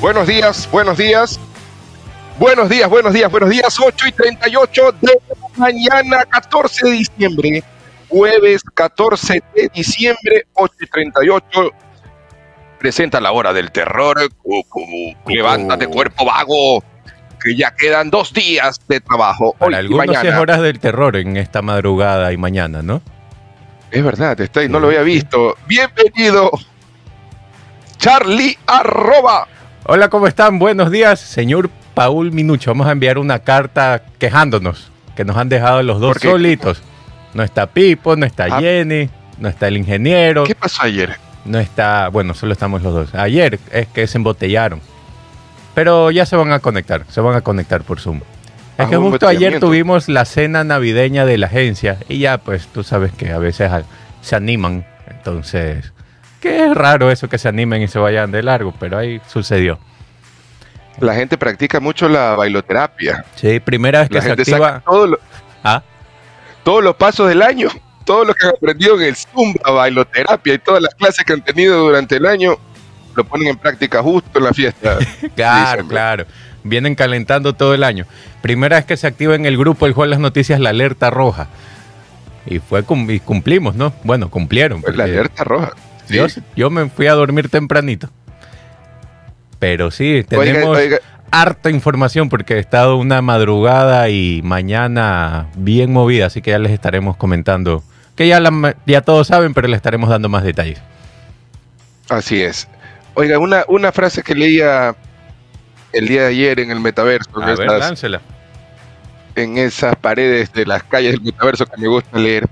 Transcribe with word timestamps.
Buenos 0.00 0.28
días, 0.28 0.68
buenos 0.70 0.96
días. 0.96 1.40
Buenos 2.38 2.68
días, 2.68 2.88
buenos 2.88 3.12
días, 3.12 3.30
buenos 3.30 3.50
días. 3.50 3.80
8 3.80 4.06
y 4.06 4.12
38 4.12 4.92
de 5.00 5.20
mañana, 5.56 6.24
14 6.24 6.86
de 6.86 6.92
diciembre. 6.92 7.64
Jueves 8.08 8.62
14 8.74 9.42
de 9.56 9.68
diciembre, 9.74 10.46
8 10.54 10.74
y 10.80 10.86
38. 10.86 11.70
Presenta 12.78 13.20
la 13.20 13.32
hora 13.32 13.52
del 13.52 13.72
terror. 13.72 14.16
Levántate, 15.26 15.88
cuerpo 15.88 16.24
vago. 16.24 16.84
Que 17.42 17.56
ya 17.56 17.72
quedan 17.72 18.10
dos 18.10 18.32
días 18.32 18.80
de 18.86 19.00
trabajo. 19.00 19.54
Para 19.58 19.78
algunos 19.78 20.24
es 20.24 20.34
horas 20.34 20.60
del 20.60 20.78
terror 20.78 21.16
en 21.16 21.36
esta 21.36 21.60
madrugada 21.60 22.32
y 22.32 22.36
mañana, 22.36 22.82
¿no? 22.82 23.02
Es 23.90 24.04
verdad, 24.04 24.40
está 24.40 24.60
ahí, 24.60 24.68
no 24.68 24.78
lo 24.78 24.88
había 24.88 25.02
visto. 25.02 25.56
Bienvenido, 25.66 26.52
Charlie 27.96 28.56
Arroba. 28.66 29.48
Hola, 29.84 30.08
¿cómo 30.08 30.26
están? 30.26 30.58
Buenos 30.58 30.90
días, 30.90 31.20
señor 31.20 31.70
Paul 31.94 32.32
Minucho. 32.32 32.72
Vamos 32.72 32.88
a 32.88 32.92
enviar 32.92 33.16
una 33.16 33.38
carta 33.38 34.02
quejándonos 34.18 34.90
que 35.16 35.24
nos 35.24 35.36
han 35.36 35.48
dejado 35.48 35.82
los 35.82 36.00
dos 36.00 36.18
solitos. 36.20 36.82
No 37.32 37.42
está 37.42 37.66
Pipo, 37.66 38.16
no 38.16 38.26
está 38.26 38.46
ah. 38.50 38.60
Jenny, 38.60 39.08
no 39.38 39.48
está 39.48 39.68
el 39.68 39.76
ingeniero. 39.76 40.44
¿Qué 40.44 40.54
pasó 40.54 40.82
ayer? 40.82 41.16
No 41.44 41.58
está, 41.58 42.08
bueno, 42.08 42.34
solo 42.34 42.52
estamos 42.52 42.82
los 42.82 42.92
dos. 42.92 43.14
Ayer 43.14 43.58
es 43.72 43.86
que 43.86 44.06
se 44.06 44.18
embotellaron. 44.18 44.80
Pero 45.74 46.10
ya 46.10 46.26
se 46.26 46.36
van 46.36 46.52
a 46.52 46.58
conectar, 46.58 47.04
se 47.08 47.20
van 47.20 47.36
a 47.36 47.40
conectar 47.40 47.82
por 47.82 48.00
Zoom. 48.00 48.18
Es 48.76 48.86
ah, 48.86 48.90
que 48.90 48.96
justo 48.96 49.26
ayer 49.26 49.58
tuvimos 49.60 50.08
la 50.08 50.24
cena 50.24 50.64
navideña 50.64 51.24
de 51.24 51.38
la 51.38 51.46
agencia 51.46 51.98
y 52.08 52.18
ya 52.18 52.38
pues 52.38 52.66
tú 52.66 52.82
sabes 52.82 53.12
que 53.12 53.30
a 53.30 53.38
veces 53.38 53.70
se 54.20 54.36
animan. 54.36 54.84
Entonces, 55.08 55.92
que 56.40 56.66
es 56.66 56.74
raro 56.74 57.10
eso 57.10 57.28
que 57.28 57.38
se 57.38 57.48
animen 57.48 57.82
y 57.82 57.88
se 57.88 57.98
vayan 57.98 58.30
de 58.30 58.42
largo, 58.42 58.74
pero 58.78 58.98
ahí 58.98 59.20
sucedió. 59.28 59.78
La 61.00 61.14
gente 61.14 61.38
practica 61.38 61.80
mucho 61.80 62.08
la 62.08 62.34
bailoterapia. 62.34 63.24
Sí, 63.36 63.60
primera 63.60 64.00
vez 64.00 64.08
que 64.08 64.20
se 64.20 64.32
activa. 64.32 64.82
¿Ah? 65.62 65.82
Todos 66.64 66.82
los 66.82 66.96
pasos 66.96 67.28
del 67.28 67.42
año, 67.42 67.68
todo 68.04 68.24
lo 68.24 68.34
que 68.34 68.46
han 68.46 68.54
aprendido 68.54 68.96
en 69.00 69.08
el 69.08 69.16
Zumba, 69.16 69.70
bailoterapia 69.70 70.54
y 70.54 70.58
todas 70.58 70.82
las 70.82 70.94
clases 70.94 71.24
que 71.24 71.32
han 71.32 71.42
tenido 71.42 71.78
durante 71.78 72.16
el 72.16 72.26
año, 72.26 72.56
lo 73.14 73.24
ponen 73.24 73.48
en 73.48 73.56
práctica 73.56 74.02
justo 74.02 74.38
en 74.38 74.44
la 74.44 74.52
fiesta. 74.52 74.98
claro, 75.36 75.86
claro. 75.86 76.26
Vienen 76.64 76.94
calentando 76.94 77.54
todo 77.54 77.74
el 77.74 77.84
año. 77.84 78.04
Primera 78.42 78.76
vez 78.76 78.84
que 78.84 78.96
se 78.96 79.06
activa 79.06 79.34
en 79.34 79.46
el 79.46 79.56
grupo 79.56 79.86
el 79.86 79.92
Juan 79.92 80.10
Las 80.10 80.18
Noticias 80.18 80.60
la 80.60 80.70
alerta 80.70 81.10
roja. 81.10 81.48
Y 82.46 82.58
fue 82.58 82.84
y 83.08 83.20
cumplimos, 83.20 83.74
¿no? 83.74 83.92
Bueno, 84.04 84.30
cumplieron. 84.30 84.82
la 84.94 85.04
alerta 85.04 85.44
roja. 85.44 85.72
Yo, 86.56 86.70
me 86.70 86.88
fui 86.88 87.06
a 87.06 87.14
dormir 87.14 87.48
tempranito. 87.48 88.08
Pero 89.58 89.90
sí, 89.90 90.24
tenemos 90.28 90.78
harta 91.30 91.70
información 91.70 92.28
porque 92.28 92.54
he 92.54 92.58
estado 92.58 92.96
una 92.96 93.20
madrugada 93.22 94.08
y 94.08 94.40
mañana 94.42 95.48
bien 95.56 95.92
movida, 95.92 96.26
así 96.26 96.40
que 96.42 96.50
ya 96.50 96.58
les 96.58 96.72
estaremos 96.72 97.16
comentando. 97.16 97.82
Que 98.16 98.26
ya, 98.26 98.40
ya 98.86 99.00
todos 99.02 99.26
saben, 99.26 99.54
pero 99.54 99.68
les 99.68 99.76
estaremos 99.76 100.08
dando 100.08 100.28
más 100.28 100.42
detalles. 100.42 100.80
Así 102.08 102.40
es. 102.42 102.68
Oiga, 103.14 103.38
una, 103.38 103.64
una 103.68 103.92
frase 103.92 104.22
que 104.22 104.34
leía 104.34 104.94
el 105.92 106.08
día 106.08 106.22
de 106.22 106.28
ayer 106.28 106.60
en 106.60 106.70
el 106.70 106.80
metaverso. 106.80 107.30
A 107.40 107.54
ver, 107.54 108.20
En 109.34 109.58
esas 109.58 109.96
paredes 109.96 110.52
de 110.52 110.66
las 110.66 110.82
calles 110.84 111.12
del 111.12 111.22
metaverso 111.22 111.66
que 111.66 111.80
me 111.80 111.88
gusta 111.88 112.18
leer. 112.18 112.46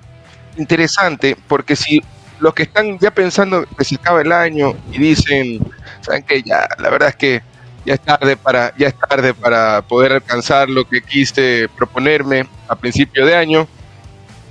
Interesante, 0.57 1.37
porque 1.49 1.77
si 1.77 2.03
los 2.39 2.55
que 2.55 2.65
están 2.65 2.99
ya 2.99 3.11
pensando 3.11 3.65
que 3.77 3.85
se 3.85 3.97
acaba 3.97 4.21
el 4.21 4.33
año 4.33 4.75
y 4.93 4.99
dicen, 4.99 5.61
saben 6.01 6.23
que 6.23 6.43
ya, 6.43 6.69
la 6.79 6.91
verdad 6.91 7.11
es 7.11 7.17
que 7.17 7.43
ya 7.85 7.95
es 7.95 8.01
tarde 8.01 8.37
para, 8.37 8.77
ya 8.77 8.89
es 8.89 8.99
tarde 8.99 9.33
para 9.33 9.83
poder 9.83 10.13
alcanzar 10.13 10.69
lo 10.69 10.85
que 10.87 11.01
quise 11.03 11.69
proponerme 11.77 12.47
a 12.69 12.75
principio 12.75 13.25
de 13.25 13.37
año. 13.37 13.69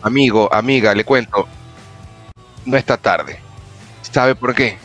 Amigo, 0.02 0.52
amiga, 0.54 0.94
le 0.96 1.04
cuento, 1.04 1.48
no 2.66 2.78
está 2.78 2.98
tarde. 2.98 3.40
¿Sabe 4.02 4.36
por 4.36 4.56
qué? 4.56 4.78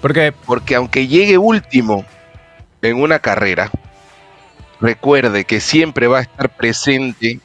¿Por 0.00 0.12
qué? 0.12 0.32
Porque 0.32 0.74
aunque 0.74 1.06
llegue 1.06 1.38
último 1.38 2.04
en 2.82 3.00
una 3.00 3.18
carrera, 3.18 3.70
recuerde 4.80 5.44
que 5.44 5.60
siempre 5.60 6.06
va 6.06 6.18
a 6.18 6.22
estar 6.22 6.50
presente 6.50 7.40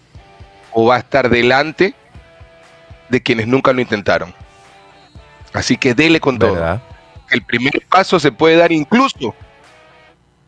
o 0.73 0.87
va 0.87 0.95
a 0.95 0.99
estar 0.99 1.29
delante 1.29 1.95
de 3.09 3.21
quienes 3.21 3.47
nunca 3.47 3.73
lo 3.73 3.81
intentaron. 3.81 4.33
Así 5.53 5.77
que 5.77 5.93
dele 5.93 6.19
con 6.19 6.39
todo. 6.39 6.81
El 7.29 7.43
primer 7.43 7.73
paso 7.89 8.19
se 8.19 8.31
puede 8.31 8.57
dar 8.57 8.71
incluso 8.71 9.35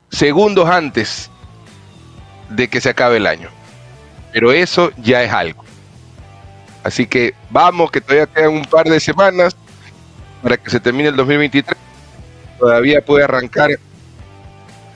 segundos 0.09 0.69
antes 0.69 1.29
de 2.49 2.67
que 2.67 2.81
se 2.81 2.89
acabe 2.89 3.17
el 3.17 3.27
año. 3.27 3.49
Pero 4.31 4.51
eso 4.51 4.91
ya 4.97 5.23
es 5.23 5.31
algo. 5.31 5.63
Así 6.83 7.07
que 7.07 7.33
vamos, 7.49 7.91
que 7.91 8.01
todavía 8.01 8.27
quedan 8.27 8.51
un 8.51 8.65
par 8.65 8.85
de 8.87 8.99
semanas 8.99 9.55
para 10.41 10.57
que 10.57 10.69
se 10.69 10.79
termine 10.79 11.09
el 11.09 11.15
2023. 11.15 11.77
Todavía 12.59 13.03
puede 13.03 13.23
arrancar 13.23 13.71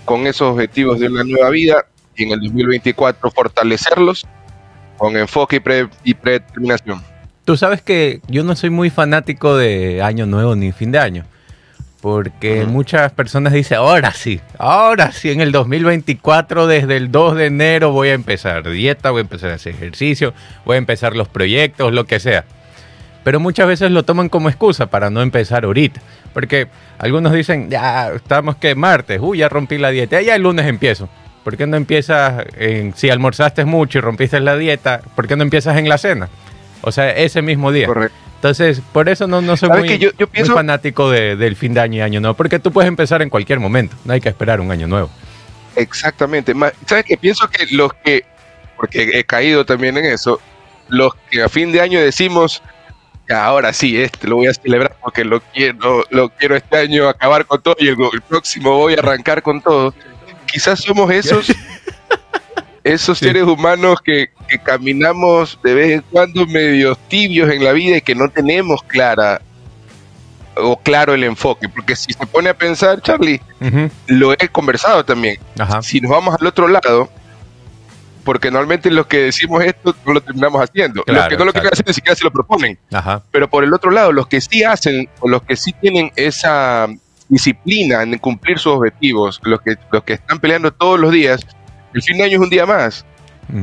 con 0.06 0.28
esos 0.28 0.54
objetivos 0.54 1.00
de 1.00 1.08
una 1.08 1.24
nueva 1.24 1.50
vida 1.50 1.86
y 2.16 2.24
en 2.24 2.32
el 2.32 2.42
2024 2.42 3.32
fortalecerlos 3.32 4.26
con 4.98 5.16
enfoque 5.16 5.58
y, 5.58 5.60
pre 5.60 5.90
y 6.04 6.14
predeterminación. 6.14 7.04
Tú 7.48 7.56
sabes 7.56 7.82
que 7.82 8.20
yo 8.28 8.44
no 8.44 8.58
soy 8.58 8.72
muy 8.72 8.90
fanático 8.90 9.56
de 9.56 10.02
Año 10.02 10.26
Nuevo 10.26 10.58
ni 10.58 10.74
fin 10.74 10.92
de 10.92 11.00
año. 11.00 11.24
Porque 12.02 12.66
muchas 12.66 13.14
personas 13.14 13.54
dicen, 13.54 13.78
ahora 13.78 14.12
sí, 14.12 14.42
ahora 14.58 15.14
sí, 15.14 15.32
en 15.32 15.40
el 15.40 15.54
2024, 15.54 16.68
desde 16.68 16.98
el 16.98 17.10
2 17.10 17.38
de 17.38 17.46
enero 17.46 17.94
voy 17.94 18.10
a 18.10 18.16
empezar 18.16 18.70
dieta, 18.70 19.12
voy 19.12 19.20
a 19.20 19.22
empezar 19.22 19.52
a 19.52 19.54
hacer 19.54 19.76
ejercicio, 19.76 20.34
voy 20.66 20.76
a 20.76 20.78
empezar 20.78 21.16
los 21.16 21.30
proyectos, 21.30 21.94
lo 21.94 22.04
que 22.04 22.20
sea. 22.20 22.44
Pero 23.24 23.40
muchas 23.40 23.66
veces 23.66 23.92
lo 23.92 24.04
toman 24.04 24.28
como 24.28 24.50
excusa 24.50 24.88
para 24.88 25.10
no 25.10 25.22
empezar 25.22 25.64
ahorita. 25.64 26.02
Porque 26.34 26.68
algunos 26.98 27.32
dicen, 27.32 27.70
ya 27.70 28.10
estamos 28.10 28.58
que 28.58 28.76
martes, 28.76 29.22
uy, 29.22 29.38
ya 29.38 29.48
rompí 29.48 29.78
la 29.78 29.92
dieta, 29.92 30.22
ya 30.22 30.36
el 30.36 30.44
lunes 30.44 30.66
empiezo. 30.66 31.08
¿Por 31.46 31.56
qué 31.56 31.66
no 31.66 31.78
empiezas, 31.78 32.44
en, 32.58 32.94
si 32.94 33.10
almorzaste 33.10 33.64
mucho 33.64 34.00
y 34.00 34.02
rompiste 34.02 34.38
la 34.42 34.58
dieta, 34.58 35.00
¿por 35.16 35.30
qué 35.30 35.38
no 35.38 35.44
empiezas 35.44 35.78
en 35.78 35.88
la 35.88 35.98
cena? 35.98 36.28
O 36.82 36.92
sea, 36.92 37.12
ese 37.12 37.42
mismo 37.42 37.72
día. 37.72 37.88
Correcto. 37.88 38.18
Entonces, 38.36 38.82
por 38.94 39.10
eso 39.10 39.28
no, 39.28 39.42
no 39.42 39.58
soy 39.58 39.70
muy, 39.70 40.46
fanático 40.46 41.10
del 41.10 41.56
fin 41.56 41.74
de 41.74 41.82
año 41.82 41.98
y 41.98 42.02
año 42.02 42.20
nuevo, 42.20 42.36
porque 42.36 42.60
tú 42.60 42.72
puedes 42.72 42.88
empezar 42.88 43.24
en 43.24 43.32
cualquier 43.32 43.60
momento, 43.60 43.96
no 44.06 44.14
hay 44.14 44.22
que 44.22 44.30
esperar 44.30 44.62
un 44.62 44.72
año 44.72 44.88
nuevo. 44.88 45.10
Exactamente. 45.76 46.54
¿Sabes 46.86 47.06
qué? 47.06 47.18
Pienso 47.18 47.50
que 47.50 47.66
los 47.72 47.92
que, 47.96 48.26
porque 48.76 49.10
he 49.18 49.24
caído 49.24 49.66
también 49.66 49.98
en 49.98 50.06
eso, 50.06 50.40
los 50.88 51.16
que 51.32 51.42
a 51.42 51.50
fin 51.50 51.72
de 51.72 51.82
año 51.82 52.00
decimos, 52.00 52.62
ahora 53.28 53.74
sí, 53.74 54.00
este 54.00 54.28
lo 54.28 54.36
voy 54.36 54.48
a 54.48 54.54
celebrar 54.54 54.96
porque 55.02 55.26
lo 55.26 55.42
quiero, 55.42 56.04
lo 56.12 56.30
quiero 56.30 56.56
este 56.56 56.78
año 56.78 57.10
acabar 57.10 57.46
con 57.48 57.62
todo 57.62 57.76
y 57.80 57.88
el 57.88 57.98
próximo 58.28 58.78
voy 58.78 58.94
a 58.94 59.00
arrancar 59.00 59.42
con 59.42 59.62
todo. 59.62 59.96
Quizás 60.46 60.80
somos 60.82 61.12
esos 61.12 61.48
esos 62.94 63.18
seres 63.18 63.44
humanos 63.44 64.00
que, 64.02 64.30
caminamos 64.64 65.60
de 65.64 65.74
vez 65.74 65.92
en 65.92 66.02
cuando 66.10 66.46
medio 66.46 66.96
tibios 66.96 67.52
en 67.52 67.64
la 67.64 67.74
vida 67.74 67.98
y 67.98 68.02
que 68.02 68.16
no 68.16 68.30
tenemos 68.30 68.82
clara 68.84 69.42
o 70.56 70.78
claro 70.78 71.14
el 71.14 71.24
enfoque, 71.24 71.70
porque 71.70 71.96
si 71.96 72.14
se 72.14 72.26
pone 72.26 72.50
a 72.50 72.58
pensar, 72.58 73.02
Charlie, 73.02 73.42
lo 74.08 74.34
he 74.34 74.48
conversado 74.50 75.04
también. 75.04 75.38
Si 75.82 76.02
nos 76.02 76.12
vamos 76.12 76.36
al 76.40 76.48
otro 76.48 76.68
lado, 76.68 77.10
porque 78.24 78.50
normalmente 78.50 78.90
los 78.90 79.06
que 79.08 79.20
decimos 79.20 79.64
esto 79.64 79.96
no 80.06 80.14
lo 80.14 80.22
terminamos 80.22 80.62
haciendo. 80.62 81.04
los 81.06 81.28
que 81.28 81.38
no 81.38 81.46
lo 81.46 81.54
quieren 81.54 81.72
hacer 81.72 81.86
ni 81.88 81.94
siquiera 81.94 82.16
se 82.16 82.24
lo 82.24 82.32
proponen. 82.32 82.78
Pero 83.32 83.50
por 83.50 83.64
el 83.64 83.74
otro 83.74 83.92
lado, 83.92 84.12
los 84.12 84.28
que 84.28 84.42
sí 84.42 84.64
hacen, 84.64 85.10
o 85.20 85.28
los 85.28 85.44
que 85.44 85.56
sí 85.56 85.74
tienen 85.74 86.12
esa 86.16 86.88
disciplina 87.30 88.04
en 88.04 88.18
cumplir 88.18 88.58
sus 88.58 88.74
objetivos, 88.74 89.40
los 89.44 89.62
que, 89.62 89.78
los 89.92 90.04
que 90.04 90.14
están 90.14 90.40
peleando 90.40 90.72
todos 90.72 91.00
los 91.00 91.12
días, 91.12 91.46
el 91.98 92.04
fin 92.04 92.18
de 92.18 92.24
año 92.24 92.34
es 92.36 92.44
un 92.44 92.50
día 92.50 92.66
más. 92.66 93.06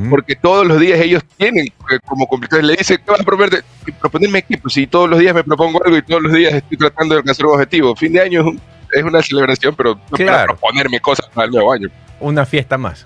Porque 0.09 0.35
todos 0.35 0.67
los 0.67 0.81
días 0.81 0.99
ellos 0.99 1.23
tienen 1.37 1.67
como 2.07 2.27
complicado. 2.27 2.63
Le 2.63 2.75
dicen, 2.75 2.99
¿qué 3.05 3.11
vas 3.11 3.21
a 3.21 3.25
proponer? 3.25 3.63
Proponerme 4.01 4.43
qué? 4.43 4.57
Pues 4.57 4.73
si 4.73 4.87
todos 4.87 5.11
los 5.11 5.19
días 5.19 5.35
me 5.35 5.45
propongo 5.45 5.85
algo 5.85 5.99
y 5.99 6.03
todos 6.03 6.23
los 6.23 6.33
días 6.33 6.55
estoy 6.55 6.79
tratando 6.79 7.15
de 7.15 7.19
alcanzar 7.21 7.47
un 7.47 7.53
objetivo. 7.53 7.95
Fin 7.95 8.15
de 8.15 8.23
año 8.23 8.47
es, 8.93 9.03
una 9.03 9.21
celebración, 9.21 9.75
pero 9.77 10.01
no 10.11 10.27
para 10.27 10.47
proponerme 10.47 11.01
cosas 11.01 11.29
para 11.35 11.47
el 11.47 11.51
nuevo 11.53 11.71
año. 11.71 11.91
Una 12.19 12.47
fiesta 12.47 12.79
más. 12.79 13.05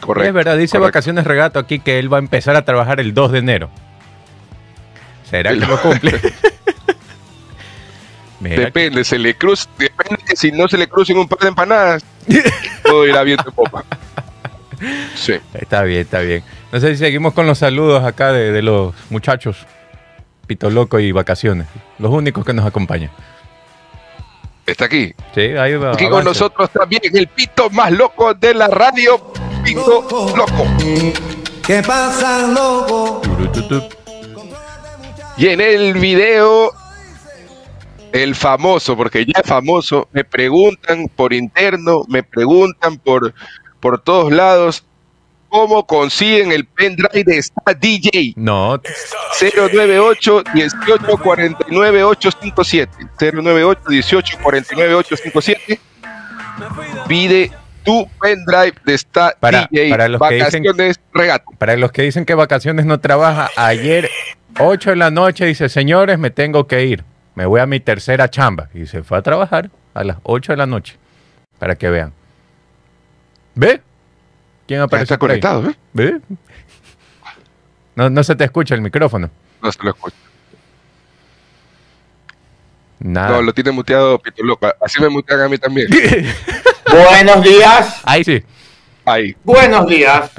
Correcto. 0.00 0.28
Es 0.28 0.34
verdad, 0.34 0.56
dice 0.56 0.78
Vacaciones 0.78 1.26
Regato 1.26 1.58
aquí 1.58 1.80
que 1.80 1.98
él 1.98 2.10
va 2.10 2.16
a 2.16 2.20
empezar 2.20 2.56
a 2.56 2.64
trabajar 2.64 2.98
el 2.98 3.12
2 3.12 3.32
de 3.32 3.38
enero. 3.38 3.70
¿Será 5.28 5.50
que 5.50 5.56
lo 5.56 5.78
cumple? 5.82 6.18
depende, 8.50 9.04
se 9.04 9.18
le 9.18 9.34
cruza, 9.36 9.68
depende 9.78 10.22
que 10.26 10.36
si 10.36 10.52
no 10.52 10.68
se 10.68 10.78
le 10.78 10.88
crucen 10.88 11.18
un 11.18 11.28
par 11.28 11.38
de 11.40 11.48
empanadas, 11.48 12.04
todo 12.82 13.06
irá 13.06 13.22
bien 13.22 13.38
de 13.44 13.50
popa. 13.52 13.84
Sí. 15.14 15.34
Está 15.54 15.82
bien, 15.82 16.00
está 16.00 16.20
bien. 16.20 16.42
No 16.72 16.80
sé 16.80 16.92
si 16.92 16.96
seguimos 16.96 17.34
con 17.34 17.46
los 17.46 17.58
saludos 17.58 18.04
acá 18.04 18.32
de, 18.32 18.62
los 18.62 18.94
muchachos 19.10 19.66
Pito 20.46 20.70
Loco 20.70 20.98
y 20.98 21.12
Vacaciones, 21.12 21.66
los 21.98 22.10
únicos 22.10 22.44
que 22.44 22.52
nos 22.52 22.66
acompañan. 22.66 23.10
Está 24.66 24.86
aquí. 24.86 25.12
Sí, 25.34 25.40
ahí 25.40 25.74
va. 25.74 25.92
Aquí 25.92 26.08
con 26.08 26.24
nosotros 26.24 26.70
también 26.70 27.02
el 27.12 27.26
pito 27.26 27.68
más 27.70 27.90
loco 27.92 28.32
de 28.34 28.54
la 28.54 28.68
radio, 28.68 29.32
Pito 29.64 30.32
Loco. 30.36 30.66
¿Qué 31.66 31.82
pasa, 31.82 32.48
loco? 32.48 33.22
Y 35.36 35.48
en 35.48 35.60
el 35.60 35.94
video, 35.94 36.72
el 38.12 38.34
famoso, 38.34 38.96
porque 38.96 39.24
ya 39.24 39.40
es 39.42 39.48
famoso, 39.48 40.08
me 40.12 40.24
preguntan 40.24 41.08
por 41.08 41.32
interno, 41.32 42.02
me 42.08 42.22
preguntan 42.22 42.98
por, 42.98 43.32
por 43.80 44.00
todos 44.00 44.30
lados, 44.32 44.84
¿cómo 45.48 45.86
consiguen 45.86 46.52
el 46.52 46.64
pendrive 46.66 47.24
de 47.24 47.38
esta 47.38 47.74
DJ? 47.74 48.34
No, 48.36 48.80
098 49.40 50.44
18 50.54 51.18
49 51.18 52.04
857 52.04 52.92
098 53.32 53.80
18 53.88 54.38
49 54.42 54.94
857 54.94 55.80
pide 57.08 57.50
tu 57.84 58.08
pendrive 58.20 58.74
de 58.84 58.94
esta 58.94 59.34
Para- 59.40 59.68
DJ 59.70 59.90
para 59.90 60.08
los 60.08 60.20
que 60.20 60.34
dicen- 60.36 60.62
vacaciones 60.62 61.00
para 61.58 61.76
los 61.76 61.92
que 61.92 62.02
dicen 62.02 62.24
que 62.24 62.34
vacaciones 62.34 62.86
no 62.86 63.00
trabaja, 63.00 63.50
ayer 63.56 64.08
8 64.58 64.90
de 64.90 64.96
la 64.96 65.10
noche 65.10 65.46
dice, 65.46 65.68
señores, 65.68 66.18
me 66.18 66.30
tengo 66.30 66.66
que 66.66 66.84
ir. 66.84 67.04
Me 67.34 67.46
voy 67.46 67.60
a 67.60 67.66
mi 67.66 67.80
tercera 67.80 68.28
chamba. 68.28 68.68
Y 68.74 68.86
se 68.86 69.02
fue 69.02 69.18
a 69.18 69.22
trabajar 69.22 69.70
a 69.94 70.04
las 70.04 70.18
8 70.22 70.52
de 70.52 70.56
la 70.56 70.66
noche. 70.66 70.96
Para 71.58 71.76
que 71.76 71.88
vean. 71.90 72.12
¿Ve? 73.54 73.80
¿Quién 74.66 74.80
Ya 74.80 74.84
aparece 74.84 75.04
está 75.04 75.18
conectado 75.18 75.68
¿eh? 75.68 75.74
¿Ve? 75.92 76.20
No, 77.94 78.08
no 78.08 78.22
se 78.24 78.34
te 78.36 78.44
escucha 78.44 78.74
el 78.74 78.80
micrófono. 78.80 79.28
no 79.60 79.70
se 79.72 79.82
lo 79.82 79.90
escucha 79.90 80.16
Nada. 83.00 83.30
no 83.30 83.42
lo 83.42 83.52
tiene 83.52 83.72
muteado 83.72 84.16
Pito 84.20 84.44
Loco 84.44 84.68
así 84.80 85.00
me 85.02 85.08
mutean 85.08 85.40
a 85.40 85.48
mí 85.48 85.58
también 85.58 85.88
Buenos 86.88 87.42
días, 87.42 88.00
Ahí 88.04 88.22
sí. 88.22 88.42
ahí 89.04 89.36
buenos 89.42 89.86
días, 89.88 90.30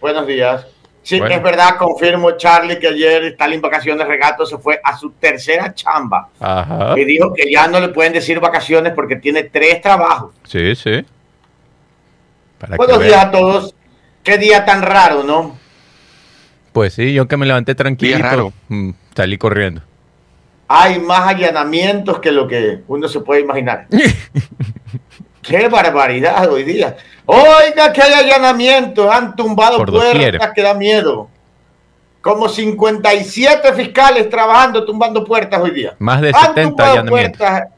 buenos 0.00 0.26
días. 0.26 0.66
Sí, 1.10 1.18
Bueno. 1.18 1.34
es 1.34 1.42
verdad, 1.42 1.74
confirmo, 1.76 2.30
Charlie, 2.36 2.78
que 2.78 2.86
ayer 2.86 3.24
Stalin 3.24 3.60
Vacaciones 3.60 4.06
Regato 4.06 4.46
se 4.46 4.58
fue 4.58 4.80
a 4.84 4.96
su 4.96 5.10
tercera 5.10 5.74
chamba 5.74 6.28
Ajá. 6.38 6.94
y 6.96 7.04
dijo 7.04 7.34
que 7.34 7.50
ya 7.50 7.66
no 7.66 7.80
le 7.80 7.88
pueden 7.88 8.12
decir 8.12 8.38
vacaciones 8.38 8.92
porque 8.94 9.16
tiene 9.16 9.42
tres 9.42 9.82
trabajos. 9.82 10.32
Sí, 10.44 10.72
sí. 10.76 11.04
Para 12.60 12.76
buenos 12.76 13.02
días 13.02 13.24
a 13.24 13.30
todos. 13.32 13.74
Qué 14.22 14.38
día 14.38 14.64
tan 14.64 14.82
raro, 14.82 15.24
¿no? 15.24 15.58
Pues 16.72 16.94
sí, 16.94 17.12
yo 17.12 17.26
que 17.26 17.36
me 17.36 17.44
levanté 17.44 17.74
tranquilo. 17.74 18.18
raro. 18.20 18.52
salí 19.16 19.36
corriendo. 19.36 19.82
Hay 20.68 21.00
más 21.00 21.26
allanamientos 21.26 22.20
que 22.20 22.30
lo 22.30 22.46
que 22.46 22.82
uno 22.86 23.08
se 23.08 23.18
puede 23.18 23.40
imaginar. 23.40 23.88
Qué 25.42 25.68
barbaridad 25.68 26.48
hoy 26.50 26.64
día. 26.64 26.96
Oiga, 27.26 27.92
que 27.92 28.02
hay 28.02 28.12
allanamientos. 28.12 29.10
Han 29.10 29.34
tumbado 29.36 29.78
Por 29.78 29.90
puertas 29.90 30.12
doquier. 30.12 30.38
que 30.54 30.62
da 30.62 30.74
miedo. 30.74 31.28
Como 32.20 32.48
57 32.48 33.72
fiscales 33.72 34.28
trabajando, 34.28 34.84
tumbando 34.84 35.24
puertas 35.24 35.60
hoy 35.60 35.70
día. 35.70 35.94
Más 35.98 36.20
de 36.20 36.28
Han 36.28 36.34
70 36.34 36.62
tumbado 36.62 36.90
allanamientos. 36.92 37.38
puertas, 37.38 37.68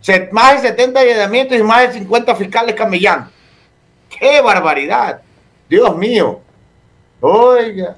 se- 0.00 0.28
más 0.32 0.60
de 0.62 0.68
70 0.70 1.00
allanamientos 1.00 1.56
y 1.58 1.62
más 1.62 1.82
de 1.88 1.92
50 2.00 2.34
fiscales 2.34 2.74
camellando. 2.74 3.30
¡Qué 4.08 4.40
barbaridad! 4.40 5.20
Dios 5.68 5.96
mío. 5.96 6.40
Oiga. 7.20 7.96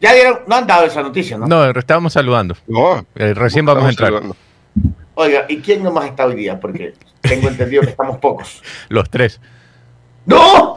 Ya 0.00 0.14
dieron, 0.14 0.40
no 0.46 0.56
han 0.56 0.66
dado 0.66 0.84
esa 0.86 1.02
noticia, 1.02 1.36
¿no? 1.36 1.46
No, 1.46 1.68
estábamos 1.78 2.12
saludando. 2.14 2.54
no 2.66 3.04
Eh, 3.16 3.34
recién 3.34 3.66
vamos 3.66 3.84
a 3.84 3.88
entrar. 3.90 4.08
saludando. 4.08 4.36
Oiga, 5.14 5.46
¿y 5.48 5.58
quién 5.60 5.82
nomás 5.82 6.06
está 6.06 6.26
hoy 6.26 6.36
día? 6.36 6.58
Porque 6.58 6.94
tengo 7.20 7.48
entendido 7.48 7.82
que 7.82 7.90
estamos 7.90 8.18
pocos. 8.18 8.62
Los 8.88 9.08
tres. 9.10 9.40
¡No! 10.26 10.76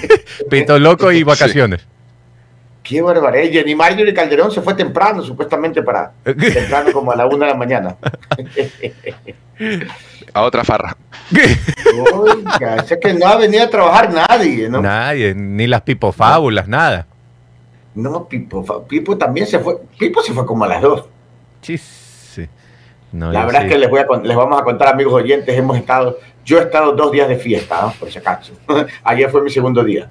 Pito 0.50 0.78
loco 0.78 1.12
y 1.12 1.22
vacaciones. 1.22 1.86
¡Qué 2.82 3.00
barbaridad! 3.00 3.50
Jenny 3.50 3.74
Marjorie 3.74 4.12
Calderón 4.12 4.50
se 4.50 4.60
fue 4.60 4.74
temprano, 4.74 5.22
supuestamente 5.22 5.82
para 5.82 6.12
temprano 6.24 6.92
como 6.92 7.12
a 7.12 7.16
la 7.16 7.26
una 7.26 7.46
de 7.46 7.52
la 7.52 7.58
mañana. 7.58 7.96
a 10.34 10.42
otra 10.42 10.64
farra 10.64 10.96
Oiga, 12.12 12.76
es 12.76 12.98
que 13.00 13.14
no 13.14 13.26
ha 13.26 13.36
venido 13.36 13.64
a 13.64 13.70
trabajar 13.70 14.12
nadie, 14.12 14.68
¿no? 14.68 14.82
Nadie, 14.82 15.34
ni 15.34 15.66
las 15.66 15.80
pipofábulas, 15.82 16.68
nada. 16.68 17.06
No, 17.94 18.28
Pipo, 18.28 18.84
Pipo 18.86 19.16
también 19.16 19.46
se 19.46 19.58
fue. 19.60 19.78
Pipo 19.98 20.20
se 20.20 20.32
fue 20.32 20.44
como 20.44 20.64
a 20.64 20.68
las 20.68 20.82
dos. 20.82 21.04
Sí, 21.62 21.78
sí. 21.78 22.03
No, 23.14 23.30
La 23.30 23.44
verdad 23.46 23.60
sí. 23.60 23.66
es 23.66 23.72
que 23.72 23.78
les, 23.78 23.88
voy 23.88 24.00
a, 24.00 24.06
les 24.24 24.36
vamos 24.36 24.60
a 24.60 24.64
contar, 24.64 24.88
amigos 24.88 25.12
oyentes, 25.12 25.56
hemos 25.56 25.76
estado, 25.76 26.18
yo 26.44 26.58
he 26.58 26.62
estado 26.62 26.92
dos 26.92 27.12
días 27.12 27.28
de 27.28 27.36
fiesta, 27.36 27.80
¿no? 27.80 27.92
por 27.92 28.10
si 28.10 28.18
acaso. 28.18 28.54
Ayer 29.04 29.30
fue 29.30 29.40
mi 29.40 29.50
segundo 29.50 29.84
día. 29.84 30.10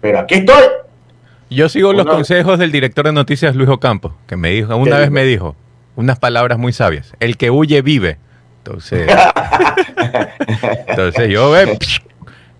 Pero 0.00 0.18
aquí 0.18 0.34
estoy. 0.34 0.64
Yo 1.48 1.68
sigo 1.68 1.92
los 1.92 2.06
consejos 2.06 2.58
del 2.58 2.72
director 2.72 3.04
de 3.06 3.12
noticias 3.12 3.54
Luis 3.54 3.68
Ocampo, 3.68 4.16
que 4.26 4.36
me 4.36 4.50
dijo, 4.50 4.74
una 4.76 4.84
¿Qué 4.84 4.90
vez 4.90 5.00
dijo? 5.02 5.12
me 5.12 5.24
dijo 5.24 5.56
unas 5.94 6.18
palabras 6.18 6.58
muy 6.58 6.72
sabias. 6.72 7.12
El 7.20 7.36
que 7.36 7.50
huye 7.50 7.82
vive. 7.82 8.18
Entonces, 8.58 9.08
entonces 10.88 11.28
yo 11.30 11.50
ve, 11.52 11.78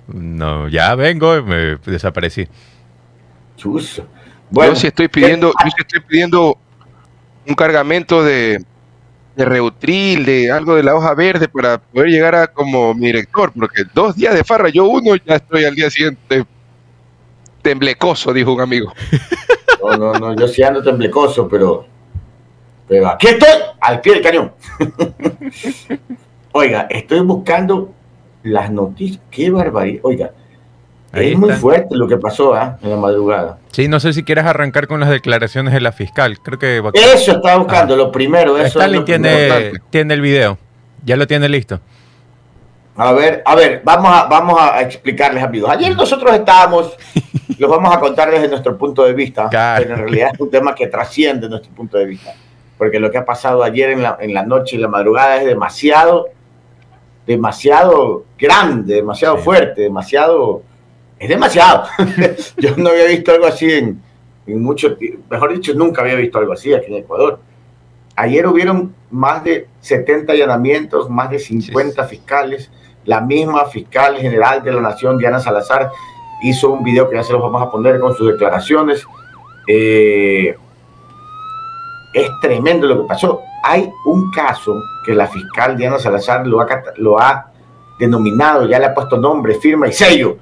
no, 0.07 0.69
ya 0.69 0.95
vengo, 0.95 1.37
y 1.37 1.43
me 1.43 1.77
desaparecí. 1.85 2.49
Bueno, 4.51 4.73
yo 4.73 4.77
sí 4.81 4.87
estoy 4.87 5.09
pidiendo 5.09 5.49
yo 5.49 5.71
sí 5.71 5.77
estoy 5.79 6.01
pidiendo 6.01 6.57
un 7.47 7.55
cargamento 7.55 8.23
de 8.23 8.65
de 9.37 9.45
Reutril, 9.45 10.25
de 10.25 10.51
algo 10.51 10.75
de 10.75 10.83
la 10.83 10.95
hoja 10.95 11.15
verde 11.15 11.49
para 11.49 11.79
poder 11.79 12.09
llegar 12.09 12.35
a 12.35 12.49
como 12.49 12.95
mi 12.95 13.07
director, 13.07 13.53
porque 13.53 13.85
dos 13.95 14.17
días 14.17 14.35
de 14.35 14.45
farra, 14.45 14.69
yo 14.69 14.85
uno 14.87 15.17
ya 15.17 15.37
estoy 15.37 15.65
al 15.65 15.75
día 15.75 15.91
siguiente 15.91 16.45
temblecoso, 17.63 18.33
dijo 18.33 18.53
un 18.53 18.61
amigo. 18.61 18.93
No, 19.83 19.97
no, 19.97 20.13
no, 20.13 20.37
yo 20.37 20.47
sí 20.47 20.63
ando 20.63 20.83
temblecoso, 20.83 21.49
pero, 21.49 21.87
pero 22.87 23.09
aquí 23.09 23.29
estoy, 23.29 23.49
al 23.81 24.03
pie 24.03 24.13
del 24.13 24.23
cañón. 24.23 24.53
Oiga, 26.53 26.87
estoy 26.91 27.21
buscando 27.21 27.91
las 28.43 28.71
noticias. 28.71 29.23
Qué 29.31 29.51
barbaridad. 29.51 30.01
Oiga, 30.03 30.33
Ahí 31.13 31.33
es 31.33 31.39
muy 31.39 31.53
fuerte 31.55 31.97
lo 31.97 32.07
que 32.07 32.17
pasó 32.19 32.55
¿ah? 32.55 32.79
en 32.83 32.91
la 32.91 32.97
madrugada. 32.97 33.59
Sí, 33.73 33.89
no 33.89 33.99
sé 33.99 34.13
si 34.13 34.23
quieres 34.23 34.45
arrancar 34.45 34.87
con 34.87 35.01
las 35.01 35.09
declaraciones 35.11 35.75
de 35.75 35.81
la 35.81 35.91
fiscal. 35.93 36.39
Creo 36.41 36.59
que 36.59 36.83
Eso 36.95 37.33
estaba 37.33 37.57
buscando, 37.57 37.97
lo 37.97 38.13
primero. 38.13 38.57
Eso 38.57 38.81
es 38.81 38.91
lo 38.93 39.05
tiene, 39.05 39.29
primero. 39.49 39.85
tiene 39.91 40.15
el 40.15 40.21
video. 40.21 40.59
Ya 41.05 41.17
lo 41.17 41.27
tiene 41.27 41.49
listo. 41.49 41.81
A 42.97 43.13
ver, 43.13 43.43
a 43.47 43.55
ver, 43.55 43.81
vamos 43.85 44.13
a, 44.15 44.27
vamos 44.27 44.61
a 44.61 44.83
explicarles, 44.83 45.43
amigos. 45.43 45.71
Ayer 45.71 45.97
nosotros 45.97 46.33
estábamos, 46.35 46.95
los 47.59 47.71
vamos 47.71 47.95
a 47.97 47.99
contar 47.99 48.31
desde 48.31 48.47
nuestro 48.49 48.77
punto 48.77 49.05
de 49.05 49.13
vista, 49.15 49.49
Claro. 49.49 49.83
pero 49.83 49.95
en 49.97 50.01
realidad 50.03 50.31
es 50.35 50.41
un 50.41 50.51
tema 50.51 50.75
que 50.75 50.87
trasciende 50.89 51.49
nuestro 51.49 51.73
punto 51.73 51.97
de 51.97 52.05
vista, 52.05 52.35
porque 52.77 53.01
lo 53.01 53.11
que 53.11 53.17
ha 53.19 53.25
pasado 53.25 53.63
ayer 53.63 53.91
en 53.91 54.03
la, 54.03 54.19
en 54.21 54.35
la 54.35 54.45
noche 54.45 54.77
y 54.77 54.79
la 54.81 54.89
madrugada 54.89 55.37
es 55.39 55.47
demasiado, 55.47 56.29
demasiado 57.27 58.25
grande, 58.39 58.97
demasiado 58.97 59.37
Sí. 59.39 59.43
fuerte, 59.45 59.83
demasiado, 59.83 60.63
es 61.21 61.29
demasiado. 61.29 61.85
Yo 62.57 62.75
no 62.77 62.89
había 62.91 63.05
visto 63.07 63.31
algo 63.31 63.47
así 63.47 63.71
en, 63.71 64.01
en 64.47 64.63
mucho 64.63 64.97
tiempo, 64.97 65.23
mejor 65.31 65.53
dicho, 65.53 65.73
nunca 65.75 66.03
había 66.03 66.17
visto 66.17 66.39
algo 66.39 66.53
así 66.55 66.75
aquí 66.75 66.87
en 66.93 67.05
Ecuador. 67.05 67.39
Ayer 68.17 68.47
hubieron 68.47 68.95
más 69.11 69.45
de 69.45 69.69
70 69.81 70.33
allanamientos, 70.33 71.09
más 71.09 71.31
de 71.31 71.39
50 71.39 72.05
fiscales. 72.05 72.71
La 73.05 73.21
misma 73.21 73.65
fiscal 73.67 74.17
general 74.19 74.63
de 74.63 74.73
la 74.73 74.81
Nación, 74.81 75.17
Diana 75.17 75.41
Salazar, 75.41 75.91
hizo 76.43 76.71
un 76.71 76.83
video 76.83 77.09
que 77.09 77.17
ya 77.17 77.23
se 77.23 77.33
los 77.33 77.41
vamos 77.41 77.63
a 77.63 77.71
poner 77.71 77.99
con 78.01 78.15
sus 78.15 78.27
declaraciones. 78.33 79.05
Eh, 79.67 80.55
es 82.13 82.29
tremendo 82.43 82.87
lo 82.87 83.03
que 83.03 83.09
pasó. 83.09 83.41
Hay 83.63 83.89
un 84.07 84.31
caso 84.31 84.75
que 85.05 85.15
la 85.15 85.27
fiscal 85.29 85.77
Diana 85.77 85.99
Salazar 85.99 86.47
lo 86.47 86.61
ha, 86.61 86.67
cata- 86.67 86.93
lo 86.97 87.19
ha 87.21 87.51
denominado, 87.99 88.67
ya 88.69 88.79
le 88.79 88.87
ha 88.87 88.95
puesto 88.95 89.17
nombre, 89.17 89.55
firma 89.61 89.87
y 89.89 89.93
sello. 89.93 90.37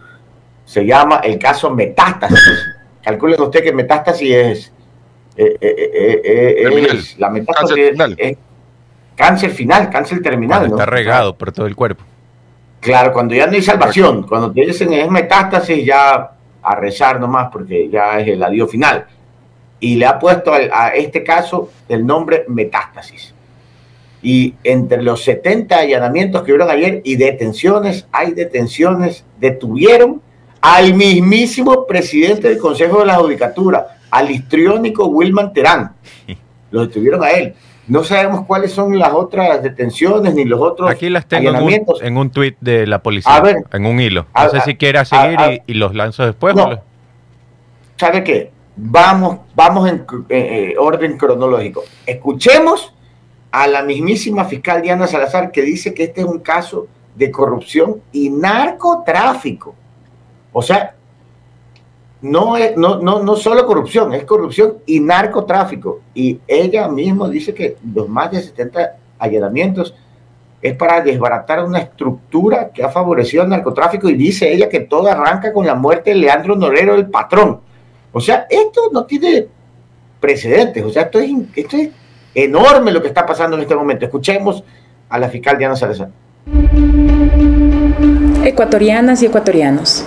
Se 0.68 0.84
llama 0.84 1.20
el 1.24 1.38
caso 1.38 1.70
Metástasis. 1.70 2.66
Calculen 3.02 3.40
usted 3.40 3.62
que 3.62 3.72
Metástasis 3.72 4.34
es, 4.34 4.72
eh, 5.34 5.56
eh, 5.58 5.90
eh, 5.94 6.22
eh, 6.24 6.86
es 6.92 7.18
la 7.18 7.30
metástasis 7.30 7.76
Cáncer 7.76 7.92
final. 7.92 8.14
es 8.18 8.36
cáncer 9.16 9.50
final, 9.50 9.88
cáncer 9.90 10.20
terminal. 10.22 10.58
Cuando 10.58 10.76
¿no? 10.76 10.82
está 10.82 10.90
regado 10.90 11.34
por 11.38 11.50
todo 11.52 11.66
el 11.66 11.74
cuerpo. 11.74 12.04
Claro, 12.80 13.12
cuando 13.14 13.34
ya 13.34 13.46
no 13.46 13.52
hay 13.54 13.62
salvación, 13.62 14.24
cuando 14.24 14.52
te 14.52 14.60
dicen 14.60 14.92
es 14.92 15.10
metástasis, 15.10 15.84
ya 15.86 16.32
a 16.62 16.74
rezar 16.74 17.18
nomás, 17.18 17.48
porque 17.50 17.88
ya 17.88 18.18
es 18.20 18.28
el 18.28 18.42
adiós 18.42 18.70
final. 18.70 19.06
Y 19.80 19.96
le 19.96 20.04
ha 20.06 20.18
puesto 20.18 20.52
al- 20.52 20.70
a 20.72 20.88
este 20.88 21.24
caso 21.24 21.70
el 21.88 22.04
nombre 22.04 22.44
metástasis. 22.48 23.32
Y 24.20 24.54
entre 24.64 25.02
los 25.02 25.24
70 25.24 25.78
allanamientos 25.78 26.42
que 26.42 26.52
hubieron 26.52 26.68
ayer 26.70 27.00
y 27.04 27.16
detenciones, 27.16 28.06
hay 28.12 28.32
detenciones, 28.34 29.24
detuvieron 29.38 30.20
al 30.60 30.94
mismísimo 30.94 31.86
presidente 31.86 32.48
del 32.48 32.58
Consejo 32.58 33.00
de 33.00 33.06
la 33.06 33.16
Judicatura, 33.16 33.98
al 34.10 34.30
histriónico 34.30 35.06
Wilman 35.06 35.52
Terán. 35.52 35.92
Lo 36.70 36.86
detuvieron 36.86 37.22
a 37.22 37.30
él. 37.30 37.54
no 37.86 38.04
sabemos 38.04 38.44
cuáles 38.46 38.72
son 38.72 38.98
las 38.98 39.12
otras 39.12 39.62
detenciones 39.62 40.34
ni 40.34 40.44
los 40.44 40.60
otros 40.60 40.90
Aquí 40.90 41.08
las 41.08 41.26
tengo 41.26 41.50
en 41.50 41.62
un, 41.62 41.86
en 42.02 42.16
un 42.16 42.30
tweet 42.30 42.56
de 42.60 42.86
la 42.86 43.02
policía, 43.02 43.42
en 43.72 43.86
un 43.86 44.00
hilo. 44.00 44.26
No 44.34 44.50
sé 44.50 44.60
si 44.60 44.76
quieras 44.76 45.08
seguir 45.08 45.62
y, 45.66 45.74
los 45.74 45.94
lanzo 45.94 46.26
después. 46.26 46.54
No. 46.54 46.70
¿Sabe 47.96 48.22
qué? 48.22 48.50
Vamos, 48.76 49.38
vamos 49.54 49.88
en 49.88 50.04
eh, 50.28 50.74
orden 50.78 51.16
cronológico. 51.16 51.82
Escuchemos 52.06 52.92
a 53.50 53.66
la 53.66 53.82
mismísima 53.82 54.44
fiscal 54.44 54.82
Diana 54.82 55.06
Salazar 55.06 55.50
que 55.50 55.62
dice 55.62 55.94
que 55.94 56.04
este 56.04 56.20
es 56.20 56.26
un 56.26 56.40
caso 56.40 56.86
de 57.16 57.30
corrupción 57.30 58.00
y 58.12 58.30
narcotráfico. 58.30 59.74
O 60.52 60.62
sea, 60.62 60.94
no 62.20 62.56
es 62.56 62.76
no, 62.76 63.00
no, 63.00 63.22
no 63.22 63.36
solo 63.36 63.64
corrupción, 63.66 64.12
es 64.14 64.24
corrupción 64.24 64.78
y 64.86 65.00
narcotráfico. 65.00 66.00
Y 66.14 66.40
ella 66.46 66.88
misma 66.88 67.28
dice 67.28 67.54
que 67.54 67.76
los 67.94 68.08
más 68.08 68.30
de 68.30 68.42
70 68.42 68.96
allanamientos 69.18 69.94
es 70.60 70.74
para 70.76 71.00
desbaratar 71.00 71.64
una 71.64 71.78
estructura 71.78 72.70
que 72.70 72.82
ha 72.82 72.88
favorecido 72.88 73.44
el 73.44 73.48
narcotráfico 73.48 74.08
y 74.08 74.14
dice 74.14 74.52
ella 74.52 74.68
que 74.68 74.80
todo 74.80 75.06
arranca 75.08 75.52
con 75.52 75.64
la 75.64 75.74
muerte 75.74 76.10
de 76.10 76.16
Leandro 76.16 76.56
Norero, 76.56 76.94
el 76.94 77.08
patrón. 77.08 77.60
O 78.12 78.20
sea, 78.20 78.46
esto 78.50 78.90
no 78.92 79.04
tiene 79.04 79.46
precedentes, 80.18 80.84
o 80.84 80.90
sea, 80.90 81.02
esto 81.02 81.20
es, 81.20 81.30
esto 81.54 81.76
es 81.76 81.90
enorme 82.34 82.90
lo 82.90 83.00
que 83.00 83.08
está 83.08 83.24
pasando 83.24 83.56
en 83.56 83.62
este 83.62 83.76
momento. 83.76 84.04
Escuchemos 84.04 84.64
a 85.08 85.18
la 85.18 85.28
fiscal 85.28 85.56
Diana 85.56 85.76
Salazar. 85.76 86.10
Ecuatorianas 88.44 89.22
y 89.22 89.26
ecuatorianos. 89.26 90.04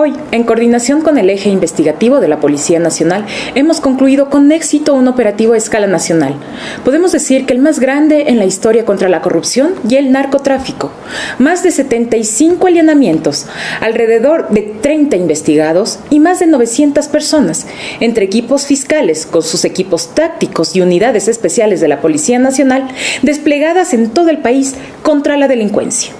Hoy, 0.00 0.14
en 0.30 0.44
coordinación 0.44 1.02
con 1.02 1.18
el 1.18 1.28
eje 1.28 1.48
investigativo 1.48 2.20
de 2.20 2.28
la 2.28 2.38
Policía 2.38 2.78
Nacional, 2.78 3.26
hemos 3.56 3.80
concluido 3.80 4.30
con 4.30 4.52
éxito 4.52 4.94
un 4.94 5.08
operativo 5.08 5.54
a 5.54 5.56
escala 5.56 5.88
nacional. 5.88 6.36
Podemos 6.84 7.10
decir 7.10 7.46
que 7.46 7.52
el 7.52 7.58
más 7.58 7.80
grande 7.80 8.26
en 8.28 8.38
la 8.38 8.44
historia 8.44 8.84
contra 8.84 9.08
la 9.08 9.22
corrupción 9.22 9.74
y 9.88 9.96
el 9.96 10.12
narcotráfico. 10.12 10.92
Más 11.40 11.64
de 11.64 11.72
75 11.72 12.68
allanamientos, 12.68 13.46
alrededor 13.80 14.48
de 14.50 14.72
30 14.80 15.16
investigados 15.16 15.98
y 16.10 16.20
más 16.20 16.38
de 16.38 16.46
900 16.46 17.08
personas, 17.08 17.66
entre 17.98 18.24
equipos 18.24 18.66
fiscales 18.66 19.26
con 19.26 19.42
sus 19.42 19.64
equipos 19.64 20.14
tácticos 20.14 20.76
y 20.76 20.80
unidades 20.80 21.26
especiales 21.26 21.80
de 21.80 21.88
la 21.88 22.00
Policía 22.00 22.38
Nacional 22.38 22.86
desplegadas 23.22 23.92
en 23.94 24.10
todo 24.10 24.30
el 24.30 24.38
país 24.38 24.76
contra 25.02 25.36
la 25.36 25.48
delincuencia. 25.48 26.12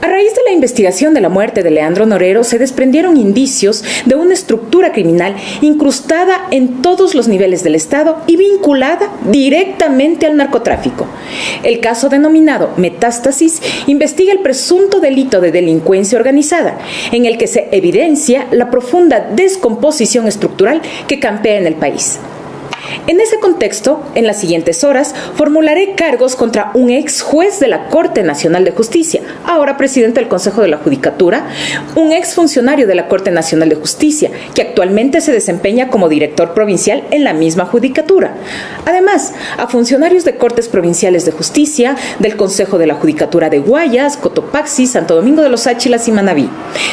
A 0.00 0.06
raíz 0.06 0.34
de 0.34 0.42
la 0.46 0.52
investigación 0.52 1.14
de 1.14 1.20
la 1.20 1.28
muerte 1.28 1.62
de 1.62 1.70
Leandro 1.70 2.06
Norero 2.06 2.44
se 2.44 2.58
desprendieron 2.58 3.16
indicios 3.16 3.84
de 4.04 4.14
una 4.14 4.34
estructura 4.34 4.92
criminal 4.92 5.36
incrustada 5.60 6.46
en 6.50 6.82
todos 6.82 7.14
los 7.14 7.28
niveles 7.28 7.64
del 7.64 7.74
Estado 7.74 8.22
y 8.26 8.36
vinculada 8.36 9.10
directamente 9.30 10.26
al 10.26 10.36
narcotráfico. 10.36 11.06
El 11.62 11.80
caso 11.80 12.08
denominado 12.08 12.70
Metástasis 12.76 13.60
investiga 13.86 14.32
el 14.32 14.40
presunto 14.40 15.00
delito 15.00 15.40
de 15.40 15.52
delincuencia 15.52 16.18
organizada, 16.18 16.78
en 17.12 17.26
el 17.26 17.38
que 17.38 17.46
se 17.46 17.68
evidencia 17.72 18.46
la 18.50 18.70
profunda 18.70 19.20
descomposición 19.34 20.26
estructural 20.26 20.82
que 21.08 21.20
campea 21.20 21.58
en 21.58 21.66
el 21.66 21.74
país. 21.74 22.18
En 23.06 23.20
ese 23.20 23.38
contexto, 23.38 24.02
en 24.14 24.26
las 24.26 24.40
siguientes 24.40 24.84
horas, 24.84 25.14
formularé 25.34 25.94
cargos 25.94 26.36
contra 26.36 26.70
un 26.74 26.90
ex 26.90 27.22
juez 27.22 27.60
de 27.60 27.68
la 27.68 27.88
Corte 27.88 28.22
Nacional 28.22 28.64
de 28.64 28.72
Justicia, 28.72 29.22
ahora 29.44 29.76
presidente 29.76 30.20
del 30.20 30.28
Consejo 30.28 30.62
de 30.62 30.68
la 30.68 30.78
Judicatura, 30.78 31.46
un 31.94 32.12
ex 32.12 32.34
funcionario 32.34 32.86
de 32.86 32.94
la 32.94 33.08
Corte 33.08 33.30
Nacional 33.30 33.68
de 33.68 33.76
Justicia, 33.76 34.30
que 34.54 34.62
actualmente 34.62 35.20
se 35.20 35.32
desempeña 35.32 35.88
como 35.88 36.08
director 36.08 36.54
provincial 36.54 37.04
en 37.10 37.24
la 37.24 37.32
misma 37.32 37.66
Judicatura. 37.66 38.34
Además, 38.84 39.34
a 39.56 39.66
funcionarios 39.68 40.24
de 40.24 40.36
Cortes 40.36 40.68
Provinciales 40.68 41.24
de 41.24 41.32
Justicia, 41.32 41.96
del 42.18 42.36
Consejo 42.36 42.78
de 42.78 42.86
la 42.86 42.94
Judicatura 42.94 43.50
de 43.50 43.58
Guayas, 43.58 44.16
Cotopaxi, 44.16 44.86
Santo 44.86 45.14
Domingo 45.14 45.42
de 45.42 45.48
los 45.48 45.66
Áchilas 45.66 46.08
y 46.08 46.12
Manabí, 46.12 46.48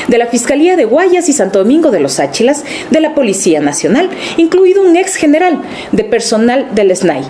de 0.08 0.18
la 0.18 0.28
Fiscalía 0.28 0.76
de 0.76 0.86
Guayas 0.86 1.30
y 1.30 1.34
Santo 1.34 1.60
Domingo 1.60 1.92
de 1.92 2.00
los 2.00 2.20
Áchilas, 2.20 2.64
de 2.90 3.00
la 3.00 3.16
Policía 3.16 3.60
Nacional, 3.60 4.10
incluido 4.38 4.82
un 4.82 4.96
ex 4.96 5.16
general, 5.16 5.62
de 5.92 6.04
personal 6.04 6.74
del 6.74 6.96
SNAI, 6.96 7.24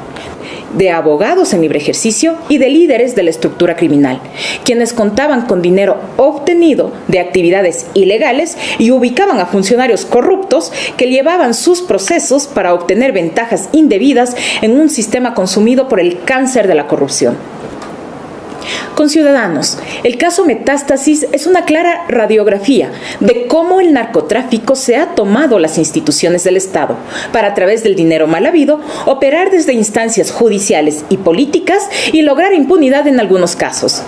de 0.77 0.91
abogados 0.91 1.53
en 1.53 1.61
libre 1.61 1.79
ejercicio 1.79 2.35
y 2.49 2.57
de 2.57 2.69
líderes 2.69 3.15
de 3.15 3.23
la 3.23 3.29
estructura 3.29 3.75
criminal, 3.75 4.19
quienes 4.63 4.93
contaban 4.93 5.45
con 5.45 5.61
dinero 5.61 5.97
obtenido 6.17 6.91
de 7.07 7.19
actividades 7.19 7.87
ilegales 7.93 8.57
y 8.79 8.91
ubicaban 8.91 9.39
a 9.39 9.45
funcionarios 9.45 10.05
corruptos 10.05 10.71
que 10.97 11.09
llevaban 11.09 11.53
sus 11.53 11.81
procesos 11.81 12.47
para 12.47 12.73
obtener 12.73 13.11
ventajas 13.11 13.69
indebidas 13.71 14.35
en 14.61 14.79
un 14.79 14.89
sistema 14.89 15.33
consumido 15.33 15.87
por 15.87 15.99
el 15.99 16.23
cáncer 16.23 16.67
de 16.67 16.75
la 16.75 16.87
corrupción. 16.87 17.52
Con 18.95 19.09
Ciudadanos, 19.09 19.77
el 20.03 20.17
caso 20.17 20.45
Metástasis 20.45 21.27
es 21.31 21.47
una 21.47 21.65
clara 21.65 22.05
radiografía 22.07 22.91
de 23.19 23.47
cómo 23.47 23.81
el 23.81 23.93
narcotráfico 23.93 24.75
se 24.75 24.97
ha 24.97 25.15
tomado 25.15 25.59
las 25.59 25.77
instituciones 25.77 26.43
del 26.43 26.57
Estado 26.57 26.97
para 27.31 27.49
a 27.49 27.53
través 27.53 27.83
del 27.83 27.95
dinero 27.95 28.27
mal 28.27 28.45
habido 28.45 28.81
operar 29.05 29.51
desde 29.51 29.73
instancias 29.73 30.31
judiciales 30.31 31.05
y 31.09 31.17
políticas 31.17 31.89
y 32.11 32.21
lograr 32.21 32.53
impunidad 32.53 33.07
en 33.07 33.19
algunos 33.19 33.55
casos. 33.55 34.03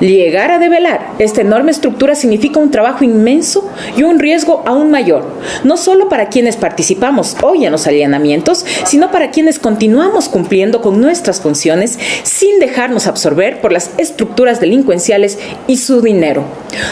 Llegar 0.00 0.50
a 0.50 0.58
develar 0.58 1.12
esta 1.18 1.42
enorme 1.42 1.70
estructura 1.70 2.14
significa 2.14 2.58
un 2.58 2.70
trabajo 2.70 3.04
inmenso 3.04 3.70
y 3.96 4.02
un 4.02 4.18
riesgo 4.18 4.62
aún 4.66 4.90
mayor, 4.90 5.24
no 5.62 5.76
solo 5.76 6.08
para 6.08 6.28
quienes 6.28 6.56
participamos 6.56 7.36
hoy 7.42 7.66
en 7.66 7.72
los 7.72 7.86
allanamientos, 7.86 8.64
sino 8.84 9.10
para 9.10 9.30
quienes 9.30 9.58
continuamos 9.58 10.28
cumpliendo 10.28 10.80
con 10.80 11.00
nuestras 11.00 11.40
funciones 11.40 11.98
sin 12.24 12.58
dejarnos 12.58 13.06
absorber 13.06 13.60
por 13.60 13.70
las 13.70 13.90
estructuras 13.98 14.60
delincuenciales 14.60 15.38
y 15.68 15.76
su 15.76 16.02
dinero, 16.02 16.44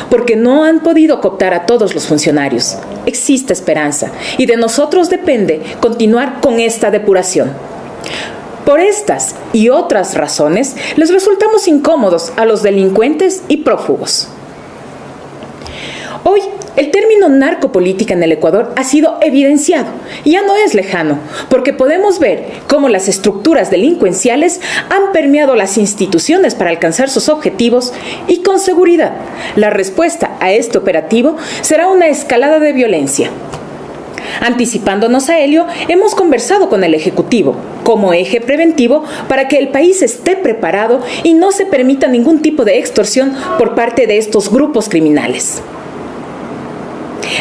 porque 0.09 0.37
no 0.37 0.65
han 0.65 0.81
podido 0.81 1.21
cooptar 1.21 1.55
a 1.55 1.67
todos 1.67 1.95
los 1.95 2.07
funcionarios. 2.07 2.77
Existe 3.07 3.53
esperanza 3.53 4.13
y 4.39 4.47
de 4.47 4.57
nosotros 4.57 5.11
depende 5.11 5.63
continuar 5.81 6.41
con 6.41 6.61
esta 6.61 6.91
depuración. 6.91 7.51
Por 8.65 8.81
estas 8.81 9.35
y 9.53 9.69
otras 9.69 10.15
razones, 10.15 10.77
les 10.97 11.11
resultamos 11.13 11.69
incómodos 11.69 12.33
a 12.37 12.45
los 12.45 12.63
delincuentes 12.63 13.43
y 13.49 13.59
prófugos. 13.59 14.29
Hoy, 16.25 16.41
el 16.77 16.91
término 16.91 17.29
narcopolítica 17.29 18.15
en 18.15 18.23
el 18.23 18.33
Ecuador 18.33 18.73
ha 18.77 18.85
sido 18.85 19.19
evidenciado 19.23 19.87
ya 20.31 20.43
no 20.43 20.55
es 20.55 20.75
lejano, 20.75 21.19
porque 21.49 21.73
podemos 21.73 22.19
ver 22.19 22.45
cómo 22.69 22.89
las 22.89 23.09
estructuras 23.09 23.71
delincuenciales 23.71 24.61
han 24.89 25.13
permeado 25.13 25.57
las 25.57 25.77
instituciones 25.77 26.55
para 26.55 26.71
alcanzar 26.71 27.11
sus 27.11 27.29
objetivos 27.29 27.93
y 28.29 28.43
con 28.43 28.61
seguridad 28.61 29.13
la 29.57 29.71
respuesta 29.71 30.37
a 30.41 30.53
este 30.53 30.79
operativo 30.79 31.37
será 31.63 31.89
una 31.89 32.09
escalada 32.09 32.59
de 32.61 32.73
violencia. 32.73 33.31
Anticipándonos 34.41 35.29
a 35.29 35.39
ello, 35.39 35.67
hemos 35.89 36.15
conversado 36.15 36.69
con 36.69 36.85
el 36.85 36.95
Ejecutivo 36.95 37.57
como 37.85 38.13
eje 38.13 38.41
preventivo 38.41 39.05
para 39.29 39.49
que 39.49 39.59
el 39.59 39.69
país 39.69 40.03
esté 40.03 40.37
preparado 40.37 41.01
y 41.25 41.35
no 41.35 41.53
se 41.53 41.67
permita 41.67 42.07
ningún 42.07 42.41
tipo 42.41 42.65
de 42.65 42.79
extorsión 42.79 43.35
por 43.59 43.75
parte 43.75 44.07
de 44.07 44.19
estos 44.19 44.51
grupos 44.51 44.89
criminales. 44.89 45.63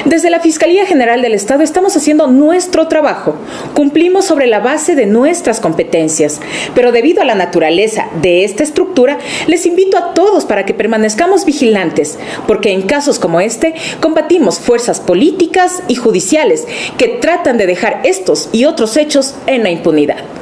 Desde 0.05 0.29
la 0.29 0.39
Fiscalía 0.39 0.85
General 0.85 1.21
del 1.21 1.33
Estado 1.33 1.63
estamos 1.63 1.95
haciendo 1.95 2.27
nuestro 2.27 2.87
trabajo. 2.87 3.35
Cumplimos 3.73 4.25
sobre 4.25 4.47
la 4.47 4.59
base 4.59 4.95
de 4.95 5.05
nuestras 5.05 5.59
competencias, 5.59 6.39
pero 6.75 6.91
debido 6.91 7.21
a 7.21 7.25
la 7.25 7.35
naturaleza 7.35 8.07
de 8.21 8.43
esta 8.43 8.63
estructura, 8.63 9.17
les 9.47 9.65
invito 9.65 9.97
a 9.97 10.13
todos 10.13 10.45
para 10.45 10.65
que 10.65 10.73
permanezcamos 10.73 11.45
vigilantes, 11.45 12.17
porque 12.47 12.71
en 12.71 12.83
casos 12.83 13.19
como 13.19 13.41
este 13.41 13.73
combatimos 13.99 14.59
fuerzas 14.59 14.99
políticas 14.99 15.83
y 15.87 15.95
judiciales 15.95 16.67
que 16.97 17.07
tratan 17.07 17.57
de 17.57 17.67
dejar 17.67 18.01
estos 18.03 18.49
y 18.51 18.65
otros 18.65 18.97
hechos 18.97 19.35
en 19.47 19.63
la 19.63 19.69
impunidad. 19.69 20.38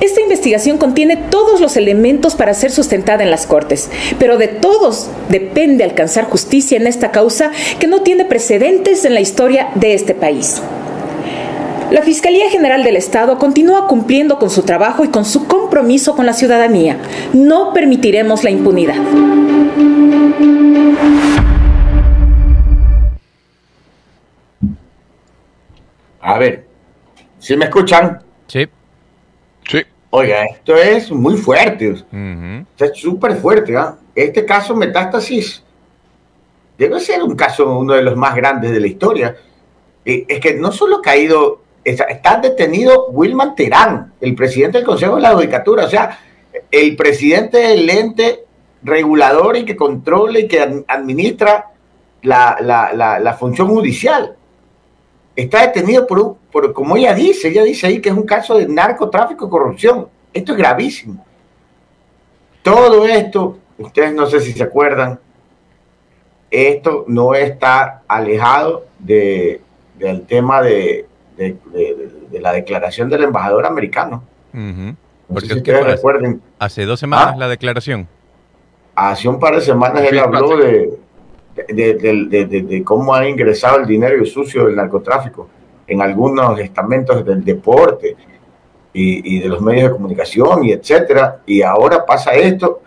Esta 0.00 0.20
investigación 0.20 0.78
contiene 0.78 1.16
todos 1.16 1.60
los 1.60 1.76
elementos 1.76 2.34
para 2.34 2.54
ser 2.54 2.70
sustentada 2.70 3.22
en 3.22 3.30
las 3.30 3.46
Cortes, 3.46 3.90
pero 4.18 4.36
de 4.36 4.48
todos 4.48 5.08
depende 5.30 5.84
alcanzar 5.84 6.24
justicia 6.24 6.76
en 6.76 6.86
esta 6.86 7.10
causa 7.10 7.50
que 7.78 7.86
no 7.86 8.02
tiene 8.02 8.24
precedentes 8.24 9.04
en 9.04 9.14
la 9.14 9.20
historia 9.20 9.70
de 9.74 9.94
este 9.94 10.14
país. 10.14 10.62
La 11.90 12.02
Fiscalía 12.02 12.50
General 12.50 12.82
del 12.82 12.96
Estado 12.96 13.38
continúa 13.38 13.86
cumpliendo 13.86 14.38
con 14.38 14.50
su 14.50 14.62
trabajo 14.62 15.04
y 15.04 15.08
con 15.08 15.24
su 15.24 15.46
compromiso 15.46 16.16
con 16.16 16.26
la 16.26 16.32
ciudadanía. 16.32 16.96
No 17.32 17.72
permitiremos 17.72 18.42
la 18.42 18.50
impunidad. 18.50 18.96
A 26.20 26.38
ver, 26.38 26.66
¿sí 27.38 27.56
me 27.56 27.66
escuchan? 27.66 28.22
Sí. 28.48 28.66
Oiga, 30.16 30.44
esto 30.44 30.76
es 30.76 31.10
muy 31.10 31.36
fuerte. 31.36 31.94
es 32.78 32.92
súper 32.94 33.36
fuerte. 33.36 33.76
¿ah? 33.76 33.96
Este 34.14 34.44
caso 34.44 34.76
Metástasis 34.76 35.62
debe 36.78 37.00
ser 37.00 37.22
un 37.22 37.34
caso, 37.34 37.78
uno 37.78 37.94
de 37.94 38.02
los 38.02 38.16
más 38.16 38.34
grandes 38.36 38.70
de 38.70 38.80
la 38.80 38.86
historia. 38.86 39.36
Eh, 40.04 40.24
es 40.28 40.38
que 40.38 40.54
no 40.54 40.70
solo 40.70 40.98
ha 40.98 41.02
caído 41.02 41.64
está, 41.84 42.38
detenido 42.38 43.08
Wilman 43.08 43.54
Terán, 43.54 44.12
el 44.20 44.34
presidente 44.34 44.78
del 44.78 44.86
Consejo 44.86 45.16
de 45.16 45.22
la 45.22 45.34
Judicatura, 45.34 45.84
o 45.84 45.90
sea, 45.90 46.18
el 46.70 46.96
presidente 46.96 47.58
del 47.58 47.88
ente 47.90 48.44
regulador 48.82 49.56
y 49.56 49.64
que 49.64 49.76
controla 49.76 50.38
y 50.38 50.48
que 50.48 50.84
administra 50.86 51.70
la, 52.22 53.36
función 53.38 53.68
judicial. 53.68 54.36
Está 55.36 55.62
detenido 55.62 56.06
por, 56.06 56.36
por, 56.52 56.72
como 56.72 56.96
ella 56.96 57.14
dice, 57.14 57.48
ella 57.48 57.64
dice 57.64 57.86
ahí 57.86 58.00
que 58.00 58.08
es 58.08 58.14
un 58.14 58.24
caso 58.24 58.56
de 58.56 58.68
narcotráfico 58.68 59.46
y 59.46 59.50
corrupción. 59.50 60.08
Esto 60.32 60.52
es 60.52 60.58
gravísimo. 60.58 61.24
Todo 62.62 63.04
esto, 63.06 63.58
ustedes 63.78 64.14
no 64.14 64.26
sé 64.26 64.40
si 64.40 64.52
se 64.52 64.62
acuerdan, 64.62 65.18
esto 66.50 67.04
no 67.08 67.34
está 67.34 68.02
alejado 68.06 68.86
de, 68.98 69.60
del 69.98 70.24
tema 70.26 70.62
de, 70.62 71.06
de, 71.36 71.58
la 72.40 72.52
declaración 72.52 73.08
del 73.08 73.24
embajador 73.24 73.66
americano. 73.66 74.22
Porque 75.26 75.54
ustedes 75.54 75.84
recuerden. 75.84 76.40
Hace 76.58 76.84
dos 76.84 77.00
semanas 77.00 77.32
¿Ah? 77.34 77.36
la 77.36 77.48
declaración. 77.48 78.06
Hace 78.94 79.28
un 79.28 79.40
par 79.40 79.56
de 79.56 79.60
semanas 79.60 80.04
él 80.04 80.18
habló 80.18 80.56
de, 80.56 80.96
de, 81.54 82.82
cómo 82.84 83.14
ha 83.14 83.28
ingresado 83.28 83.78
el 83.78 83.86
dinero 83.86 84.24
sucio 84.24 84.66
del 84.66 84.76
narcotráfico 84.76 85.48
en 85.86 86.02
algunos 86.02 86.58
estamentos 86.58 87.24
del 87.24 87.44
deporte 87.44 88.16
y, 88.92 89.40
de 89.40 89.48
los 89.48 89.60
medios 89.60 89.84
de 89.84 89.90
comunicación 89.90 90.64
y 90.64 90.72
etcétera. 90.72 91.42
Y 91.46 91.62
ahora 91.62 92.04
pasa 92.04 92.32
esto. 92.32 92.80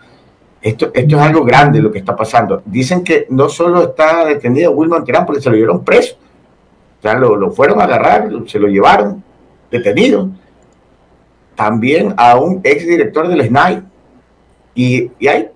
Esto, 0.60 0.90
esto 0.92 1.16
es 1.16 1.22
algo 1.22 1.44
grande 1.44 1.80
lo 1.80 1.92
que 1.92 2.00
está 2.00 2.16
pasando. 2.16 2.62
Dicen 2.64 3.04
que 3.04 3.26
no 3.30 3.48
solo 3.48 3.84
está 3.84 4.24
detenido 4.24 4.72
Wilman 4.72 5.04
Tirán 5.04 5.24
porque 5.24 5.40
se 5.40 5.50
lo 5.50 5.54
llevaron 5.54 5.84
preso, 5.84 6.16
o 6.98 7.02
sea, 7.02 7.14
lo, 7.14 7.50
fueron 7.52 7.80
a 7.80 7.84
agarrar, 7.84 8.28
se 8.46 8.58
lo 8.58 8.66
llevaron 8.66 9.22
detenido. 9.70 10.30
También 11.54 12.12
a 12.16 12.36
un 12.36 12.60
ex 12.64 12.86
director 12.86 13.28
del 13.28 13.46
SNAI. 13.46 13.82
Y, 14.74 15.10
y 15.20 15.28
hay, 15.28 15.48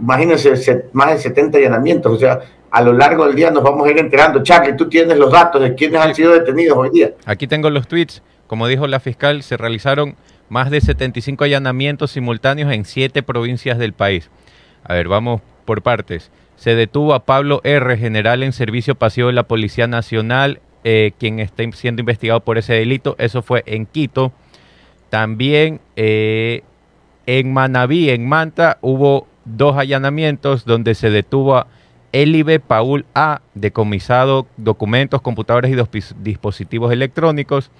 imagínense, 0.00 0.86
más 0.92 1.12
de 1.12 1.18
70 1.18 1.58
allanamientos. 1.58 2.12
O 2.12 2.18
sea, 2.18 2.40
a 2.70 2.82
lo 2.82 2.92
largo 2.92 3.26
del 3.26 3.34
día 3.34 3.50
nos 3.50 3.62
vamos 3.62 3.86
a 3.86 3.90
ir 3.90 3.98
enterando. 3.98 4.42
Charlie, 4.42 4.76
tú 4.76 4.88
tienes 4.88 5.18
los 5.18 5.32
datos 5.32 5.60
de 5.60 5.74
quiénes 5.74 6.00
han 6.00 6.14
sido 6.14 6.32
detenidos 6.32 6.76
hoy 6.76 6.90
día. 6.90 7.12
Aquí 7.26 7.46
tengo 7.46 7.70
los 7.70 7.88
tweets. 7.88 8.22
Como 8.46 8.66
dijo 8.66 8.86
la 8.86 8.98
fiscal, 8.98 9.42
se 9.42 9.56
realizaron 9.56 10.16
más 10.48 10.70
de 10.70 10.80
75 10.80 11.44
allanamientos 11.44 12.10
simultáneos 12.10 12.72
en 12.72 12.84
siete 12.84 13.22
provincias 13.22 13.78
del 13.78 13.92
país. 13.92 14.28
A 14.82 14.94
ver, 14.94 15.08
vamos 15.08 15.40
por 15.64 15.82
partes. 15.82 16.30
Se 16.56 16.74
detuvo 16.74 17.14
a 17.14 17.24
Pablo 17.24 17.60
R., 17.64 17.96
general 17.96 18.42
en 18.42 18.52
servicio 18.52 18.94
pasivo 18.94 19.28
de 19.28 19.34
la 19.34 19.44
Policía 19.44 19.86
Nacional, 19.86 20.60
eh, 20.82 21.12
quien 21.18 21.38
está 21.38 21.62
siendo 21.72 22.00
investigado 22.00 22.40
por 22.40 22.58
ese 22.58 22.74
delito. 22.74 23.14
Eso 23.18 23.42
fue 23.42 23.62
en 23.66 23.86
Quito. 23.86 24.32
También 25.10 25.80
eh, 25.96 26.62
en 27.26 27.52
Manabí, 27.52 28.10
en 28.10 28.28
Manta, 28.28 28.78
hubo 28.80 29.28
dos 29.56 29.76
allanamientos 29.76 30.64
donde 30.64 30.94
se 30.94 31.10
detuvo 31.10 31.56
a 31.56 31.66
Elibe 32.12 32.60
Paul 32.60 33.04
A, 33.14 33.40
decomisado 33.54 34.46
documentos, 34.56 35.20
computadores 35.22 35.70
y 35.70 36.00
dispositivos 36.22 36.92
electrónicos. 36.92 37.70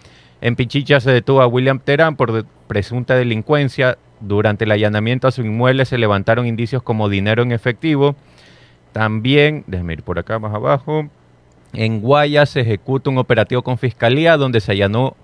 En 0.40 0.56
Pichicha 0.56 1.00
se 1.00 1.10
detuvo 1.10 1.42
a 1.42 1.46
William 1.46 1.80
Terán 1.80 2.16
por 2.16 2.44
presunta 2.66 3.14
delincuencia. 3.14 3.98
Durante 4.20 4.64
el 4.64 4.70
allanamiento 4.70 5.26
a 5.28 5.32
su 5.32 5.42
inmueble 5.42 5.84
se 5.84 5.98
levantaron 5.98 6.46
indicios 6.46 6.82
como 6.82 7.08
dinero 7.08 7.42
en 7.42 7.52
efectivo. 7.52 8.14
También, 8.92 9.64
déjeme 9.66 9.94
ir 9.94 10.02
por 10.02 10.18
acá 10.18 10.38
más 10.38 10.54
abajo, 10.54 11.08
en 11.72 12.00
Guayas 12.00 12.50
se 12.50 12.60
ejecuta 12.60 13.10
un 13.10 13.18
operativo 13.18 13.62
con 13.62 13.78
fiscalía 13.78 14.36
donde 14.36 14.60
se 14.60 14.72
allanó 14.72 15.16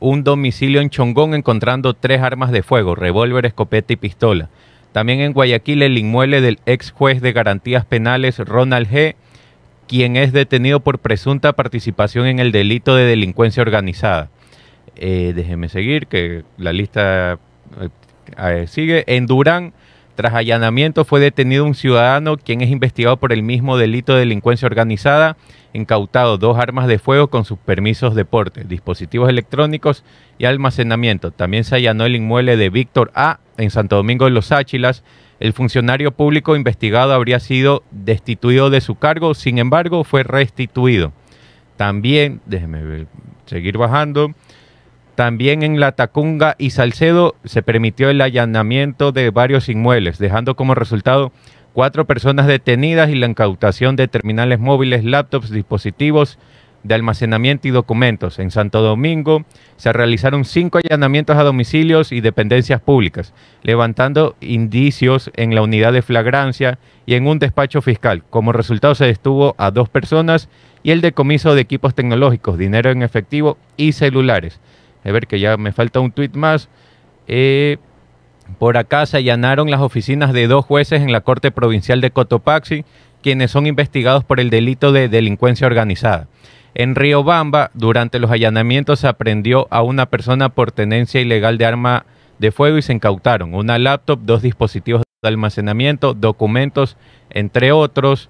un 0.00 0.24
domicilio 0.24 0.80
en 0.80 0.90
Chongón 0.90 1.34
encontrando 1.34 1.94
tres 1.94 2.20
armas 2.20 2.50
de 2.50 2.62
fuego, 2.62 2.94
revólver, 2.94 3.46
escopeta 3.46 3.92
y 3.92 3.96
pistola. 3.96 4.48
También 4.94 5.18
en 5.18 5.32
Guayaquil 5.32 5.82
el 5.82 5.98
inmueble 5.98 6.40
del 6.40 6.60
ex 6.66 6.92
juez 6.92 7.20
de 7.20 7.32
garantías 7.32 7.84
penales 7.84 8.38
Ronald 8.38 8.88
G., 8.88 9.16
quien 9.88 10.16
es 10.16 10.32
detenido 10.32 10.78
por 10.78 11.00
presunta 11.00 11.52
participación 11.52 12.28
en 12.28 12.38
el 12.38 12.52
delito 12.52 12.94
de 12.94 13.02
delincuencia 13.02 13.60
organizada. 13.60 14.30
Eh, 14.94 15.32
déjeme 15.34 15.68
seguir, 15.68 16.06
que 16.06 16.44
la 16.58 16.72
lista 16.72 17.40
eh, 18.38 18.66
sigue. 18.68 19.02
En 19.08 19.26
Durán 19.26 19.72
tras 20.14 20.32
allanamiento 20.32 21.04
fue 21.04 21.18
detenido 21.18 21.64
un 21.64 21.74
ciudadano 21.74 22.36
quien 22.36 22.60
es 22.60 22.70
investigado 22.70 23.16
por 23.16 23.32
el 23.32 23.42
mismo 23.42 23.76
delito 23.76 24.12
de 24.12 24.20
delincuencia 24.20 24.66
organizada, 24.66 25.36
incautado 25.74 26.38
dos 26.38 26.56
armas 26.56 26.86
de 26.86 26.98
fuego 26.98 27.28
con 27.28 27.44
sus 27.44 27.58
permisos 27.58 28.14
de 28.14 28.24
porte, 28.24 28.64
dispositivos 28.64 29.28
electrónicos 29.28 30.04
y 30.38 30.46
almacenamiento. 30.46 31.32
También 31.32 31.64
se 31.64 31.74
allanó 31.76 32.06
el 32.06 32.16
inmueble 32.16 32.56
de 32.56 32.70
Víctor 32.70 33.10
A 33.14 33.40
en 33.58 33.70
Santo 33.70 33.96
Domingo 33.96 34.24
de 34.24 34.30
los 34.30 34.52
Áchilas. 34.52 35.04
El 35.40 35.52
funcionario 35.52 36.12
público 36.12 36.56
investigado 36.56 37.12
habría 37.12 37.40
sido 37.40 37.82
destituido 37.90 38.70
de 38.70 38.80
su 38.80 38.94
cargo, 38.94 39.34
sin 39.34 39.58
embargo 39.58 40.04
fue 40.04 40.22
restituido. 40.22 41.12
También, 41.76 42.40
déjeme 42.46 43.06
seguir 43.46 43.76
bajando. 43.76 44.32
También 45.16 45.62
en 45.62 45.78
La 45.78 45.92
Tacunga 45.92 46.56
y 46.58 46.70
Salcedo 46.70 47.36
se 47.44 47.62
permitió 47.62 48.10
el 48.10 48.20
allanamiento 48.20 49.12
de 49.12 49.30
varios 49.30 49.68
inmuebles, 49.68 50.18
dejando 50.18 50.56
como 50.56 50.74
resultado 50.74 51.32
cuatro 51.74 52.06
personas 52.06 52.46
detenidas 52.46 53.10
y 53.10 53.16
la 53.16 53.26
incautación 53.26 53.96
de 53.96 54.08
terminales 54.08 54.60
móviles, 54.60 55.04
laptops, 55.04 55.50
dispositivos 55.50 56.38
de 56.84 56.94
almacenamiento 56.94 57.66
y 57.66 57.72
documentos. 57.72 58.38
En 58.38 58.50
Santo 58.50 58.80
Domingo 58.80 59.44
se 59.76 59.92
realizaron 59.92 60.44
cinco 60.44 60.78
allanamientos 60.78 61.36
a 61.36 61.42
domicilios 61.42 62.12
y 62.12 62.20
dependencias 62.20 62.80
públicas, 62.80 63.34
levantando 63.62 64.36
indicios 64.40 65.30
en 65.34 65.54
la 65.54 65.62
unidad 65.62 65.92
de 65.92 66.02
flagrancia 66.02 66.78
y 67.06 67.14
en 67.14 67.26
un 67.26 67.38
despacho 67.38 67.82
fiscal. 67.82 68.22
Como 68.30 68.52
resultado 68.52 68.94
se 68.94 69.06
detuvo 69.06 69.54
a 69.58 69.70
dos 69.70 69.88
personas 69.88 70.48
y 70.82 70.92
el 70.92 71.00
decomiso 71.00 71.54
de 71.54 71.62
equipos 71.62 71.94
tecnológicos, 71.94 72.56
dinero 72.56 72.90
en 72.90 73.02
efectivo 73.02 73.58
y 73.76 73.92
celulares. 73.92 74.60
A 75.04 75.10
ver 75.10 75.26
que 75.26 75.40
ya 75.40 75.56
me 75.56 75.72
falta 75.72 76.00
un 76.00 76.12
tuit 76.12 76.36
más. 76.36 76.68
Eh, 77.26 77.78
por 78.58 78.76
acá 78.76 79.06
se 79.06 79.18
allanaron 79.18 79.70
las 79.70 79.80
oficinas 79.80 80.32
de 80.32 80.46
dos 80.46 80.64
jueces 80.64 81.02
en 81.02 81.12
la 81.12 81.22
Corte 81.22 81.50
Provincial 81.50 82.00
de 82.00 82.10
Cotopaxi, 82.10 82.84
quienes 83.22 83.50
son 83.50 83.66
investigados 83.66 84.24
por 84.24 84.40
el 84.40 84.50
delito 84.50 84.92
de 84.92 85.08
delincuencia 85.08 85.66
organizada. 85.66 86.28
En 86.74 86.94
Riobamba, 86.94 87.70
durante 87.74 88.18
los 88.18 88.30
allanamientos 88.30 89.00
se 89.00 89.08
aprendió 89.08 89.68
a 89.70 89.82
una 89.82 90.06
persona 90.06 90.48
por 90.48 90.72
tenencia 90.72 91.20
ilegal 91.20 91.56
de 91.56 91.66
arma 91.66 92.04
de 92.38 92.52
fuego 92.52 92.78
y 92.78 92.82
se 92.82 92.92
incautaron 92.92 93.54
una 93.54 93.78
laptop, 93.78 94.20
dos 94.22 94.42
dispositivos 94.42 95.02
de 95.22 95.28
almacenamiento, 95.28 96.14
documentos, 96.14 96.96
entre 97.30 97.72
otros. 97.72 98.28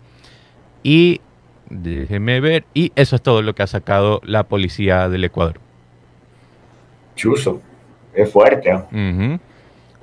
Y 0.82 1.22
déjeme 1.70 2.40
ver, 2.40 2.64
y 2.74 2.92
eso 2.96 3.16
es 3.16 3.22
todo 3.22 3.42
lo 3.42 3.54
que 3.54 3.62
ha 3.62 3.66
sacado 3.66 4.20
la 4.24 4.44
policía 4.44 5.08
del 5.08 5.24
Ecuador. 5.24 5.58
Chuso, 7.16 7.62
es 8.12 8.30
fuerte. 8.30 8.70
¿eh? 8.92 9.38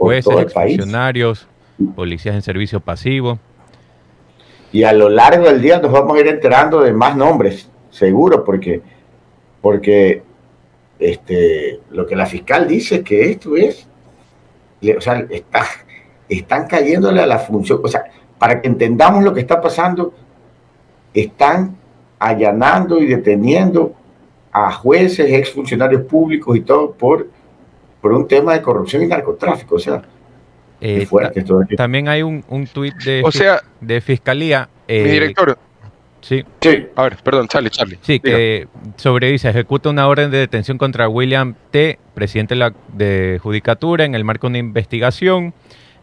Jueces, 0.01 0.51
funcionarios, 0.51 1.47
policías 1.95 2.33
en 2.33 2.41
servicio 2.41 2.79
pasivo. 2.79 3.37
Y 4.71 4.83
a 4.83 4.93
lo 4.93 5.09
largo 5.09 5.45
del 5.45 5.61
día 5.61 5.79
nos 5.79 5.91
vamos 5.91 6.17
a 6.17 6.21
ir 6.21 6.27
enterando 6.27 6.81
de 6.81 6.91
más 6.91 7.15
nombres, 7.15 7.69
seguro, 7.91 8.43
porque, 8.43 8.81
porque 9.61 10.23
este, 10.97 11.79
lo 11.91 12.07
que 12.07 12.15
la 12.15 12.25
fiscal 12.25 12.67
dice 12.67 12.95
es 12.95 13.03
que 13.03 13.29
esto 13.29 13.55
es, 13.55 13.87
o 14.97 15.01
sea, 15.01 15.23
está, 15.29 15.65
están 16.27 16.67
cayéndole 16.67 17.21
a 17.21 17.27
la 17.27 17.37
función, 17.37 17.79
o 17.83 17.87
sea, 17.87 18.05
para 18.39 18.59
que 18.59 18.67
entendamos 18.67 19.23
lo 19.23 19.33
que 19.33 19.41
está 19.41 19.61
pasando, 19.61 20.13
están 21.13 21.77
allanando 22.17 22.99
y 22.99 23.05
deteniendo 23.05 23.93
a 24.51 24.71
jueces, 24.71 25.31
exfuncionarios 25.31 26.03
públicos 26.03 26.57
y 26.57 26.61
todo 26.61 26.91
por, 26.91 27.27
por 28.01 28.11
un 28.11 28.27
tema 28.27 28.53
de 28.53 28.61
corrupción 28.61 29.03
y 29.03 29.07
narcotráfico. 29.07 29.75
O 29.75 29.79
sea, 29.79 30.01
eh, 30.81 31.07
También 31.77 32.07
hay 32.07 32.23
un, 32.23 32.43
un 32.49 32.65
tuit 32.65 32.95
de, 32.95 33.21
o 33.23 33.31
sea, 33.31 33.61
de 33.79 34.01
fiscalía. 34.01 34.67
Eh, 34.87 35.03
mi 35.03 35.11
director. 35.11 35.57
Sí. 36.21 36.43
sí. 36.59 36.87
A 36.95 37.03
ver, 37.03 37.17
perdón, 37.23 37.47
Charlie, 37.47 37.69
Charlie. 37.69 37.97
Sí, 38.01 38.19
que 38.19 38.67
sobre 38.95 39.31
dice, 39.31 39.49
ejecuta 39.49 39.89
una 39.89 40.07
orden 40.07 40.29
de 40.29 40.37
detención 40.37 40.77
contra 40.77 41.07
William 41.09 41.55
T., 41.71 41.97
presidente 42.13 42.53
de 42.53 42.59
la 42.59 42.73
de 42.93 43.39
Judicatura, 43.41 44.05
en 44.05 44.13
el 44.15 44.23
marco 44.23 44.47
de 44.47 44.51
una 44.51 44.57
investigación. 44.59 45.53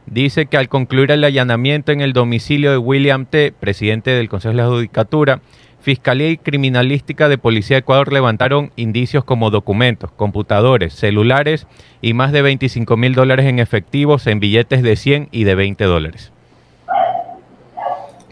Dice 0.07 0.47
que 0.47 0.57
al 0.57 0.69
concluir 0.69 1.11
el 1.11 1.23
allanamiento 1.23 1.93
en 1.93 2.01
el 2.01 2.13
domicilio 2.13 2.71
de 2.71 2.79
William 2.79 3.27
T., 3.27 3.53
presidente 3.53 4.11
del 4.11 4.29
Consejo 4.29 4.53
de 4.53 4.63
la 4.63 4.69
Judicatura, 4.69 5.41
Fiscalía 5.81 6.31
y 6.31 6.37
Criminalística 6.37 7.29
de 7.29 7.39
Policía 7.39 7.77
de 7.77 7.81
Ecuador 7.81 8.13
levantaron 8.13 8.73
indicios 8.77 9.25
como 9.25 9.51
documentos, 9.51 10.11
computadores, 10.11 10.93
celulares 10.95 11.67
y 12.03 12.15
más 12.15 12.33
de 12.33 12.43
25 12.43 12.97
mil 12.97 13.15
dólares 13.15 13.47
en 13.47 13.59
efectivos 13.59 14.27
en 14.27 14.41
billetes 14.41 14.83
de 14.83 14.97
100 14.97 15.29
y 15.31 15.45
de 15.45 15.55
20 15.55 15.85
dólares. 15.85 16.33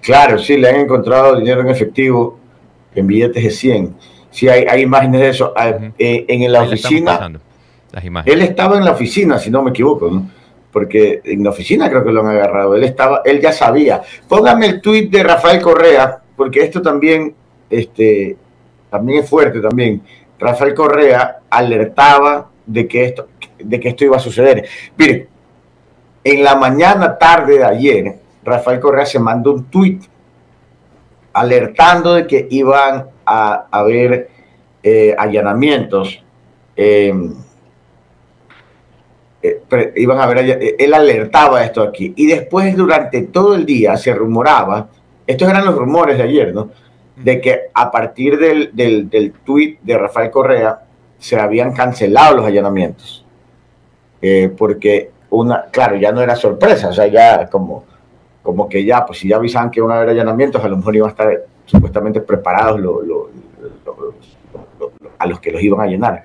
Claro, 0.02 0.38
sí, 0.38 0.56
le 0.56 0.68
han 0.68 0.76
encontrado 0.76 1.36
dinero 1.36 1.60
en 1.62 1.68
efectivo 1.68 2.38
en 2.94 3.06
billetes 3.06 3.42
de 3.42 3.50
100. 3.50 3.94
Sí, 4.30 4.48
hay, 4.48 4.64
hay 4.68 4.82
imágenes 4.82 5.20
de 5.20 5.28
eso. 5.28 5.52
Ah, 5.56 5.72
eh, 5.98 6.24
en 6.28 6.52
la 6.52 6.62
oficina. 6.62 7.30
Él 8.24 8.42
estaba 8.42 8.76
en 8.76 8.84
la 8.84 8.92
oficina, 8.92 9.38
si 9.38 9.50
no 9.50 9.62
me 9.62 9.70
equivoco, 9.70 10.10
¿no? 10.10 10.30
Porque 10.70 11.22
en 11.24 11.42
la 11.42 11.50
oficina 11.50 11.88
creo 11.88 12.04
que 12.04 12.12
lo 12.12 12.20
han 12.20 12.28
agarrado. 12.28 12.74
Él 12.74 12.84
estaba, 12.84 13.22
él 13.24 13.40
ya 13.40 13.52
sabía. 13.52 14.02
Póngame 14.28 14.66
el 14.66 14.80
tuit 14.82 15.10
de 15.10 15.22
Rafael 15.22 15.62
Correa, 15.62 16.18
porque 16.36 16.60
esto 16.60 16.82
también, 16.82 17.34
este, 17.70 18.36
también 18.90 19.22
es 19.22 19.30
fuerte 19.30 19.60
también. 19.60 20.02
Rafael 20.38 20.74
Correa 20.74 21.40
alertaba 21.48 22.50
de 22.66 22.86
que 22.86 23.04
esto, 23.04 23.28
de 23.58 23.80
que 23.80 23.88
esto 23.88 24.04
iba 24.04 24.16
a 24.16 24.20
suceder. 24.20 24.68
Miren, 24.96 25.28
en 26.24 26.44
la 26.44 26.56
mañana 26.56 27.16
tarde 27.16 27.58
de 27.58 27.64
ayer, 27.64 28.18
Rafael 28.44 28.80
Correa 28.80 29.06
se 29.06 29.18
mandó 29.18 29.52
un 29.52 29.64
tuit 29.64 30.04
alertando 31.32 32.14
de 32.14 32.26
que 32.26 32.46
iban 32.50 33.06
a 33.24 33.66
haber 33.70 34.30
eh, 34.82 35.14
allanamientos. 35.16 36.22
Em, 36.74 37.34
eh, 39.42 39.92
iban 39.96 40.18
a 40.18 40.40
eh, 40.40 40.76
él 40.78 40.94
alertaba 40.94 41.64
esto 41.64 41.82
aquí. 41.82 42.12
Y 42.16 42.26
después, 42.26 42.76
durante 42.76 43.22
todo 43.22 43.54
el 43.54 43.66
día, 43.66 43.96
se 43.96 44.14
rumoraba, 44.14 44.88
estos 45.26 45.48
eran 45.48 45.64
los 45.64 45.74
rumores 45.74 46.18
de 46.18 46.24
ayer, 46.24 46.54
¿no? 46.54 46.70
De 47.16 47.40
que 47.40 47.70
a 47.72 47.90
partir 47.90 48.38
del, 48.38 48.70
del, 48.74 49.08
del 49.08 49.32
tuit 49.32 49.80
de 49.80 49.98
Rafael 49.98 50.30
Correa 50.30 50.80
se 51.18 51.38
habían 51.38 51.72
cancelado 51.72 52.36
los 52.36 52.46
allanamientos. 52.46 53.24
porque 54.56 55.10
una, 55.30 55.64
claro, 55.70 55.96
ya 55.96 56.12
no 56.12 56.20
era 56.20 56.36
sorpresa, 56.36 56.88
o 56.88 56.92
sea, 56.92 57.06
ya 57.06 57.48
como 57.48 57.84
como 58.46 58.68
que 58.68 58.84
ya, 58.84 59.04
pues 59.04 59.18
si 59.18 59.26
ya 59.26 59.36
avisaban 59.36 59.72
que 59.72 59.80
iban 59.80 59.90
a 59.90 59.96
haber 59.96 60.10
allanamientos, 60.10 60.64
a 60.64 60.68
lo 60.68 60.76
mejor 60.76 60.94
iban 60.94 61.08
a 61.08 61.10
estar 61.10 61.46
supuestamente 61.64 62.20
preparados 62.20 62.80
a 65.18 65.26
los 65.26 65.40
que 65.40 65.50
los 65.50 65.60
iban 65.60 65.80
a 65.80 65.86
llenar. 65.86 66.24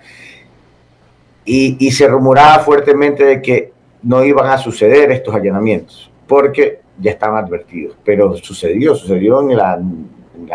Y, 1.44 1.90
se 1.90 2.08
rumoraba 2.08 2.60
fuertemente 2.60 3.24
de 3.26 3.42
que 3.42 3.74
no 4.04 4.24
iban 4.24 4.46
a 4.52 4.60
suceder 4.60 5.12
estos 5.12 5.34
allanamientos, 5.34 6.12
porque 6.28 6.81
ya 7.00 7.12
estaban 7.12 7.44
advertidos. 7.44 7.96
Pero 8.04 8.36
sucedió, 8.38 8.96
sucedió 8.96 9.42
en 9.42 9.58
la, 9.58 9.80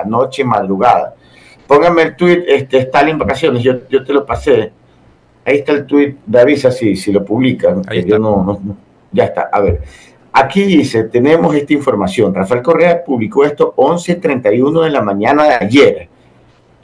noche 0.04 0.44
madrugada. 0.44 1.14
Pónganme 1.66 2.02
el 2.02 2.16
tweet, 2.16 2.44
este, 2.46 2.78
Stalin 2.78 3.18
Vacaciones, 3.18 3.62
yo, 3.62 3.88
yo 3.88 4.04
te 4.04 4.12
lo 4.12 4.24
pasé. 4.24 4.72
Ahí 5.44 5.58
está 5.58 5.72
el 5.72 5.86
tweet 5.86 6.16
de 6.26 6.40
avisa 6.40 6.70
si, 6.70 6.96
si 6.96 7.12
lo 7.12 7.24
publican. 7.24 7.82
Yo 8.04 8.18
no, 8.18 8.60
ya 9.12 9.24
está, 9.24 9.48
a 9.52 9.60
ver. 9.60 9.80
Aquí 10.32 10.64
dice, 10.64 11.04
tenemos 11.04 11.54
esta 11.54 11.72
información. 11.72 12.34
Rafael 12.34 12.62
Correa 12.62 13.02
publicó 13.04 13.44
esto 13.44 13.74
11.31 13.76 14.84
de 14.84 14.90
la 14.90 15.00
mañana 15.00 15.44
de 15.44 15.54
ayer 15.54 16.08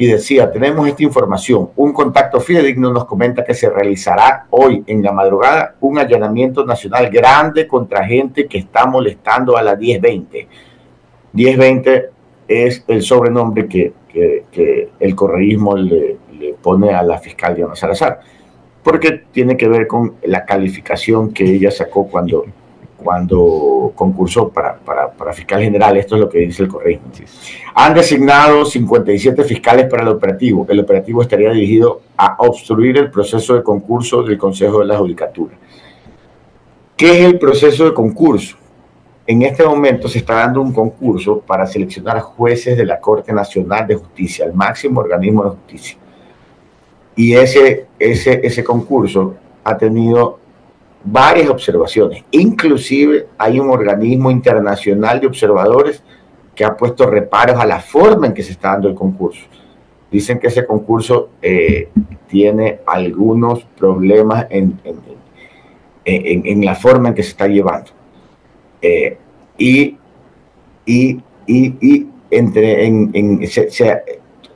y 0.02 0.06
decía, 0.06 0.50
tenemos 0.50 0.88
esta 0.88 1.04
información. 1.04 1.70
Un 1.76 1.92
contacto 1.92 2.40
fidedigno 2.40 2.92
nos 2.92 3.04
comenta 3.04 3.44
que 3.44 3.54
se 3.54 3.70
realizará 3.70 4.46
hoy 4.50 4.82
en 4.88 5.00
la 5.00 5.12
madrugada 5.12 5.76
un 5.80 5.96
allanamiento 5.96 6.66
nacional 6.66 7.08
grande 7.08 7.68
contra 7.68 8.04
gente 8.04 8.48
que 8.48 8.58
está 8.58 8.84
molestando 8.84 9.56
a 9.56 9.62
la 9.62 9.76
1020. 9.76 10.48
1020 11.34 12.10
es 12.48 12.84
el 12.88 13.02
sobrenombre 13.02 13.68
que, 13.68 13.92
el 14.98 15.14
correísmo 15.14 15.76
le, 15.76 16.18
pone 16.60 16.92
a 16.92 17.04
la 17.04 17.18
fiscal 17.18 17.54
Diana 17.54 17.76
Salazar, 17.76 18.18
porque 18.82 19.22
tiene 19.30 19.56
que 19.56 19.68
ver 19.68 19.86
con 19.86 20.16
la 20.24 20.44
calificación 20.44 21.32
que 21.32 21.44
ella 21.44 21.70
sacó 21.70 22.08
cuando 22.08 22.44
cuando 23.02 23.92
concursó 23.94 24.48
para, 24.48 24.76
para, 24.76 25.32
fiscal 25.32 25.62
general, 25.62 25.96
esto 25.96 26.14
es 26.14 26.20
lo 26.20 26.28
que 26.28 26.38
dice 26.38 26.62
el 26.62 26.68
correo. 26.68 27.00
Han 27.74 27.94
designado 27.94 28.64
57 28.64 29.44
fiscales 29.44 29.86
para 29.86 30.02
el 30.02 30.08
operativo. 30.08 30.66
El 30.68 30.80
operativo 30.80 31.22
estaría 31.22 31.50
dirigido 31.50 32.02
a 32.16 32.36
obstruir 32.38 32.98
el 32.98 33.10
proceso 33.10 33.54
de 33.54 33.62
concurso 33.62 34.22
del 34.22 34.38
Consejo 34.38 34.80
de 34.80 34.86
la 34.86 34.98
Judicatura. 34.98 35.54
¿Qué 36.96 37.20
es 37.20 37.24
el 37.26 37.38
proceso 37.38 37.84
de 37.84 37.94
concurso? 37.94 38.56
En 39.26 39.42
este 39.42 39.64
momento 39.64 40.08
se 40.08 40.18
está 40.18 40.34
dando 40.34 40.60
un 40.60 40.72
concurso 40.72 41.40
para 41.40 41.66
seleccionar 41.66 42.20
jueces 42.20 42.76
de 42.76 42.84
la 42.84 43.00
Corte 43.00 43.32
Nacional 43.32 43.86
de 43.86 43.94
Justicia, 43.94 44.44
el 44.44 44.52
máximo 44.52 45.00
organismo 45.00 45.44
de 45.44 45.50
justicia. 45.50 45.98
Y 47.14 47.34
ese, 47.34 47.86
ese, 47.98 48.40
ese 48.42 48.64
concurso 48.64 49.34
ha 49.64 49.76
tenido 49.76 50.38
varias 51.04 51.48
observaciones. 51.48 52.24
Inclusive 52.30 53.28
hay 53.38 53.58
un 53.58 53.70
organismo 53.70 54.30
internacional 54.30 55.20
de 55.20 55.26
observadores 55.26 56.02
que 56.54 56.64
ha 56.64 56.76
puesto 56.76 57.06
reparos 57.06 57.58
a 57.58 57.66
la 57.66 57.80
forma 57.80 58.26
en 58.26 58.34
que 58.34 58.42
se 58.42 58.52
está 58.52 58.70
dando 58.70 58.88
el 58.88 58.94
concurso. 58.94 59.42
Dicen 60.10 60.38
que 60.38 60.48
ese 60.48 60.66
concurso 60.66 61.30
eh, 61.40 61.88
tiene 62.28 62.80
algunos 62.86 63.64
problemas 63.64 64.46
en, 64.50 64.78
en, 66.04 66.64
la 66.64 66.74
forma 66.74 67.08
en 67.08 67.14
que 67.14 67.22
se 67.22 67.30
está 67.30 67.46
llevando. 67.46 67.90
Eh, 68.82 69.16
y, 69.56 69.96
y, 70.84 71.22
y, 71.46 72.06
entre, 72.30 72.86
en, 72.86 73.40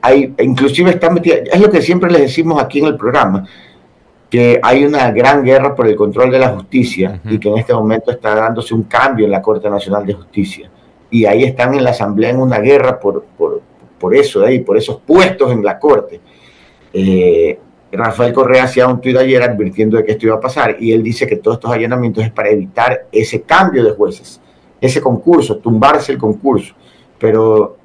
hay, 0.01 0.33
inclusive 0.39 0.91
está 0.91 1.09
metida, 1.09 1.37
es 1.51 1.59
lo 1.59 1.71
que 1.71 1.81
siempre 1.81 2.11
les 2.11 2.21
decimos 2.21 2.61
aquí 2.61 2.79
en 2.79 2.85
el 2.85 2.97
programa, 2.97 3.47
que 4.29 4.59
hay 4.61 4.83
una 4.83 5.11
gran 5.11 5.43
guerra 5.43 5.73
por 5.73 5.87
el 5.87 5.95
control 5.95 6.31
de 6.31 6.39
la 6.39 6.49
justicia 6.49 7.21
y 7.25 7.39
que 7.39 7.49
en 7.49 7.57
este 7.57 7.73
momento 7.73 8.11
está 8.11 8.35
dándose 8.35 8.73
un 8.73 8.83
cambio 8.83 9.25
en 9.25 9.31
la 9.31 9.41
Corte 9.41 9.69
Nacional 9.69 10.05
de 10.05 10.13
Justicia. 10.13 10.69
Y 11.09 11.25
ahí 11.25 11.43
están 11.43 11.73
en 11.73 11.83
la 11.83 11.91
Asamblea 11.91 12.31
en 12.31 12.41
una 12.41 12.59
guerra 12.59 12.99
por, 12.99 13.23
por, 13.37 13.61
por 13.97 14.13
eso, 14.13 14.43
ahí, 14.43 14.59
por 14.59 14.77
esos 14.77 14.99
puestos 14.99 15.51
en 15.51 15.63
la 15.63 15.79
Corte. 15.79 16.19
Eh, 16.91 17.57
Rafael 17.89 18.33
Correa 18.33 18.65
hacía 18.65 18.87
un 18.87 18.99
tuit 18.99 19.15
ayer 19.15 19.41
advirtiendo 19.41 19.95
de 19.95 20.03
que 20.03 20.11
esto 20.11 20.25
iba 20.25 20.35
a 20.35 20.41
pasar 20.41 20.75
y 20.77 20.91
él 20.91 21.01
dice 21.01 21.25
que 21.25 21.37
todos 21.37 21.57
estos 21.57 21.71
allanamientos 21.71 22.23
es 22.25 22.31
para 22.31 22.49
evitar 22.49 23.07
ese 23.09 23.43
cambio 23.43 23.81
de 23.81 23.91
jueces, 23.91 24.41
ese 24.81 24.99
concurso, 24.99 25.57
tumbarse 25.57 26.11
el 26.11 26.17
concurso. 26.17 26.75
Pero 27.17 27.77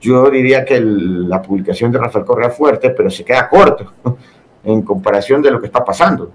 yo 0.00 0.30
diría 0.30 0.64
que 0.64 0.80
la 0.80 1.42
publicación 1.42 1.90
de 1.90 1.98
Rafael 1.98 2.24
Correa 2.24 2.48
es 2.48 2.56
fuerte, 2.56 2.90
pero 2.90 3.10
se 3.10 3.24
queda 3.24 3.48
corto 3.48 3.92
en 4.64 4.82
comparación 4.82 5.42
de 5.42 5.50
lo 5.50 5.60
que 5.60 5.66
está 5.66 5.84
pasando. 5.84 6.30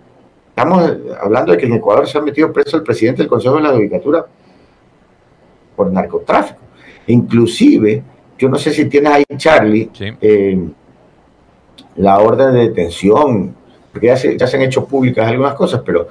Estamos 0.50 0.90
hablando 1.22 1.52
de 1.52 1.58
que 1.58 1.66
en 1.66 1.74
Ecuador 1.74 2.08
se 2.08 2.18
ha 2.18 2.22
metido 2.22 2.52
preso 2.54 2.78
el 2.78 2.84
presidente 2.84 3.22
del 3.22 3.30
Consejo 3.30 3.56
de 3.58 3.64
la 3.64 3.74
Judicatura 3.74 4.26
por 5.76 5.92
narcotráfico. 5.92 6.60
Inclusive, 7.08 8.02
yo 8.38 8.50
no 8.50 8.58
sé 8.58 8.72
si 8.72 8.86
tienes 8.86 9.12
ahí, 9.12 9.24
Charlie, 9.36 9.90
eh, 10.22 10.70
la 11.98 12.20
orden 12.20 12.54
de 12.54 12.70
detención, 12.70 13.54
porque 13.92 14.08
ya 14.08 14.18
se, 14.18 14.38
ya 14.38 14.48
se 14.48 14.58
han 14.58 14.64
hecho 14.64 14.86
públicas 14.86 15.28
algunas 15.28 15.54
cosas, 15.56 15.82
pero, 15.86 16.08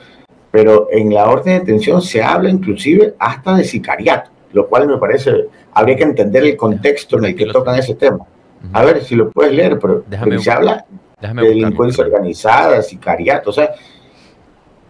pero 0.50 0.88
en 0.90 1.12
la 1.12 1.28
orden 1.28 1.54
de 1.54 1.60
detención 1.60 2.00
se 2.02 2.22
habla 2.22 2.50
inclusive 2.50 3.14
hasta 3.18 3.56
de 3.56 3.64
sicariato, 3.64 4.30
lo 4.52 4.68
cual 4.68 4.86
me 4.86 4.98
parece, 4.98 5.48
habría 5.72 5.96
que 5.96 6.04
entender 6.04 6.44
el 6.44 6.56
contexto 6.56 7.18
en 7.18 7.24
el 7.24 7.36
que 7.36 7.46
tocan 7.46 7.78
ese 7.78 7.94
tema. 7.94 8.26
A 8.72 8.82
ver 8.82 9.02
si 9.04 9.14
lo 9.14 9.30
puedes 9.30 9.52
leer, 9.52 9.78
pero, 9.78 10.04
pero 10.08 10.38
se 10.38 10.50
habla 10.50 10.86
delincuencia 11.32 12.04
organizada, 12.04 12.82
sicariato. 12.82 13.50
O 13.50 13.52
sea, 13.52 13.74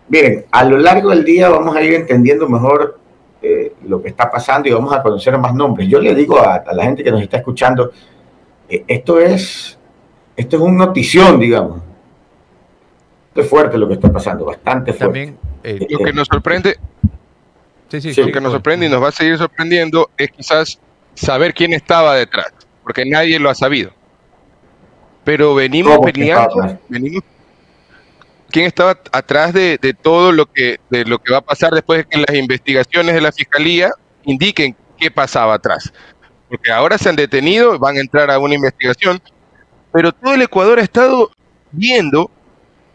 miren, 0.09 0.45
a 0.51 0.65
lo 0.65 0.79
largo 0.79 1.11
del 1.11 1.25
día 1.25 1.49
vamos 1.49 1.75
a 1.77 1.83
ir 1.83 1.95
entendiendo 1.95 2.49
mejor 2.49 2.99
eh, 3.43 3.75
lo 3.87 4.03
que 4.03 4.09
está 4.09 4.31
pasando 4.31 4.69
y 4.69 4.73
vamos 4.73 4.93
a 4.93 5.03
conocer 5.03 5.37
más 5.39 5.55
nombres. 5.55 5.89
Yo 5.89 6.01
le 6.01 6.15
digo 6.15 6.39
a, 6.41 6.63
la 6.73 6.85
gente 6.85 7.05
que 7.05 7.11
nos 7.11 7.23
está 7.23 7.39
escuchando, 7.39 7.93
eh, 8.69 8.85
esto 8.87 9.21
es 9.21 9.79
esto 10.37 10.57
es 10.57 10.63
una 10.63 10.87
notición, 10.87 11.39
digamos. 11.39 11.83
Esto 13.29 13.41
es 13.41 13.49
fuerte 13.49 13.79
lo 13.79 13.87
que 13.87 13.95
está 13.95 14.13
pasando, 14.13 14.45
bastante 14.45 14.93
fuerte. 14.93 15.05
También, 15.05 15.39
eh, 15.63 15.87
lo 15.89 15.99
que 15.99 16.13
nos 16.13 16.27
sorprende, 16.27 16.79
sí, 17.89 18.01
sí, 18.01 18.23
lo 18.23 18.33
que 18.33 18.41
nos 18.41 18.53
sorprende 18.53 18.87
y 18.87 18.89
nos 18.89 19.03
va 19.03 19.09
a 19.09 19.13
seguir 19.13 19.39
sorprendiendo 19.39 20.11
es 20.17 20.31
quizás 20.31 20.81
saber 21.15 21.55
quién 21.55 21.73
estaba 21.73 22.15
detrás, 22.17 22.53
porque 22.83 23.05
nadie 23.05 23.39
lo 23.39 23.51
ha 23.51 23.55
sabido 23.55 23.93
pero 25.25 25.55
venimos 25.55 25.99
peleando, 25.99 26.79
venimos 26.89 27.23
quién 28.55 28.67
estaba 28.67 28.97
atrás 29.11 29.53
de, 29.53 29.97
todo 30.01 30.31
lo 30.31 30.47
que 30.47 30.79
de 30.89 31.05
lo 31.05 31.19
que 31.19 31.33
va 31.33 31.39
a 31.39 31.45
pasar 31.45 31.73
después 31.73 31.99
de 31.99 32.05
que 32.05 32.19
las 32.19 32.37
investigaciones 32.37 33.15
de 33.15 33.21
la 33.21 33.33
fiscalía 33.33 33.91
indiquen 34.25 34.77
qué 34.97 35.11
pasaba 35.11 35.55
atrás. 35.55 35.93
Porque 36.49 36.71
ahora 36.71 36.97
se 36.99 37.09
han 37.09 37.17
detenido, 37.17 37.79
van 37.81 37.97
a 37.97 38.01
entrar 38.01 38.31
a 38.31 38.39
una 38.39 38.55
investigación, 38.55 39.21
pero 39.93 40.13
todo 40.13 40.35
el 40.35 40.43
Ecuador 40.43 40.79
ha 40.79 40.83
estado 40.83 41.31
viendo 41.73 42.31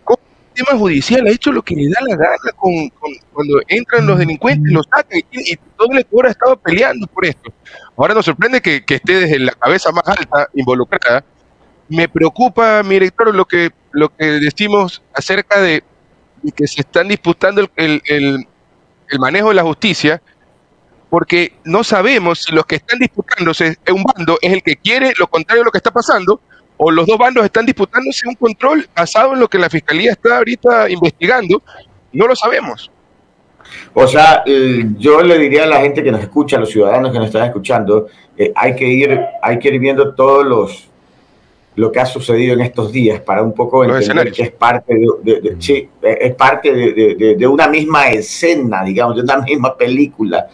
cómo 0.05 0.19
el 0.21 0.55
sistema 0.55 0.79
judicial 0.79 1.27
ha 1.27 1.31
hecho 1.31 1.51
lo 1.51 1.61
que 1.61 1.75
le 1.75 1.89
da 1.89 1.99
la 2.07 2.15
gana 2.15 2.51
con, 2.55 2.89
cuando 3.33 3.59
entran 3.67 4.07
los 4.07 4.17
delincuentes, 4.17 4.71
los 4.71 4.85
sacan 4.85 5.19
y, 5.31 5.57
todo 5.75 5.91
el 5.91 5.99
Ecuador 5.99 6.27
ha 6.27 6.31
estado 6.31 6.57
peleando 6.57 7.05
por 7.07 7.25
esto. 7.25 7.51
Ahora 7.97 8.13
nos 8.13 8.23
sorprende 8.23 8.61
que, 8.61 8.85
que 8.85 8.95
esté 8.95 9.19
desde 9.19 9.39
la 9.39 9.51
cabeza 9.51 9.91
más 9.91 10.07
alta 10.07 10.47
involucrada 10.53 11.23
me 11.89 12.07
preocupa, 12.07 12.83
mi 12.83 12.95
director, 12.95 13.33
lo 13.33 13.45
que, 13.45 13.71
lo 13.91 14.09
que 14.09 14.25
decimos 14.25 15.01
acerca 15.13 15.59
de, 15.59 15.83
que 16.55 16.67
se 16.67 16.81
están 16.81 17.07
disputando 17.07 17.67
el, 17.75 18.01
el, 18.05 18.47
manejo 19.19 19.49
de 19.49 19.55
la 19.55 19.63
justicia, 19.63 20.21
porque 21.09 21.53
no 21.63 21.83
sabemos 21.83 22.43
si 22.43 22.53
los 22.53 22.65
que 22.65 22.75
están 22.75 22.99
disputándose 22.99 23.77
un 23.91 24.03
bando 24.03 24.37
es 24.41 24.53
el 24.53 24.61
que 24.61 24.75
quiere 24.75 25.13
lo 25.17 25.27
contrario 25.27 25.63
de 25.63 25.65
lo 25.65 25.71
que 25.71 25.79
está 25.79 25.91
pasando, 25.91 26.39
o 26.77 26.91
los 26.91 27.07
dos 27.07 27.17
bandos 27.17 27.43
están 27.43 27.65
disputándose 27.65 28.27
un 28.27 28.35
control 28.35 28.87
basado 28.95 29.33
en 29.33 29.39
lo 29.39 29.47
que 29.47 29.57
la 29.57 29.69
fiscalía 29.69 30.11
está 30.11 30.37
ahorita 30.37 30.89
investigando, 30.89 31.61
no 32.13 32.27
lo 32.27 32.35
sabemos. 32.35 32.91
O 33.93 34.07
sea, 34.07 34.43
yo 34.45 35.21
le 35.21 35.37
diría 35.37 35.63
a 35.63 35.67
la 35.67 35.81
gente 35.81 36.03
que 36.03 36.11
nos 36.11 36.21
escucha, 36.21 36.57
a 36.57 36.59
los 36.59 36.69
ciudadanos 36.69 37.11
que 37.11 37.17
nos 37.17 37.27
están 37.27 37.45
escuchando, 37.45 38.07
eh, 38.37 38.51
hay 38.55 38.75
que 38.75 38.87
ir, 38.87 39.19
hay 39.41 39.59
que 39.59 39.67
ir 39.69 39.79
viendo 39.79 40.13
todos 40.15 40.45
los 40.45 40.88
lo 41.79 41.93
que 41.93 42.01
ha 42.01 42.05
sucedido 42.05 42.55
en 42.55 42.59
estos 42.59 42.91
días 42.91 43.21
para 43.21 43.41
un 43.41 43.53
poco 43.53 43.85
entender 43.85 44.33
que 44.33 44.43
es 44.43 44.51
parte 44.51 44.95
de, 44.95 45.55
sí, 45.59 45.87
es 46.01 46.35
parte 46.35 46.73
de, 46.73 47.47
una 47.47 47.69
misma 47.69 48.09
escena, 48.09 48.83
digamos, 48.83 49.15
de 49.15 49.21
una 49.21 49.37
misma 49.37 49.77
película. 49.77 50.45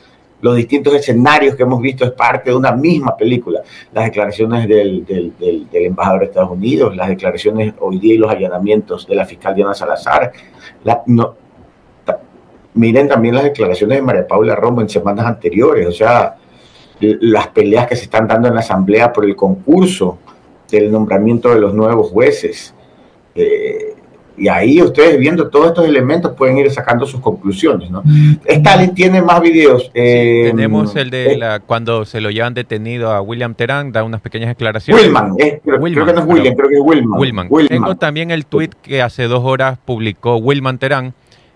Los 0.41 0.55
distintos 0.55 0.93
escenarios 0.93 1.55
que 1.55 1.63
hemos 1.63 1.81
visto 1.81 2.05
es 2.05 2.11
parte 2.11 2.51
de 2.51 2.55
una 2.55 2.73
misma 2.73 3.17
película. 3.17 3.61
Las 3.91 4.05
declaraciones 4.05 4.67
del, 4.67 5.03
del, 5.03 5.67
embajador 5.71 6.19
de 6.19 6.25
Estados 6.27 6.51
Unidos, 6.51 6.95
las 6.95 7.07
declaraciones 7.07 7.73
hoy 7.79 7.97
día 7.97 8.13
y 8.13 8.17
los 8.19 8.29
allanamientos 8.29 9.07
de 9.07 9.15
la 9.15 9.25
fiscal 9.25 9.55
Diana 9.55 9.73
Salazar. 9.73 10.31
no, 11.07 11.33
miren 12.75 13.07
también 13.07 13.33
las 13.33 13.45
declaraciones 13.45 13.97
de 13.97 14.03
María 14.03 14.27
Paula 14.27 14.55
Romo 14.55 14.81
en 14.81 14.89
semanas 14.89 15.25
anteriores, 15.25 15.87
o 15.87 15.91
sea, 15.91 16.35
las 16.99 17.47
peleas 17.47 17.87
que 17.87 17.95
se 17.95 18.03
están 18.03 18.27
dando 18.27 18.47
en 18.47 18.53
la 18.53 18.59
Asamblea 18.59 19.11
por 19.11 19.25
el 19.25 19.35
concurso 19.35 20.19
del 20.79 20.91
nombramiento 20.91 21.49
de 21.49 21.59
los 21.59 21.73
nuevos 21.73 22.11
jueces. 22.11 22.73
Eh, 23.35 23.95
y 24.37 24.47
ahí 24.47 24.81
ustedes 24.81 25.17
viendo 25.17 25.49
todos 25.49 25.67
estos 25.67 25.87
elementos 25.87 26.33
pueden 26.33 26.57
ir 26.57 26.69
sacando 26.69 27.05
sus 27.05 27.21
conclusiones, 27.21 27.89
¿no? 27.89 28.03
Stalin 28.45 28.93
tiene 28.93 29.21
más 29.21 29.41
videos. 29.41 29.89
Eh, 29.93 30.51
tenemos 30.51 30.95
el 30.95 31.09
de 31.09 31.33
eh, 31.33 31.37
la, 31.37 31.59
cuando 31.61 32.05
se 32.05 32.19
lo 32.19 32.29
llevan 32.29 32.53
detenido 32.53 33.11
a 33.11 33.21
William 33.21 33.55
Terán, 33.55 33.91
da 33.91 34.03
unas 34.03 34.21
pequeñas 34.21 34.49
declaraciones. 34.49 35.03
Wilman, 35.03 35.35
creo, 35.35 36.05
que 36.05 36.13
no 36.13 36.19
es 36.19 36.25
William, 36.25 36.55
creo 36.55 36.69
que 36.69 36.75
es 36.75 36.81
Wilman. 36.81 37.49
Tengo 37.67 37.95
también 37.95 38.31
el 38.31 38.45
tweet 38.45 38.71
que 38.81 39.01
hace 39.01 39.23
dos 39.23 39.43
horas 39.43 39.77
publicó 39.83 40.37
Wilman 40.37 40.79
Terán. 40.79 41.13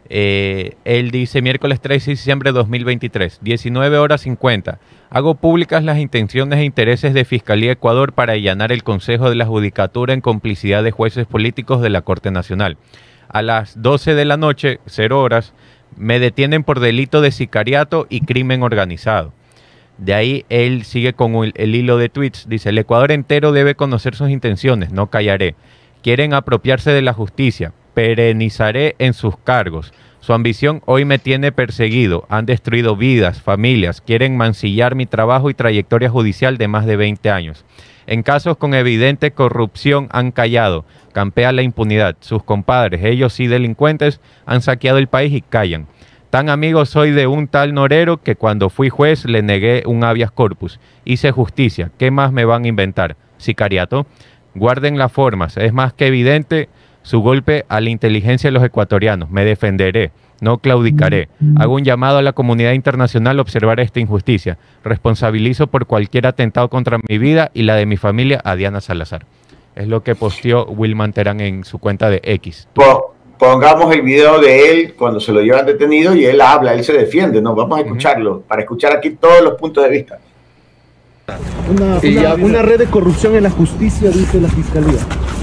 Él 0.09 1.11
dice 1.11 1.43
miércoles 1.43 1.79
3 1.81 2.03
de 2.03 2.11
diciembre 2.13 2.51
de 2.51 2.57
2023, 2.57 3.39
19 3.41 3.97
horas 3.99 4.21
50. 4.21 4.79
Hago 5.11 5.35
públicas 5.35 5.83
las 5.83 5.99
intenciones 5.99 6.59
e 6.59 6.63
intereses 6.63 7.13
de 7.13 7.25
Fiscalía 7.25 7.73
Ecuador 7.73 8.13
para 8.13 8.33
allanar 8.33 8.71
el 8.71 8.83
Consejo 8.83 9.29
de 9.29 9.35
la 9.35 9.45
Judicatura 9.45 10.13
en 10.13 10.21
complicidad 10.21 10.83
de 10.83 10.91
jueces 10.91 11.27
políticos 11.27 11.81
de 11.81 11.91
la 11.91 12.01
Corte 12.01 12.31
Nacional. 12.31 12.77
A 13.27 13.43
las 13.43 13.79
12 13.81 14.15
de 14.15 14.25
la 14.25 14.37
noche, 14.37 14.79
0 14.87 15.21
horas, 15.21 15.53
me 15.95 16.19
detienen 16.19 16.63
por 16.63 16.79
delito 16.79 17.21
de 17.21 17.31
sicariato 17.31 18.07
y 18.09 18.21
crimen 18.21 18.63
organizado. 18.63 19.33
De 19.99 20.15
ahí 20.15 20.45
él 20.49 20.85
sigue 20.85 21.13
con 21.13 21.35
el, 21.35 21.53
el, 21.55 21.75
hilo 21.75 21.97
de 21.97 22.09
tweets. 22.09 22.47
Dice, 22.49 22.69
el 22.69 22.77
Ecuador 22.79 23.11
entero 23.11 23.51
debe 23.51 23.75
conocer 23.75 24.15
sus 24.15 24.31
intenciones, 24.31 24.91
no 24.91 25.07
callaré. 25.07 25.55
Quieren 26.01 26.33
apropiarse 26.33 26.91
de 26.91 27.01
la 27.01 27.13
justicia, 27.13 27.73
perenizaré 27.99 28.95
en 28.97 29.13
sus 29.13 29.35
cargos. 29.35 29.91
Su 30.21 30.31
ambición 30.31 30.81
hoy 30.85 31.03
me 31.03 31.19
tiene 31.19 31.51
perseguido. 31.51 32.25
Han 32.29 32.45
destruido 32.45 32.95
vidas, 32.95 33.41
familias, 33.41 33.99
quieren 33.99 34.37
mancillar 34.37 34.95
mi 34.95 35.05
trabajo 35.05 35.49
y 35.49 35.53
trayectoria 35.53 36.09
judicial 36.09 36.57
de 36.57 36.69
más 36.69 36.85
de 36.85 36.95
20 36.95 37.29
años. 37.29 37.65
En 38.07 38.23
casos 38.23 38.55
con 38.55 38.73
evidente 38.73 39.31
corrupción 39.31 40.07
han 40.13 40.31
callado, 40.31 40.85
campea 41.11 41.51
la 41.51 41.61
impunidad. 41.61 42.15
Sus 42.21 42.41
compadres, 42.41 43.03
ellos 43.03 43.33
sí 43.33 43.47
delincuentes, 43.47 44.21
han 44.45 44.61
saqueado 44.61 44.97
el 44.97 45.07
país 45.07 45.33
y 45.33 45.41
callan. 45.41 45.87
Tan 46.29 46.49
amigo 46.49 46.85
soy 46.85 47.11
de 47.11 47.27
un 47.27 47.49
tal 47.49 47.73
Norero 47.73 48.23
que 48.23 48.37
cuando 48.37 48.69
fui 48.69 48.87
juez 48.87 49.25
le 49.25 49.41
negué 49.41 49.83
un 49.85 50.05
habeas 50.05 50.31
corpus. 50.31 50.79
Hice 51.03 51.31
justicia. 51.31 51.91
¿Qué 51.97 52.11
más 52.11 52.31
me 52.31 52.45
van 52.45 52.63
a 52.63 52.69
inventar? 52.69 53.17
Sicariato. 53.37 54.07
Guarden 54.55 54.97
las 54.97 55.11
formas. 55.11 55.57
Es 55.57 55.73
más 55.73 55.91
que 55.91 56.07
evidente 56.07 56.69
su 57.01 57.21
golpe 57.21 57.65
a 57.69 57.81
la 57.81 57.89
inteligencia 57.89 58.49
de 58.49 58.51
los 58.51 58.63
ecuatorianos. 58.63 59.29
Me 59.29 59.45
defenderé, 59.45 60.11
no 60.41 60.57
claudicaré. 60.59 61.29
Hago 61.57 61.75
un 61.75 61.83
llamado 61.83 62.17
a 62.17 62.21
la 62.21 62.33
comunidad 62.33 62.73
internacional 62.73 63.39
a 63.39 63.41
observar 63.41 63.79
esta 63.79 63.99
injusticia. 63.99 64.57
Responsabilizo 64.83 65.67
por 65.67 65.85
cualquier 65.85 66.27
atentado 66.27 66.69
contra 66.69 66.99
mi 67.07 67.17
vida 67.17 67.51
y 67.53 67.63
la 67.63 67.75
de 67.75 67.85
mi 67.85 67.97
familia 67.97 68.41
a 68.43 68.55
Diana 68.55 68.81
Salazar. 68.81 69.25
Es 69.75 69.87
lo 69.87 70.03
que 70.03 70.15
posteó 70.15 70.65
Wilman 70.65 71.13
Terán 71.13 71.39
en 71.39 71.63
su 71.63 71.79
cuenta 71.79 72.09
de 72.09 72.21
X. 72.23 72.67
Pongamos 73.37 73.95
el 73.95 74.01
video 74.01 74.41
de 74.41 74.69
él 74.69 74.95
cuando 74.95 75.21
se 75.21 75.31
lo 75.31 75.39
llevan 75.39 75.65
detenido 75.65 76.13
y 76.13 76.25
él 76.25 76.41
habla, 76.41 76.73
él 76.73 76.83
se 76.83 76.91
defiende, 76.91 77.41
¿no? 77.41 77.55
Vamos 77.55 77.79
a 77.79 77.81
escucharlo, 77.83 78.41
para 78.41 78.63
escuchar 78.63 78.91
aquí 78.91 79.11
todos 79.11 79.41
los 79.41 79.53
puntos 79.53 79.81
de 79.85 79.89
vista. 79.89 80.19
Una, 81.69 81.99
una, 82.43 82.61
red 82.61 82.79
de 82.79 82.87
corrupción 82.87 83.35
en 83.35 83.43
la 83.43 83.51
justicia, 83.51 84.09
dice 84.09 84.41
la 84.41 84.49
Fiscalía. 84.49 84.99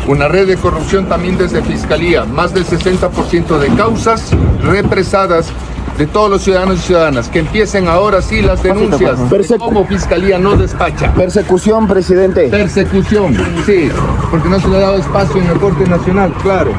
Una 0.09 0.29
red 0.29 0.47
de 0.47 0.57
corrupción 0.57 1.09
también 1.09 1.39
desde 1.39 1.63
Fiscalía. 1.63 2.25
Más 2.25 2.53
del 2.53 2.65
60% 2.65 3.59
de 3.59 3.69
causas 3.77 4.31
represadas 4.63 5.53
de 5.99 6.07
todos 6.07 6.31
los 6.31 6.43
ciudadanos 6.43 6.77
y 6.77 6.83
ciudadanas. 6.83 7.29
Que 7.29 7.41
empiecen 7.41 7.89
ahora 7.89 8.23
sí 8.23 8.43
las 8.43 8.63
denuncias. 8.63 9.19
como 9.59 9.87
Fiscalía 9.87 10.39
no 10.39 10.57
despacha. 10.57 11.13
Persecución, 11.15 11.87
presidente. 11.87 12.49
Persecución, 12.49 13.37
sí. 13.65 13.89
Porque 14.31 14.49
no 14.49 14.61
se 14.61 14.69
le 14.69 14.77
ha 14.77 14.81
dado 14.81 14.99
espacio 14.99 15.41
en 15.41 15.49
la 15.49 15.55
Corte 15.55 15.87
Nacional, 15.87 16.33
claro. 16.43 16.73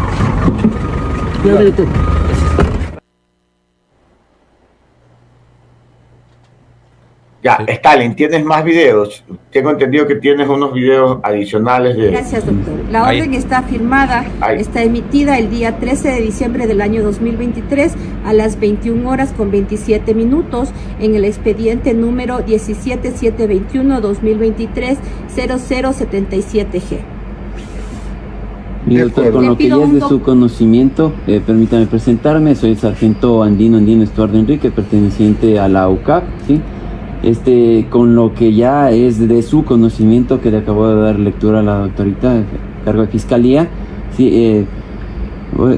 Ya, 7.48 7.64
Stalin, 7.66 8.14
¿tienes 8.14 8.44
más 8.44 8.66
videos? 8.66 9.24
Tengo 9.52 9.72
entendido 9.72 10.06
que 10.06 10.16
tienes 10.16 10.50
unos 10.50 10.74
videos 10.74 11.20
adicionales 11.24 11.96
de... 11.96 12.12
Gracias, 12.12 12.46
doctor. 12.46 12.74
La 12.92 13.08
orden 13.08 13.34
está 13.34 13.64
firmada, 13.64 14.26
está 14.58 14.84
emitida 14.84 15.40
el 15.40 15.50
día 15.50 15.78
13 15.78 16.10
de 16.10 16.20
diciembre 16.20 16.68
del 16.68 16.82
año 16.82 17.04
2023 17.04 17.94
a 18.26 18.34
las 18.34 18.60
21 18.60 19.10
horas 19.10 19.32
con 19.32 19.50
27 19.50 20.14
minutos 20.14 20.72
en 21.00 21.16
el 21.16 21.24
expediente 21.24 21.94
número 21.94 22.46
17721-2023 22.46 24.98
0077G. 25.34 26.98
Mi 28.88 28.98
doctor, 28.98 29.32
con 29.32 29.46
lo 29.46 29.58
que 29.58 29.70
ya 29.70 29.84
es 29.84 29.94
de 29.94 30.02
su 30.02 30.22
conocimiento, 30.22 31.14
eh, 31.28 31.42
permítame 31.46 31.86
presentarme, 31.86 32.56
soy 32.56 32.72
el 32.72 32.78
sargento 32.78 33.42
Andino 33.42 33.78
Andino 33.78 34.04
Estuardo 34.04 34.38
Enrique, 34.38 34.70
perteneciente 34.70 35.60
a 35.60 35.70
la 35.70 35.88
UCAP, 35.88 36.26
¿sí? 36.46 36.60
Este, 37.24 37.88
con 37.90 38.16
lo 38.16 38.34
que 38.34 38.54
ya 38.54 38.92
es 38.92 39.28
de 39.28 39.42
su 39.42 39.64
conocimiento 39.64 40.42
que 40.42 40.52
le 40.52 40.58
acabo 40.58 40.88
de 40.88 41.02
dar 41.02 41.20
lectura 41.20 41.60
a 41.60 41.64
la 41.64 41.80
doctorita, 41.80 42.44
cargo 42.86 43.02
de 43.02 43.08
fiscalía, 43.08 43.68
sí, 44.16 44.30
eh, 44.34 44.66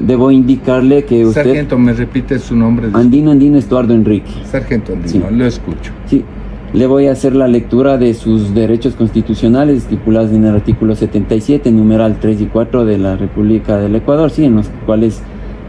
debo 0.02 0.30
indicarle 0.30 1.04
que 1.04 1.26
usted... 1.26 1.44
Sargento, 1.44 1.78
¿me 1.78 1.92
repite 1.92 2.38
su 2.38 2.56
nombre? 2.56 2.88
Andino 2.92 3.30
Andino 3.30 3.58
Estuardo 3.58 3.94
Enrique. 3.94 4.30
Sargento 4.44 4.92
Andino, 4.92 5.30
lo 5.30 5.46
escucho. 5.46 5.92
Sí, 6.06 6.24
le 6.72 6.86
voy 6.86 7.06
a 7.06 7.12
hacer 7.12 7.34
la 7.34 7.48
lectura 7.48 7.98
de 7.98 8.14
sus 8.14 8.54
derechos 8.54 8.94
constitucionales 8.94 9.78
estipulados 9.78 10.30
en 10.32 10.44
el 10.44 10.54
artículo 10.54 10.94
77, 10.94 11.72
numeral 11.72 12.18
3 12.20 12.40
y 12.42 12.46
4 12.46 12.84
de 12.84 12.98
la 12.98 13.16
República 13.16 13.78
del 13.78 13.96
Ecuador, 13.96 14.30
sí, 14.30 14.44
en 14.44 14.56
los 14.56 14.70
cuales 14.86 15.22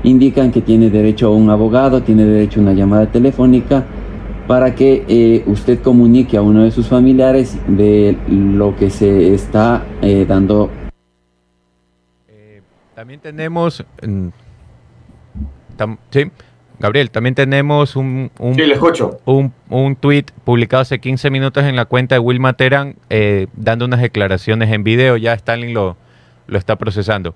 indican 0.03 0.51
que 0.51 0.61
tiene 0.61 0.89
derecho 0.89 1.27
a 1.27 1.35
un 1.35 1.49
abogado, 1.49 2.01
tiene 2.01 2.25
derecho 2.25 2.59
a 2.59 2.63
una 2.63 2.73
llamada 2.73 3.07
telefónica, 3.07 3.85
para 4.47 4.75
que 4.75 5.05
eh, 5.07 5.43
usted 5.45 5.81
comunique 5.81 6.37
a 6.37 6.41
uno 6.41 6.63
de 6.63 6.71
sus 6.71 6.87
familiares 6.87 7.57
de 7.67 8.17
lo 8.27 8.75
que 8.75 8.89
se 8.89 9.33
está 9.33 9.85
eh, 10.01 10.25
dando. 10.27 10.69
Eh, 12.27 12.61
también 12.95 13.19
tenemos, 13.19 13.83
mm, 14.01 14.27
sí, 16.09 16.31
Gabriel, 16.79 17.11
también 17.11 17.35
tenemos 17.35 17.95
un, 17.95 18.31
un, 18.39 18.57
un, 19.25 19.53
un, 19.69 19.95
tweet 19.95 20.25
publicado 20.43 20.81
hace 20.81 20.99
15 20.99 21.29
minutos 21.29 21.63
en 21.63 21.75
la 21.75 21.85
cuenta 21.85 22.15
de 22.15 22.19
Wilma 22.19 22.53
Terán 22.53 22.95
dando 23.55 23.85
unas 23.85 24.01
declaraciones 24.01 24.71
en 24.71 24.83
video, 24.83 25.15
ya 25.17 25.33
Stalin 25.33 25.73
lo, 25.73 25.95
lo 26.47 26.57
está 26.57 26.75
procesando. 26.77 27.35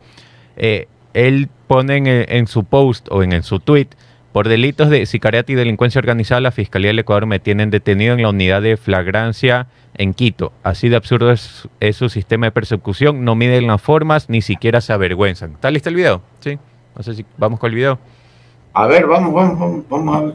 él 1.13 1.49
pone 1.67 1.97
en, 1.97 2.07
en, 2.07 2.47
su 2.47 2.63
post 2.63 3.07
o 3.11 3.21
en, 3.21 3.33
en 3.33 3.43
su 3.43 3.59
tweet 3.59 3.89
por 4.35 4.49
delitos 4.49 4.89
de 4.89 5.05
sicariato 5.05 5.53
y 5.53 5.55
delincuencia 5.55 5.97
organizada, 5.97 6.41
la 6.41 6.51
Fiscalía 6.51 6.89
del 6.89 6.99
Ecuador 6.99 7.25
me 7.25 7.39
tienen 7.39 7.69
detenido 7.69 8.15
en 8.15 8.21
la 8.21 8.27
unidad 8.27 8.61
de 8.61 8.75
flagrancia 8.75 9.67
en 9.93 10.13
Quito. 10.13 10.51
Así 10.61 10.89
de 10.89 10.97
absurdo 10.97 11.31
es, 11.31 11.69
su 11.93 12.09
sistema 12.09 12.47
de 12.47 12.51
persecución. 12.51 13.23
No 13.23 13.35
miden 13.35 13.65
las 13.65 13.81
formas, 13.81 14.29
ni 14.29 14.41
siquiera 14.41 14.81
se 14.81 14.91
avergüenzan. 14.91 15.53
¿Está 15.53 15.71
listo 15.71 15.87
el 15.87 15.95
video? 15.95 16.21
Sí. 16.41 16.59
No 16.97 17.01
sé 17.01 17.15
si 17.15 17.25
vamos 17.37 17.61
con 17.61 17.69
el 17.69 17.77
video. 17.77 17.97
A 18.73 18.87
ver, 18.87 19.07
vamos, 19.07 19.33
vamos, 19.33 19.57
vamos, 19.57 19.85
vamos 19.89 20.17
a 20.17 20.19
ver. 20.25 20.33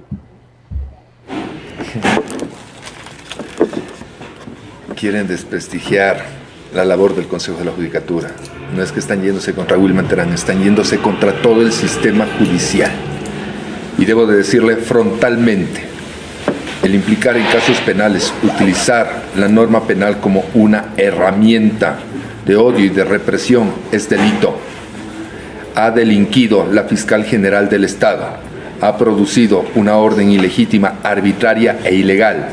Quieren 4.96 5.28
desprestigiar 5.28 6.24
la 6.72 6.86
labor 6.86 7.14
del 7.14 7.28
Consejo 7.28 7.58
de 7.58 7.66
la 7.66 7.72
Judicatura. 7.72 8.30
No 8.74 8.82
es 8.82 8.92
que 8.92 9.00
están 9.00 9.20
yéndose 9.20 9.52
contra 9.52 9.76
Wilman 9.76 10.08
Terán, 10.08 10.32
están 10.32 10.62
yéndose 10.62 10.96
contra 11.00 11.34
todo 11.42 11.60
el 11.60 11.72
sistema 11.72 12.26
judicial 12.38 12.90
y 14.00 14.06
debo 14.06 14.26
de 14.26 14.38
decirle 14.38 14.76
frontalmente, 14.76 15.82
el 16.82 16.94
implicar 16.94 17.36
en 17.36 17.44
casos 17.44 17.78
penales, 17.82 18.32
utilizar 18.42 19.24
la 19.36 19.46
norma 19.46 19.86
penal 19.86 20.20
como 20.20 20.42
una 20.54 20.94
herramienta 20.96 21.98
de 22.46 22.56
odio 22.56 22.86
y 22.86 22.88
de 22.88 23.04
represión 23.04 23.70
es 23.92 24.08
delito. 24.08 24.56
Ha 25.74 25.90
delinquido 25.90 26.66
la 26.72 26.84
fiscal 26.84 27.24
general 27.24 27.68
del 27.68 27.84
Estado. 27.84 28.26
Ha 28.80 28.96
producido 28.96 29.66
una 29.74 29.96
orden 29.96 30.30
ilegítima, 30.30 30.94
arbitraria 31.02 31.80
e 31.84 31.94
ilegal. 31.94 32.48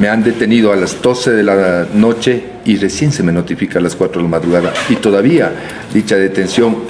Me 0.00 0.08
han 0.08 0.24
detenido 0.24 0.72
a 0.72 0.76
las 0.76 1.02
12 1.02 1.32
de 1.32 1.42
la 1.42 1.86
noche 1.92 2.42
y 2.64 2.76
recién 2.76 3.12
se 3.12 3.22
me 3.22 3.32
notifica 3.32 3.78
a 3.78 3.82
las 3.82 3.96
4 3.96 4.20
de 4.20 4.24
la 4.24 4.30
madrugada. 4.30 4.72
Y 4.88 4.96
todavía 4.96 5.52
dicha 5.92 6.16
detención 6.16 6.84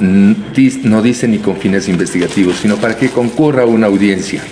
no 0.85 1.03
dice 1.03 1.29
ni 1.29 1.39
con 1.39 1.57
fines 1.57 1.89
investigativos, 1.89 2.57
sino 2.57 2.77
para 2.77 2.97
que 2.97 3.11
concurra 3.11 3.65
una 3.65 3.87
audiencia. 3.87 4.43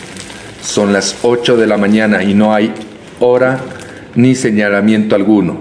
Son 0.62 0.92
las 0.92 1.16
8 1.22 1.56
de 1.56 1.66
la 1.66 1.76
mañana 1.76 2.22
y 2.22 2.34
no 2.34 2.54
hay 2.54 2.72
hora 3.20 3.60
ni 4.14 4.34
señalamiento 4.34 5.14
alguno. 5.14 5.60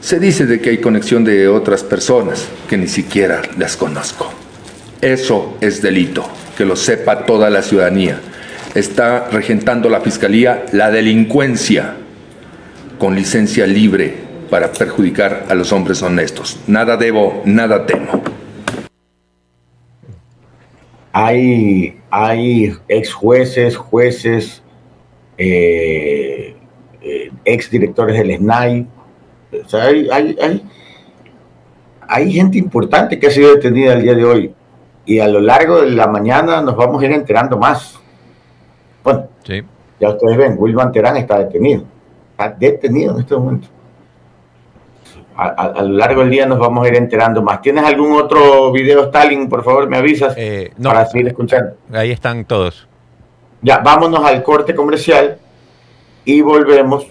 Se 0.00 0.18
dice 0.18 0.46
de 0.46 0.60
que 0.60 0.70
hay 0.70 0.78
conexión 0.78 1.24
de 1.24 1.48
otras 1.48 1.82
personas 1.82 2.46
que 2.68 2.76
ni 2.76 2.88
siquiera 2.88 3.42
las 3.58 3.76
conozco. 3.76 4.32
Eso 5.00 5.56
es 5.60 5.82
delito, 5.82 6.26
que 6.56 6.64
lo 6.64 6.76
sepa 6.76 7.26
toda 7.26 7.50
la 7.50 7.62
ciudadanía. 7.62 8.20
Está 8.74 9.28
regentando 9.30 9.88
la 9.88 10.00
Fiscalía 10.00 10.64
la 10.72 10.90
delincuencia 10.90 11.96
con 12.98 13.14
licencia 13.14 13.66
libre 13.66 14.29
para 14.50 14.72
perjudicar 14.72 15.46
a 15.48 15.54
los 15.54 15.72
hombres 15.72 16.02
honestos. 16.02 16.60
Nada 16.66 16.96
debo, 16.96 17.42
nada 17.44 17.86
temo. 17.86 18.20
Hay, 21.12 22.00
hay 22.10 22.72
ex 22.88 23.12
jueces, 23.12 23.76
jueces, 23.76 24.62
eh, 25.38 26.54
eh, 27.00 27.30
ex 27.44 27.70
directores 27.70 28.18
del 28.18 28.36
SNAI. 28.36 28.86
O 29.64 29.68
sea, 29.68 29.84
hay, 29.84 30.08
hay, 30.10 30.62
hay, 32.06 32.32
gente 32.32 32.58
importante 32.58 33.18
que 33.18 33.28
ha 33.28 33.30
sido 33.30 33.54
detenida 33.54 33.94
el 33.94 34.02
día 34.02 34.14
de 34.14 34.24
hoy. 34.24 34.54
Y 35.06 35.18
a 35.18 35.28
lo 35.28 35.40
largo 35.40 35.80
de 35.80 35.90
la 35.90 36.06
mañana 36.06 36.60
nos 36.60 36.76
vamos 36.76 37.02
a 37.02 37.06
ir 37.06 37.12
enterando 37.12 37.56
más. 37.56 37.98
Bueno, 39.02 39.28
ya 39.98 40.10
ustedes 40.10 40.36
ven, 40.36 40.56
Wilman 40.58 40.92
Terán 40.92 41.16
está 41.16 41.38
detenido. 41.38 41.84
Está 42.32 42.50
detenido 42.50 43.14
en 43.14 43.20
este 43.20 43.34
momento. 43.34 43.68
A, 45.42 45.82
lo 45.82 45.96
largo 45.96 46.20
del 46.20 46.30
día 46.30 46.44
nos 46.44 46.58
vamos 46.58 46.84
a 46.84 46.88
ir 46.88 46.96
enterando 46.96 47.40
más. 47.40 47.62
¿Tienes 47.62 47.82
algún 47.84 48.12
otro 48.12 48.70
video, 48.72 49.04
Stalin? 49.04 49.48
Por 49.48 49.64
favor, 49.64 49.88
me 49.88 49.96
avisas 49.96 50.34
eh, 50.36 50.70
para 50.82 51.06
seguir 51.06 51.28
escuchando. 51.28 51.72
Ahí 51.90 52.10
están 52.10 52.44
todos. 52.44 52.86
Ya, 53.62 53.78
vámonos 53.78 54.22
al 54.22 54.42
corte 54.42 54.74
comercial 54.74 55.38
y 56.26 56.42
volvemos 56.42 57.06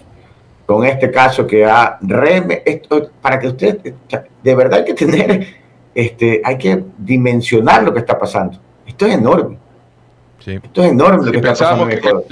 con 0.70 0.86
este 0.86 1.10
caso 1.10 1.44
que 1.44 1.64
ha 1.64 1.98
esto, 2.64 3.10
para 3.20 3.40
que 3.40 3.48
usted 3.48 3.80
de 4.42 4.54
verdad 4.54 4.78
hay 4.78 4.84
que 4.84 4.94
tener 4.94 5.56
este 5.92 6.40
hay 6.44 6.56
que 6.56 6.84
dimensionar 6.96 7.82
lo 7.82 7.92
que 7.92 7.98
está 7.98 8.16
pasando 8.16 8.56
esto 8.86 9.04
es 9.04 9.14
enorme 9.14 9.58
esto 10.38 10.84
es 10.84 10.92
enorme 10.92 11.26
lo 11.26 11.32
que 11.32 11.38
está 11.38 11.50
pasando 11.50 11.90
en 11.90 11.98
Ecuador. 11.98 12.24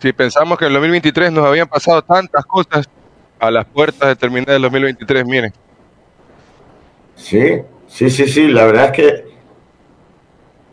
si 0.00 0.12
pensamos 0.14 0.56
que 0.56 0.64
en 0.64 0.68
el 0.68 0.74
2023 0.74 1.32
nos 1.32 1.44
habían 1.44 1.68
pasado 1.68 2.00
tantas 2.00 2.46
cosas 2.46 2.88
a 3.46 3.50
las 3.50 3.64
puertas 3.66 4.08
de 4.08 4.16
terminar 4.16 4.50
el 4.50 4.62
2023 4.62 5.24
miren 5.26 5.52
sí 7.16 7.62
sí 7.86 8.10
sí 8.10 8.26
sí 8.26 8.48
la 8.48 8.64
verdad 8.64 8.86
es 8.86 8.92
que 8.92 9.34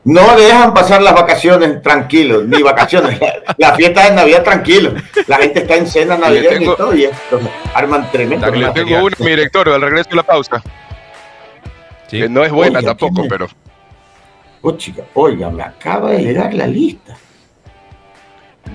no 0.04 0.36
dejan 0.36 0.74
pasar 0.74 1.02
las 1.02 1.14
vacaciones 1.14 1.82
tranquilos, 1.82 2.46
ni 2.48 2.62
vacaciones. 2.64 3.20
la 3.58 3.76
fiesta 3.76 4.10
de 4.10 4.16
Navidad 4.16 4.44
tranquilo. 4.44 4.94
La 5.28 5.38
gente 5.38 5.60
está 5.60 5.76
en 5.76 5.86
cena 5.86 6.18
navideña 6.18 6.74
y 6.74 6.76
todo, 6.76 6.96
y 6.96 7.04
esto 7.06 7.40
arman 7.74 8.10
tremendo. 8.12 8.50
Le 8.50 8.72
tengo 8.72 8.98
uno, 9.04 9.16
mi 9.20 9.30
director, 9.30 9.70
al 9.70 9.82
regreso 9.82 10.10
de 10.10 10.16
la 10.16 10.24
pausa. 10.24 10.64
Que 12.10 12.28
no 12.28 12.44
es 12.44 12.52
buena 12.52 12.82
tampoco, 12.82 13.26
pero. 13.30 13.48
Oh, 14.64 14.72
chica, 14.74 15.04
oiga, 15.14 15.50
me 15.50 15.64
acaba 15.64 16.12
de 16.12 16.24
llegar 16.24 16.54
la 16.54 16.68
lista. 16.68 17.16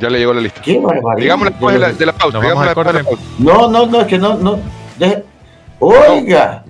Ya 0.00 0.10
le 0.10 0.18
llegó 0.18 0.34
la 0.34 0.40
lista. 0.40 0.60
Qué 0.60 0.78
barbaridad. 0.78 1.22
Digamos 1.22 1.48
después 1.48 1.74
de 1.74 1.80
la, 1.80 1.92
de 1.92 2.06
la 2.06 2.12
pausa. 2.12 2.40
Digamos 2.40 2.64
después 2.64 2.86
de 2.86 2.92
la 2.92 3.02
pausa. 3.04 3.22
No, 3.38 3.68
no, 3.70 3.86
no, 3.86 4.00
es 4.00 4.06
que 4.06 4.18
no, 4.18 4.34
no. 4.36 4.58
Oiga, 5.78 6.64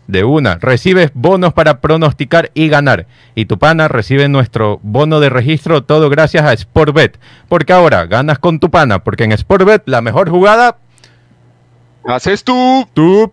de 0.08 0.24
una, 0.26 0.56
recibes 0.56 1.12
bonos 1.14 1.54
para 1.54 1.80
pronosticar 1.80 2.52
y 2.54 2.68
ganar. 2.68 3.08
Y 3.36 3.46
tu 3.46 3.58
pana 3.58 3.88
recibe 3.88 4.28
nuestro 4.28 4.80
bono 4.84 5.20
de 5.20 5.30
registro 5.30 5.84
todo 5.84 6.10
gracias 6.10 6.44
a 6.44 6.56
Sportbet. 6.56 7.20
Porque 7.48 7.74
ahora 7.74 8.06
ganas 8.06 8.40
con 8.40 8.60
tu 8.60 8.70
pana, 8.70 9.04
porque 9.04 9.24
en 9.24 9.38
Sportbet 9.38 9.84
la 9.86 10.02
mejor 10.02 10.30
jugada 10.30 10.78
haces 12.06 12.44
tú. 12.44 12.88
Tú. 12.94 13.32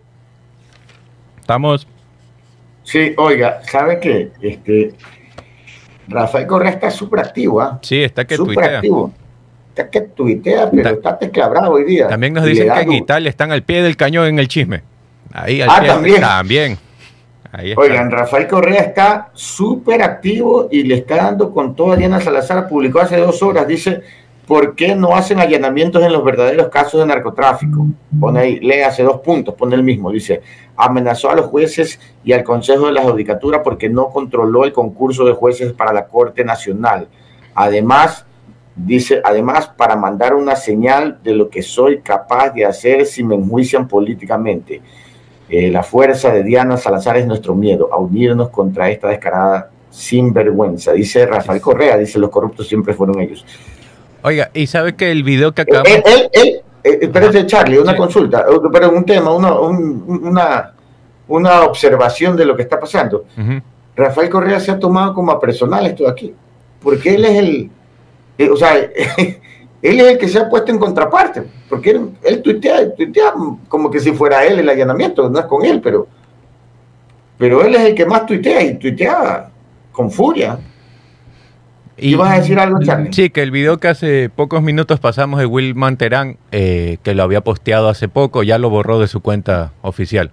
Estamos. 1.50 1.84
Sí, 2.84 3.12
oiga, 3.16 3.60
¿sabe 3.64 3.98
qué? 3.98 4.30
Este, 4.40 4.94
Rafael 6.06 6.46
Correa 6.46 6.70
está 6.70 6.92
súper 6.92 7.18
activo, 7.18 7.60
¿ah? 7.60 7.80
Sí, 7.82 8.04
está 8.04 8.24
que 8.24 8.36
tuitea. 8.36 8.76
Activo. 8.76 9.12
Está 9.70 9.90
que 9.90 10.00
tuitea, 10.02 10.70
pero 10.70 10.90
está 10.90 11.18
teclabrado 11.18 11.72
hoy 11.72 11.82
día. 11.82 12.06
También 12.06 12.34
nos 12.34 12.44
dicen 12.44 12.72
que 12.72 12.80
en 12.82 12.92
Italia 12.92 13.28
están 13.28 13.50
al 13.50 13.64
pie 13.64 13.82
del 13.82 13.96
cañón 13.96 14.26
en 14.26 14.38
el 14.38 14.46
chisme. 14.46 14.82
Ahí, 15.32 15.60
al 15.60 15.70
ah, 15.70 15.80
pie, 15.80 15.88
también. 15.88 16.20
También. 16.20 16.78
Oigan, 17.76 18.12
Rafael 18.12 18.46
Correa 18.46 18.82
está 18.82 19.30
súper 19.34 20.04
activo 20.04 20.68
y 20.70 20.84
le 20.84 20.94
está 20.94 21.16
dando 21.16 21.52
con 21.52 21.74
todo. 21.74 21.96
Diana 21.96 22.20
Salazar 22.20 22.68
publicó 22.68 23.00
hace 23.00 23.16
dos 23.16 23.42
horas, 23.42 23.66
dice, 23.66 24.02
¿por 24.50 24.74
qué 24.74 24.96
no 24.96 25.14
hacen 25.14 25.38
allanamientos 25.38 26.02
en 26.02 26.12
los 26.12 26.24
verdaderos 26.24 26.70
casos 26.70 26.98
de 26.98 27.06
narcotráfico? 27.06 27.86
Pone 28.18 28.40
ahí, 28.40 28.58
lee 28.58 28.80
hace 28.80 29.04
dos 29.04 29.20
puntos, 29.20 29.54
pone 29.54 29.76
el 29.76 29.84
mismo, 29.84 30.10
dice, 30.10 30.42
amenazó 30.76 31.30
a 31.30 31.36
los 31.36 31.46
jueces 31.46 32.00
y 32.24 32.32
al 32.32 32.42
Consejo 32.42 32.86
de 32.86 32.92
la 32.92 33.02
Judicatura 33.02 33.62
porque 33.62 33.88
no 33.88 34.08
controló 34.08 34.64
el 34.64 34.72
concurso 34.72 35.24
de 35.24 35.34
jueces 35.34 35.72
para 35.72 35.92
la 35.92 36.08
Corte 36.08 36.44
Nacional. 36.44 37.06
Además, 37.54 38.26
dice, 38.74 39.20
además, 39.22 39.68
para 39.68 39.94
mandar 39.94 40.34
una 40.34 40.56
señal 40.56 41.20
de 41.22 41.32
lo 41.32 41.48
que 41.48 41.62
soy 41.62 42.00
capaz 42.00 42.50
de 42.50 42.64
hacer 42.64 43.06
si 43.06 43.22
me 43.22 43.36
enjuician 43.36 43.86
políticamente. 43.86 44.82
Eh, 45.48 45.70
la 45.70 45.84
fuerza 45.84 46.32
de 46.32 46.42
Diana 46.42 46.76
Salazar 46.76 47.16
es 47.18 47.26
nuestro 47.28 47.54
miedo, 47.54 47.88
a 47.92 47.98
unirnos 47.98 48.48
contra 48.48 48.90
esta 48.90 49.10
descarada 49.10 49.70
sinvergüenza. 49.90 50.90
Dice 50.90 51.24
Rafael 51.24 51.60
Correa, 51.60 51.96
dice 51.96 52.18
los 52.18 52.30
corruptos 52.30 52.66
siempre 52.66 52.94
fueron 52.94 53.20
ellos. 53.20 53.46
Oiga, 54.22 54.50
y 54.54 54.66
sabe 54.66 54.94
que 54.96 55.10
el 55.10 55.22
video 55.22 55.52
que 55.52 55.62
acabamos... 55.62 55.88
Él, 55.88 56.02
él, 56.04 56.30
él 56.32 56.62
espérate, 56.82 57.46
Charlie, 57.46 57.78
una 57.78 57.96
consulta, 57.96 58.44
pero 58.72 58.90
un 58.90 59.04
tema, 59.04 59.32
una, 59.32 59.52
una, 59.58 60.74
una 61.28 61.62
observación 61.62 62.36
de 62.36 62.44
lo 62.44 62.56
que 62.56 62.62
está 62.62 62.78
pasando. 62.78 63.24
Rafael 63.96 64.30
Correa 64.30 64.60
se 64.60 64.70
ha 64.70 64.78
tomado 64.78 65.14
como 65.14 65.32
a 65.32 65.40
personal 65.40 65.86
esto 65.86 66.04
de 66.04 66.10
aquí, 66.10 66.34
porque 66.80 67.14
él 67.14 67.24
es 67.24 67.38
el, 67.38 67.70
eh, 68.38 68.50
o 68.50 68.56
sea, 68.56 68.76
él 69.82 70.00
es 70.00 70.06
el 70.06 70.18
que 70.18 70.28
se 70.28 70.38
ha 70.38 70.48
puesto 70.48 70.70
en 70.70 70.78
contraparte, 70.78 71.42
porque 71.68 71.90
él, 71.90 72.10
él 72.22 72.42
tuitea, 72.42 72.94
tuitea, 72.94 73.34
como 73.68 73.90
que 73.90 74.00
si 74.00 74.12
fuera 74.12 74.44
él 74.44 74.58
el 74.58 74.68
allanamiento, 74.68 75.28
no 75.28 75.38
es 75.38 75.46
con 75.46 75.64
él, 75.64 75.80
pero, 75.80 76.06
pero 77.36 77.62
él 77.64 77.74
es 77.74 77.82
el 77.82 77.94
que 77.94 78.06
más 78.06 78.26
tuitea 78.26 78.62
y 78.62 78.78
tuitea 78.78 79.50
con 79.92 80.10
furia. 80.10 80.58
¿Y 82.00 82.14
vas 82.14 82.32
a 82.32 82.40
decir 82.40 82.58
algo, 82.58 82.78
Charlie? 82.80 83.12
Sí, 83.12 83.30
que 83.30 83.42
el 83.42 83.50
video 83.50 83.78
que 83.78 83.88
hace 83.88 84.30
pocos 84.30 84.62
minutos 84.62 85.00
pasamos 85.00 85.38
de 85.40 85.46
Will 85.46 85.74
Manterán, 85.74 86.38
eh, 86.50 86.98
que 87.02 87.14
lo 87.14 87.22
había 87.22 87.42
posteado 87.42 87.88
hace 87.88 88.08
poco, 88.08 88.42
ya 88.42 88.58
lo 88.58 88.70
borró 88.70 88.98
de 88.98 89.06
su 89.06 89.20
cuenta 89.20 89.72
oficial. 89.82 90.30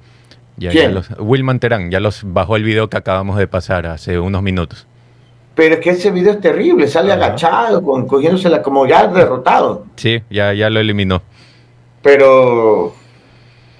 Ya, 0.58 0.72
¿Quién? 0.72 0.94
los, 0.94 1.10
Will 1.20 1.44
Manterán, 1.44 1.92
ya 1.92 2.00
los 2.00 2.22
bajó 2.24 2.56
el 2.56 2.64
video 2.64 2.90
que 2.90 2.98
acabamos 2.98 3.38
de 3.38 3.48
pasar 3.48 3.86
hace 3.86 4.20
unos 4.20 4.42
minutos. 4.42 4.88
Pero 5.56 5.76
es 5.76 5.82
que 5.82 5.90
ese 5.92 6.12
video 6.12 6.34
es 6.34 6.42
terrible, 6.42 6.88
sale 6.88 7.12
agachado, 7.12 7.84
con, 7.84 8.08
cogiéndosela 8.08 8.62
como 8.62 8.86
ya 8.88 9.08
derrotado. 9.08 9.86
Sí, 9.96 10.22
ya, 10.30 10.54
ya 10.54 10.70
lo 10.70 10.80
eliminó. 10.80 11.22
Pero 12.02 12.94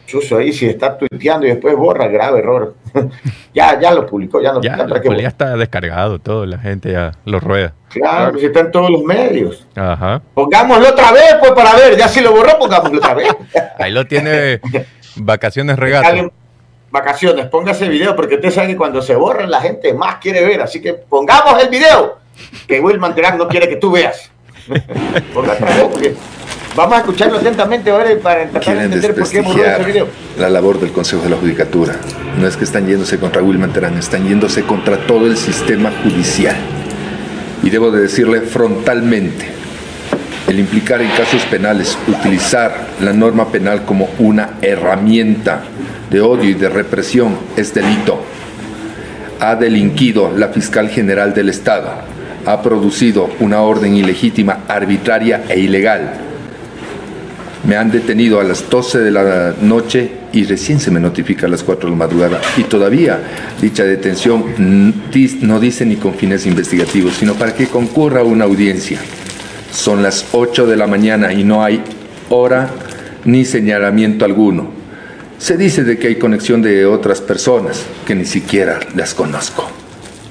Chuso 0.08 0.38
ahí, 0.38 0.54
si 0.54 0.66
está 0.66 0.98
tuiteando 0.98 1.46
y 1.46 1.50
después 1.50 1.76
borra, 1.76 2.08
grave 2.08 2.40
error. 2.40 2.76
ya, 3.54 3.78
ya 3.78 3.94
lo 3.94 4.06
publicó, 4.06 4.42
ya 4.42 4.54
no 4.54 4.62
ya, 4.62 4.88
ya 5.18 5.28
está 5.28 5.58
descargado 5.58 6.18
todo, 6.18 6.46
la 6.46 6.58
gente 6.58 6.94
ya 6.94 7.12
lo 7.26 7.42
rueda. 7.42 7.74
Claro, 7.90 8.32
pues 8.32 8.46
está 8.46 8.62
en 8.62 8.72
todos 8.72 8.90
los 8.90 9.04
medios. 9.04 9.68
Ajá. 9.76 10.22
Pongámoslo 10.34 10.88
otra 10.88 11.12
vez, 11.12 11.36
pues 11.42 11.52
para 11.52 11.76
ver, 11.76 11.98
ya 11.98 12.08
si 12.08 12.22
lo 12.22 12.32
borró, 12.32 12.58
pongámoslo 12.58 13.00
otra 13.00 13.16
vez. 13.16 13.36
ahí 13.80 13.92
lo 13.92 14.08
tiene 14.08 14.62
vacaciones 15.18 15.78
regatas. 15.78 16.32
Vacaciones, 16.90 17.48
póngase 17.48 17.90
video, 17.90 18.16
porque 18.16 18.36
usted 18.36 18.50
sabe 18.50 18.70
que 18.70 18.78
cuando 18.78 19.02
se 19.02 19.14
borra 19.14 19.46
la 19.46 19.60
gente 19.60 19.94
más 19.94 20.16
quiere 20.16 20.46
ver, 20.46 20.62
así 20.62 20.82
que 20.82 20.94
pongamos 20.94 21.62
el 21.62 21.68
video 21.68 22.20
que 22.66 22.80
Wilman 22.80 23.14
Terán 23.14 23.38
no 23.38 23.50
quiere 23.50 23.68
que 23.68 23.76
tú 23.76 23.92
veas. 23.92 24.32
Póngase, 25.34 26.16
Vamos 26.78 26.94
a 26.94 27.00
escucharlo 27.00 27.40
atentamente 27.40 27.90
ahora 27.90 28.12
para 28.22 28.48
tratar 28.50 28.78
de 28.78 28.84
entender 28.84 29.16
por 29.16 29.28
qué 29.28 29.40
hemos 29.40 29.58
este 29.58 29.84
video. 29.84 30.08
La 30.38 30.48
labor 30.48 30.80
del 30.80 30.92
Consejo 30.92 31.24
de 31.24 31.32
la 31.32 31.36
Judicatura. 31.36 31.96
No 32.40 32.48
es 32.48 32.56
que 32.56 32.66
están 32.66 32.86
yéndose 32.86 33.18
contra 33.18 33.42
Wilman 33.42 33.74
Terán, 33.74 33.98
están 33.98 34.28
yéndose 34.28 34.62
contra 34.62 34.96
todo 35.08 35.26
el 35.26 35.38
sistema 35.38 35.92
judicial. 36.04 36.56
Y 37.64 37.72
debo 37.72 37.90
de 37.90 38.02
decirle 38.02 38.42
frontalmente, 38.42 39.48
el 40.48 40.60
implicar 40.60 41.02
en 41.02 41.10
casos 41.10 41.42
penales, 41.46 41.98
utilizar 42.08 42.90
la 43.02 43.12
norma 43.12 43.48
penal 43.52 43.84
como 43.84 44.08
una 44.20 44.52
herramienta 44.62 45.64
de 46.12 46.22
odio 46.22 46.52
y 46.52 46.54
de 46.54 46.70
represión 46.70 47.40
es 47.56 47.74
delito. 47.74 48.22
Ha 49.40 49.56
delinquido 49.56 50.32
la 50.38 50.50
fiscal 50.50 50.90
general 50.90 51.34
del 51.34 51.50
Estado, 51.50 51.90
ha 52.46 52.62
producido 52.62 53.32
una 53.40 53.62
orden 53.62 53.96
ilegítima, 53.96 54.60
arbitraria 54.68 55.44
e 55.50 55.58
ilegal 55.58 56.27
me 57.66 57.76
han 57.76 57.92
detenido 57.92 58.40
a 58.40 58.44
las 58.44 58.70
12 58.70 59.00
de 59.00 59.12
la 59.12 59.54
noche 59.62 60.12
y 60.34 60.44
recién 60.44 60.80
se 60.80 60.92
me 60.92 61.00
notifica 61.00 61.48
a 61.48 61.50
las 61.50 61.64
4 61.64 61.90
de 61.90 61.92
la 61.92 61.98
madrugada. 61.98 62.42
Y 62.58 62.64
todavía 62.64 63.20
dicha 63.62 63.84
detención 63.84 64.46
no 65.42 65.60
dice 65.60 65.86
ni 65.86 65.96
con 65.96 66.14
fines 66.14 66.46
investigativos, 66.46 67.16
sino 67.16 67.34
para 67.34 67.54
que 67.54 67.68
concurra 67.68 68.24
una 68.24 68.46
audiencia. 68.46 69.00
Son 69.72 70.04
las 70.04 70.28
8 70.32 70.68
de 70.68 70.78
la 70.78 70.88
mañana 70.88 71.34
y 71.34 71.44
no 71.44 71.64
hay 71.64 71.82
hora 72.30 72.70
ni 73.26 73.46
señalamiento 73.46 74.26
alguno. 74.26 74.70
Se 75.38 75.58
dice 75.58 75.84
de 75.84 75.98
que 75.98 76.08
hay 76.08 76.16
conexión 76.16 76.62
de 76.62 76.86
otras 76.86 77.22
personas 77.22 77.84
que 78.06 78.16
ni 78.16 78.26
siquiera 78.26 78.80
las 78.96 79.14
conozco. 79.14 79.70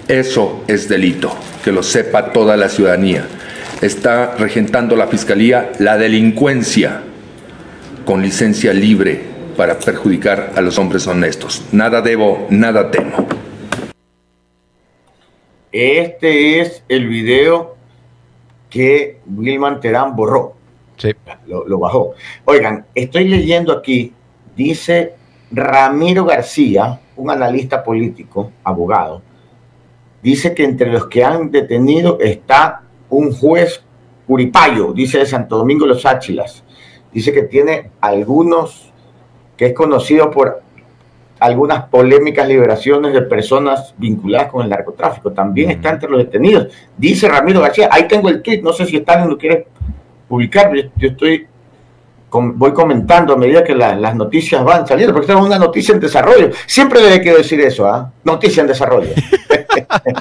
Eso 0.08 0.64
es 0.66 0.88
delito, 0.88 1.36
que 1.64 1.72
lo 1.72 1.82
sepa 1.82 2.32
toda 2.32 2.56
la 2.56 2.68
ciudadanía. 2.68 3.24
Está 3.80 4.34
regentando 4.36 4.96
la 4.96 5.06
Fiscalía 5.06 5.72
la 5.78 5.98
delincuencia 5.98 7.02
con 8.06 8.22
licencia 8.22 8.72
libre 8.72 9.20
para 9.56 9.78
perjudicar 9.78 10.52
a 10.54 10.60
los 10.62 10.78
hombres 10.78 11.06
honestos. 11.08 11.66
Nada 11.72 12.00
debo, 12.00 12.46
nada 12.48 12.90
temo. 12.90 13.26
Este 15.72 16.60
es 16.60 16.84
el 16.88 17.08
video 17.08 17.76
que 18.70 19.18
Wilman 19.26 19.80
Terán 19.80 20.14
borró. 20.14 20.54
Sí. 20.96 21.10
Lo, 21.46 21.78
bajó. 21.78 22.14
Oigan, 22.44 22.86
estoy 22.94 23.28
leyendo 23.28 23.72
aquí, 23.72 24.12
dice 24.56 25.14
Ramiro 25.50 26.24
García, 26.24 27.00
un 27.16 27.30
analista 27.30 27.82
político, 27.82 28.52
abogado, 28.64 29.20
dice 30.22 30.54
que 30.54 30.64
entre 30.64 30.90
los 30.90 31.06
que 31.08 31.24
han 31.24 31.50
detenido 31.50 32.18
está 32.20 32.82
un 33.10 33.32
juez 33.32 33.82
Curipayo, 34.26 34.92
dice 34.92 35.18
de 35.18 35.26
Santo 35.26 35.58
Domingo 35.58 35.86
Los 35.86 36.04
Áchilas, 36.06 36.64
dice 37.16 37.32
que 37.32 37.44
tiene 37.44 37.92
algunos, 38.02 38.92
que 39.56 39.66
es 39.66 39.72
conocido 39.72 40.30
por 40.30 40.60
algunas 41.40 41.84
polémicas 41.84 42.46
liberaciones 42.46 43.14
de 43.14 43.22
personas 43.22 43.94
vinculadas 43.96 44.50
con 44.50 44.62
el 44.62 44.68
narcotráfico. 44.68 45.32
También 45.32 45.70
está 45.70 45.88
entre 45.90 46.10
los 46.10 46.18
detenidos. 46.18 46.68
Dice 46.94 47.26
Ramiro 47.26 47.62
García, 47.62 47.88
ahí 47.90 48.06
tengo 48.06 48.28
el 48.28 48.42
tweet, 48.42 48.60
no 48.60 48.74
sé 48.74 48.84
si 48.84 48.98
están 48.98 49.30
lo 49.30 49.38
quiere 49.38 49.66
publicar, 50.28 50.74
yo, 50.74 50.90
yo 50.94 51.08
estoy 51.08 51.46
voy 52.30 52.74
comentando 52.74 53.32
a 53.32 53.38
medida 53.38 53.64
que 53.64 53.74
las 53.74 54.14
noticias 54.14 54.62
van 54.62 54.86
saliendo, 54.86 55.14
porque 55.14 55.32
es 55.32 55.38
una 55.38 55.58
noticia 55.58 55.94
en 55.94 56.00
desarrollo. 56.00 56.50
Siempre 56.66 57.00
le 57.00 57.22
quiero 57.22 57.38
decir 57.38 57.58
eso, 57.62 57.86
¿ah? 57.88 58.12
Noticia 58.24 58.60
en 58.60 58.66
desarrollo. 58.66 59.08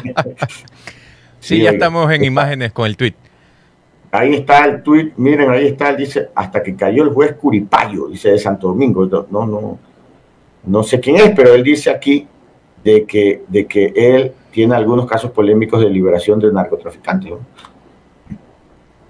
sí, 1.42 1.62
ya 1.62 1.72
estamos 1.72 2.10
en 2.14 2.24
imágenes 2.24 2.72
con 2.72 2.86
el 2.86 2.96
tweet. 2.96 3.16
Ahí 4.18 4.34
está 4.36 4.66
el 4.66 4.82
tuit, 4.82 5.14
miren, 5.18 5.50
ahí 5.50 5.68
está, 5.68 5.94
dice, 5.94 6.30
hasta 6.36 6.64
que 6.64 6.76
cayó 6.76 7.04
el 7.04 7.10
juez 7.10 7.34
Curipayo, 7.34 8.08
dice 8.08 8.32
de 8.32 8.40
Santo 8.40 8.68
Domingo. 8.68 9.06
No, 9.30 9.46
no, 9.46 9.80
no 10.66 10.84
sé 10.84 11.00
quién 11.00 11.18
es, 11.18 11.32
pero 11.36 11.54
él 11.54 11.64
dice 11.64 11.90
aquí 11.90 12.28
de 12.84 13.06
que, 13.06 13.44
de 13.48 13.66
que 13.66 13.94
él 13.96 14.32
tiene 14.52 14.76
algunos 14.76 15.06
casos 15.06 15.32
polémicos 15.32 15.82
de 15.82 15.90
liberación 15.90 16.40
de 16.40 16.52
narcotraficantes. 16.52 17.34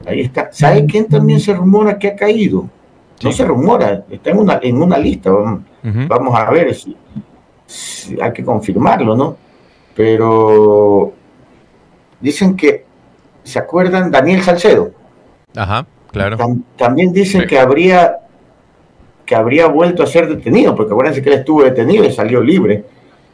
Ahí 0.05 0.21
está. 0.21 0.49
¿Sabe 0.51 0.85
quién 0.85 1.07
también 1.07 1.39
se 1.39 1.53
rumora 1.53 1.97
que 1.97 2.07
ha 2.07 2.15
caído? 2.15 2.69
No 3.23 3.31
se 3.31 3.45
rumora, 3.45 4.05
está 4.09 4.31
en 4.31 4.37
una, 4.37 4.59
en 4.61 4.81
una 4.81 4.97
lista. 4.97 5.31
Vamos, 5.83 6.37
a 6.37 6.49
ver 6.51 6.75
si, 6.75 6.95
hay 8.21 8.33
que 8.33 8.43
confirmarlo, 8.43 9.15
¿no? 9.15 9.37
Pero 9.95 11.13
dicen 12.19 12.55
que 12.55 12.84
¿se 13.45 13.59
acuerdan? 13.59 14.11
Daniel 14.11 14.41
Salcedo. 14.41 14.91
Ajá, 15.55 15.85
claro. 16.11 16.37
también 16.75 17.13
dicen 17.13 17.47
que 17.47 17.57
habría 17.57 18.17
que 19.25 19.35
habría 19.35 19.67
vuelto 19.67 20.03
a 20.03 20.07
ser 20.07 20.27
detenido, 20.27 20.75
porque 20.75 20.91
acuérdense 20.91 21.21
que 21.21 21.29
él 21.29 21.39
estuvo 21.39 21.63
detenido 21.63 22.03
y 22.03 22.11
salió 22.11 22.41
libre. 22.41 22.83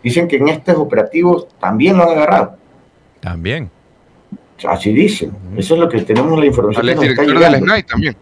Dicen 0.02 0.28
que 0.28 0.38
en 0.38 0.48
estos 0.48 0.78
operativos 0.78 1.48
también 1.60 1.98
lo 1.98 2.04
han 2.04 2.10
agarrado. 2.10 2.56
También. 3.20 3.70
Así 4.68 4.94
dicen. 4.94 5.32
Eso 5.58 5.74
es 5.74 5.80
lo 5.80 5.90
que 5.90 6.02
tenemos 6.02 6.40
la 6.40 6.46
información. 6.46 6.88
El 6.88 7.00
director 7.00 7.40
del 7.40 7.56
SNAI 7.56 7.84
también. 7.84 8.16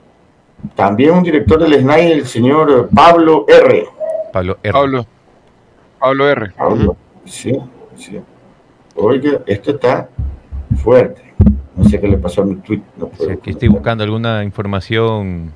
También 0.75 1.11
un 1.11 1.23
director 1.23 1.59
del 1.59 1.79
SNAI, 1.79 2.11
el 2.11 2.25
señor 2.25 2.89
Pablo 2.93 3.45
R. 3.47 3.85
Pablo 4.33 4.57
R. 4.63 4.73
Pablo, 4.73 5.05
Pablo 5.99 6.29
R. 6.29 6.51
Pablo, 6.57 6.97
sí, 7.25 7.57
sí. 7.95 8.19
Oiga, 8.95 9.41
esto 9.45 9.71
está 9.71 10.09
fuerte. 10.83 11.28
No 11.79 11.87
sé 11.87 11.99
qué 12.01 12.09
le 12.09 12.17
pasó 12.17 12.41
a 12.41 12.45
mi 12.45 12.55
tweet. 12.55 12.81
aquí 13.31 13.51
estoy 13.51 13.69
buscando 13.69 14.03
alguna 14.03 14.43
información. 14.43 15.53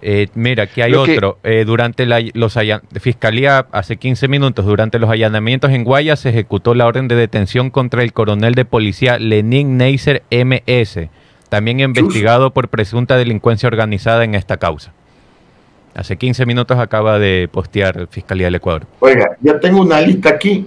Eh, 0.00 0.28
mira, 0.34 0.64
aquí 0.64 0.80
hay 0.80 0.94
otro. 0.94 1.38
Eh, 1.44 1.64
durante 1.66 2.06
la 2.06 2.20
los 2.32 2.58
Fiscalía, 2.98 3.66
hace 3.72 3.98
15 3.98 4.26
minutos, 4.28 4.64
durante 4.64 4.98
los 4.98 5.10
allanamientos 5.10 5.70
en 5.70 5.84
Guayas, 5.84 6.20
se 6.20 6.30
ejecutó 6.30 6.74
la 6.74 6.86
orden 6.86 7.08
de 7.08 7.14
detención 7.14 7.68
contra 7.68 8.02
el 8.02 8.14
coronel 8.14 8.54
de 8.54 8.64
policía 8.64 9.18
Lenín 9.18 9.76
Neisser 9.76 10.22
MS, 10.30 11.08
también 11.50 11.80
investigado 11.80 12.54
por 12.54 12.68
presunta 12.68 13.16
delincuencia 13.18 13.66
organizada 13.66 14.24
en 14.24 14.34
esta 14.34 14.56
causa. 14.56 14.94
Hace 15.94 16.16
15 16.16 16.46
minutos 16.46 16.78
acaba 16.78 17.18
de 17.18 17.50
postear 17.52 18.08
Fiscalía 18.10 18.46
del 18.46 18.54
Ecuador. 18.54 18.86
Oiga, 19.00 19.36
yo 19.42 19.60
tengo 19.60 19.82
una 19.82 20.00
lista 20.00 20.30
aquí 20.30 20.66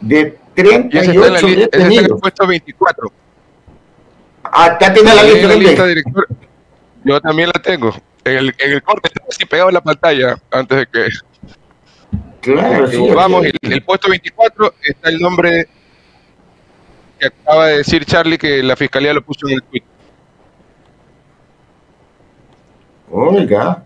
de 0.00 0.38
38 0.54 1.46
detenidos. 1.46 2.20
puesto 2.20 2.46
24. 2.46 3.12
Ah, 4.52 4.76
ya 4.78 4.92
tiene 4.92 5.14
la 5.14 5.22
lista, 5.22 5.48
la 5.48 5.54
lista 5.54 5.86
director. 5.86 6.28
Yo 7.04 7.20
también 7.20 7.50
la 7.52 7.60
tengo. 7.62 7.90
En 8.24 8.36
el, 8.36 8.54
en 8.58 8.72
el 8.72 8.82
corte 8.82 9.08
está 9.08 9.24
así 9.28 9.46
pegado 9.46 9.70
en 9.70 9.74
la 9.74 9.80
pantalla 9.80 10.36
antes 10.50 10.78
de 10.78 10.86
que. 10.86 11.08
Claro, 12.42 12.86
sí, 12.86 12.98
Vamos, 13.14 13.44
el, 13.46 13.56
el 13.62 13.82
puesto 13.82 14.10
24 14.10 14.74
está 14.82 15.08
el 15.08 15.18
nombre 15.20 15.68
que 17.18 17.26
acaba 17.26 17.68
de 17.68 17.78
decir 17.78 18.04
Charlie 18.04 18.36
que 18.36 18.62
la 18.62 18.76
fiscalía 18.76 19.14
lo 19.14 19.22
puso 19.22 19.48
en 19.48 19.54
el 19.54 19.62
tweet. 19.62 19.82
Oiga, 23.10 23.84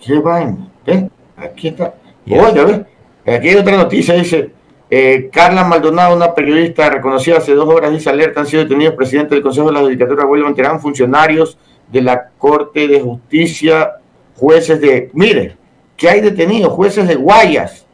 qué 0.00 0.18
vaina. 0.18 0.68
¿Ve? 0.86 1.10
Aquí 1.36 1.68
está. 1.68 1.94
Oiga, 2.28 2.64
ve. 2.64 2.86
Aquí 3.34 3.48
hay 3.48 3.56
otra 3.56 3.76
noticia, 3.76 4.14
dice. 4.14 4.52
Eh, 4.90 5.30
Carla 5.32 5.64
Maldonado, 5.64 6.14
una 6.14 6.34
periodista 6.34 6.90
reconocida 6.90 7.38
hace 7.38 7.54
dos 7.54 7.68
horas, 7.68 7.90
dice 7.90 8.10
alerta, 8.10 8.40
han 8.40 8.46
sido 8.46 8.62
detenidos 8.62 8.94
presidente 8.94 9.34
del 9.34 9.42
Consejo 9.42 9.68
de 9.68 9.72
la 9.72 9.80
Judicatura, 9.80 10.26
William 10.26 10.54
Terán, 10.54 10.80
funcionarios 10.80 11.58
de 11.90 12.02
la 12.02 12.28
Corte 12.38 12.86
de 12.86 13.00
Justicia, 13.00 13.94
jueces 14.36 14.80
de, 14.80 15.10
mire, 15.14 15.56
que 15.96 16.08
hay 16.08 16.20
detenidos, 16.20 16.72
jueces 16.72 17.08
de 17.08 17.14
Guayas, 17.14 17.86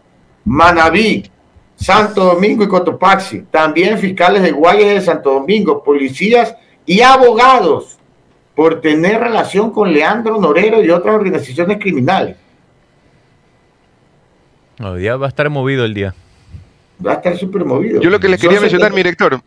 Manabí, 0.45 1.31
Santo 1.77 2.25
Domingo 2.25 2.65
y 2.65 2.69
Cotopaxi, 2.69 3.43
también 3.51 3.99
fiscales 3.99 4.43
de 4.43 4.51
Guayas 4.51 4.85
y 4.85 4.95
de 4.95 5.01
Santo 5.01 5.33
Domingo, 5.33 5.83
policías 5.83 6.55
y 6.85 7.01
abogados 7.03 7.99
por 8.55 8.81
tener 8.81 9.21
relación 9.21 9.71
con 9.71 9.93
Leandro 9.93 10.39
Norero 10.39 10.83
y 10.83 10.91
otras 10.91 11.15
organizaciones 11.15 11.79
criminales. 11.79 12.37
Hoy 14.83 15.01
día 15.01 15.17
va 15.17 15.27
a 15.27 15.29
estar 15.29 15.49
movido 15.51 15.85
el 15.85 15.95
día. 15.95 16.15
Va 17.05 17.13
a 17.13 17.15
estar 17.15 17.37
súper 17.37 17.65
movido. 17.65 18.01
Yo 18.01 18.11
lo 18.11 18.21
que 18.21 18.29
les 18.29 18.41
quería 18.41 18.61
mencionar, 18.61 18.91
mi 18.91 18.99
director. 18.99 19.41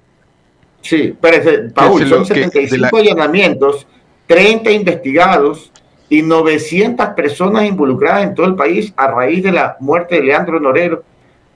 Sí, 0.81 1.15
pero 1.19 1.37
Paul, 1.73 2.07
son 2.07 2.25
75 2.25 2.97
allanamientos, 2.97 3.87
30 4.27 4.71
investigados 4.71 5.71
y 6.09 6.21
900 6.21 7.07
personas 7.09 7.65
involucradas 7.65 8.23
en 8.23 8.35
todo 8.35 8.45
el 8.47 8.55
país 8.55 8.93
a 8.97 9.07
raíz 9.07 9.43
de 9.43 9.51
la 9.51 9.77
muerte 9.79 10.15
de 10.15 10.23
Leandro 10.23 10.59
Norero. 10.59 11.03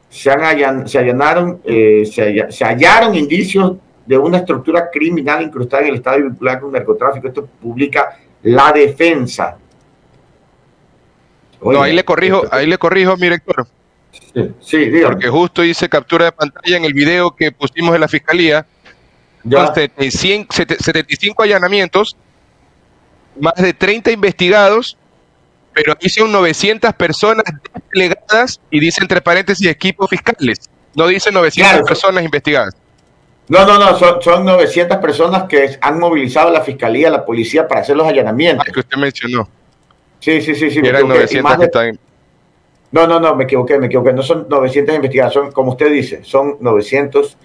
Se, 0.09 0.31
han 0.31 0.87
se 0.87 0.99
allanaron, 0.99 1.59
eh, 1.65 2.03
se, 2.09 2.63
hallaron 2.63 3.13
indicios 3.15 3.75
de 4.05 4.17
una 4.17 4.37
estructura 4.37 4.89
criminal 4.89 5.43
incrustada 5.43 5.83
en 5.83 5.89
el 5.89 5.95
Estado 5.95 6.19
y 6.19 6.23
vinculada 6.23 6.59
con 6.61 6.71
narcotráfico. 6.71 7.27
Esto 7.27 7.45
publica 7.61 8.17
la 8.43 8.71
defensa. 8.71 9.57
no, 11.61 11.81
ahí 11.81 11.93
le 11.93 12.05
corrijo, 12.05 12.43
ahí 12.49 12.65
le 12.65 12.77
corrijo, 12.77 13.15
mi 13.17 13.23
director. 13.23 13.67
Sí, 14.61 14.91
Porque 15.03 15.29
justo 15.29 15.63
hice 15.63 15.89
captura 15.89 16.25
de 16.25 16.31
pantalla 16.31 16.77
en 16.77 16.85
el 16.85 16.93
video 16.93 17.35
que 17.35 17.51
pusimos 17.51 17.95
en 17.95 18.01
la 18.01 18.07
fiscalía. 18.07 18.65
Ya. 19.43 19.73
75 19.73 21.43
allanamientos, 21.43 22.15
más 23.39 23.55
de 23.55 23.73
30 23.73 24.11
investigados, 24.11 24.97
pero 25.73 25.93
aquí 25.93 26.09
son 26.09 26.31
900 26.31 26.93
personas 26.93 27.45
desplegadas 27.73 28.59
y 28.69 28.79
dice 28.79 29.01
entre 29.01 29.21
paréntesis 29.21 29.67
equipos 29.67 30.09
fiscales. 30.09 30.69
No 30.95 31.07
dice 31.07 31.31
900 31.31 31.87
personas 31.87 32.23
investigadas. 32.23 32.75
No, 33.47 33.65
no, 33.65 33.79
no, 33.79 33.97
son, 33.97 34.21
son, 34.21 34.43
900 34.43 34.97
personas 34.97 35.43
que 35.43 35.77
han 35.79 35.99
movilizado 35.99 36.51
la 36.51 36.61
fiscalía, 36.61 37.09
la 37.09 37.25
policía 37.25 37.67
para 37.67 37.81
hacer 37.81 37.95
los 37.95 38.05
allanamientos. 38.05 38.65
Ah, 38.67 38.71
que 38.73 38.79
usted 38.81 38.97
mencionó. 38.97 39.47
Sí, 40.19 40.41
sí, 40.41 40.53
sí. 40.53 40.69
sí 40.69 40.79
eran 40.83 41.07
900 41.07 41.57
que 41.57 41.63
están 41.63 41.99
no, 42.91 43.05
no, 43.05 43.19
no, 43.19 43.35
me 43.35 43.43
equivoqué, 43.43 43.77
me 43.77 43.87
equivoqué. 43.87 44.13
No 44.13 44.21
son 44.21 44.47
900 44.49 44.95
investigadas, 44.95 45.33
son, 45.33 45.51
como 45.51 45.71
usted 45.71 45.91
dice, 45.91 46.23
son 46.23 46.57
900 46.59 47.37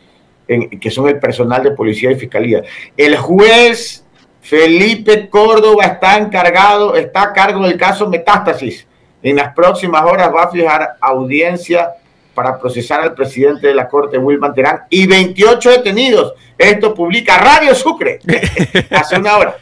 que 0.80 0.90
son 0.90 1.09
el 1.09 1.18
personal 1.18 1.62
de 1.62 1.70
policía 1.70 2.11
y 2.11 2.16
fiscalía. 2.16 2.62
El 2.97 3.16
juez 3.16 4.05
Felipe 4.40 5.28
Córdoba 5.28 5.84
está 5.84 6.18
encargado, 6.18 6.95
está 6.95 7.22
a 7.22 7.32
cargo 7.32 7.66
del 7.66 7.78
caso 7.78 8.09
Metástasis. 8.09 8.86
En 9.22 9.36
las 9.36 9.55
próximas 9.55 10.03
horas 10.03 10.30
va 10.34 10.45
a 10.45 10.51
fijar 10.51 10.97
audiencia 11.01 11.93
para 12.34 12.59
procesar 12.59 13.01
al 13.01 13.14
presidente 13.14 13.68
de 13.68 13.74
la 13.74 13.88
Corte, 13.88 14.18
Wilman 14.18 14.53
Terán, 14.53 14.80
y 14.90 15.07
28 15.07 15.70
detenidos. 15.70 16.34
Esto 16.59 16.93
publica 16.93 17.38
Radio 17.38 17.74
Sucre 17.74 18.18
hace 18.90 19.16
una 19.16 19.36
hora. 19.36 19.57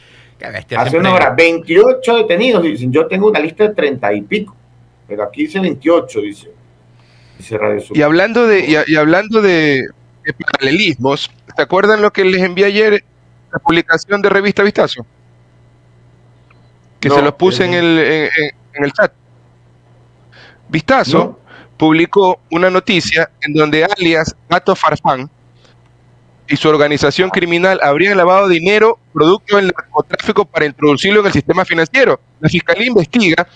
Hace 0.76 0.97
una 0.97 1.12
hora, 1.12 1.31
28 1.31 2.16
detenidos. 2.16 2.62
Dicen, 2.62 2.91
yo 2.91 3.07
tengo 3.07 3.28
una 3.28 3.39
lista 3.39 3.68
de 3.68 3.74
30 3.74 4.14
y 4.14 4.22
pico 4.22 4.57
pero 5.11 5.25
aquí 5.25 5.43
dice 5.43 5.59
28, 5.59 6.21
dice, 6.21 6.53
dice 7.37 7.59
Radio 7.59 7.83
Y 7.93 8.01
hablando 8.01 8.47
de, 8.47 8.85
y, 8.87 8.95
hablando 8.95 9.43
de, 9.43 9.89
paralelismos, 10.53 11.29
¿se 11.57 11.63
acuerdan 11.63 12.01
lo 12.01 12.13
que 12.13 12.25
les 12.25 12.41
envié 12.41 12.67
ayer, 12.67 13.05
la 13.53 13.59
publicación 13.59 14.23
de 14.23 14.29
revista 14.29 14.63
Vistazo? 14.63 15.05
Que 17.01 17.11
se 17.11 17.21
los 17.21 17.35
puse 17.35 17.65
en, 17.65 17.75
el, 17.75 17.99
en, 17.99 18.85
el 18.85 18.93
chat. 18.93 19.13
Vistazo 20.69 21.41
publicó 21.77 22.41
una 22.53 22.71
noticia 22.71 23.33
en 23.41 23.55
donde 23.55 23.85
alias 23.85 24.37
Gato 24.49 24.77
Farfán 24.77 25.29
y 26.47 26.57
su 26.57 26.69
organización 26.69 27.31
criminal 27.31 27.81
habrían 27.83 28.17
lavado 28.17 28.47
dinero 28.47 29.01
producto 29.13 29.57
del 29.57 29.73
narcotráfico 29.77 30.45
para 30.45 30.67
introducirlo 30.67 31.19
en 31.21 31.27
el 31.27 31.33
sistema 31.33 31.65
financiero. 31.65 32.21
La 32.39 32.49
fiscalía 32.49 32.87
investiga 32.87 33.49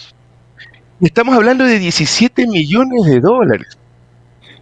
Estamos 1.01 1.34
hablando 1.34 1.64
de 1.64 1.78
17 1.78 2.47
millones 2.47 3.05
de 3.05 3.20
dólares. 3.20 3.78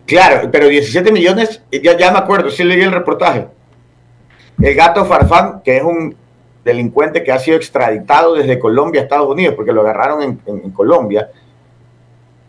Claro, 0.06 0.50
pero 0.50 0.68
17 0.68 1.12
millones, 1.12 1.62
ya, 1.70 1.96
ya 1.96 2.10
me 2.10 2.18
acuerdo, 2.18 2.50
sí 2.50 2.64
leí 2.64 2.80
el 2.80 2.92
reportaje. 2.92 3.46
El 4.60 4.74
gato 4.74 5.04
Farfán, 5.04 5.62
que 5.62 5.76
es 5.76 5.82
un 5.82 6.16
delincuente 6.64 7.22
que 7.22 7.32
ha 7.32 7.38
sido 7.38 7.56
extraditado 7.56 8.34
desde 8.34 8.58
Colombia 8.58 9.00
a 9.00 9.04
Estados 9.04 9.28
Unidos, 9.28 9.54
porque 9.54 9.72
lo 9.72 9.82
agarraron 9.82 10.40
en, 10.46 10.70
Colombia. 10.70 11.30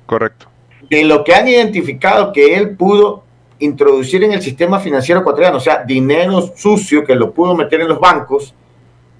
Correcto. 0.06 0.48
De 0.90 1.04
lo 1.04 1.24
que 1.24 1.34
han 1.34 1.48
identificado 1.48 2.32
que 2.32 2.56
él 2.56 2.76
pudo 2.76 3.24
introducir 3.60 4.24
en 4.24 4.34
el 4.34 4.42
sistema 4.42 4.80
financiero 4.80 5.22
ecuatoriano, 5.22 5.58
o 5.58 5.62
sea, 5.62 5.84
dinero 5.84 6.42
sucio 6.56 7.04
que 7.04 7.16
lo 7.16 7.34
pudo 7.34 7.56
meter 7.56 7.82
en 7.82 7.88
los 7.88 8.00
bancos, 8.00 8.54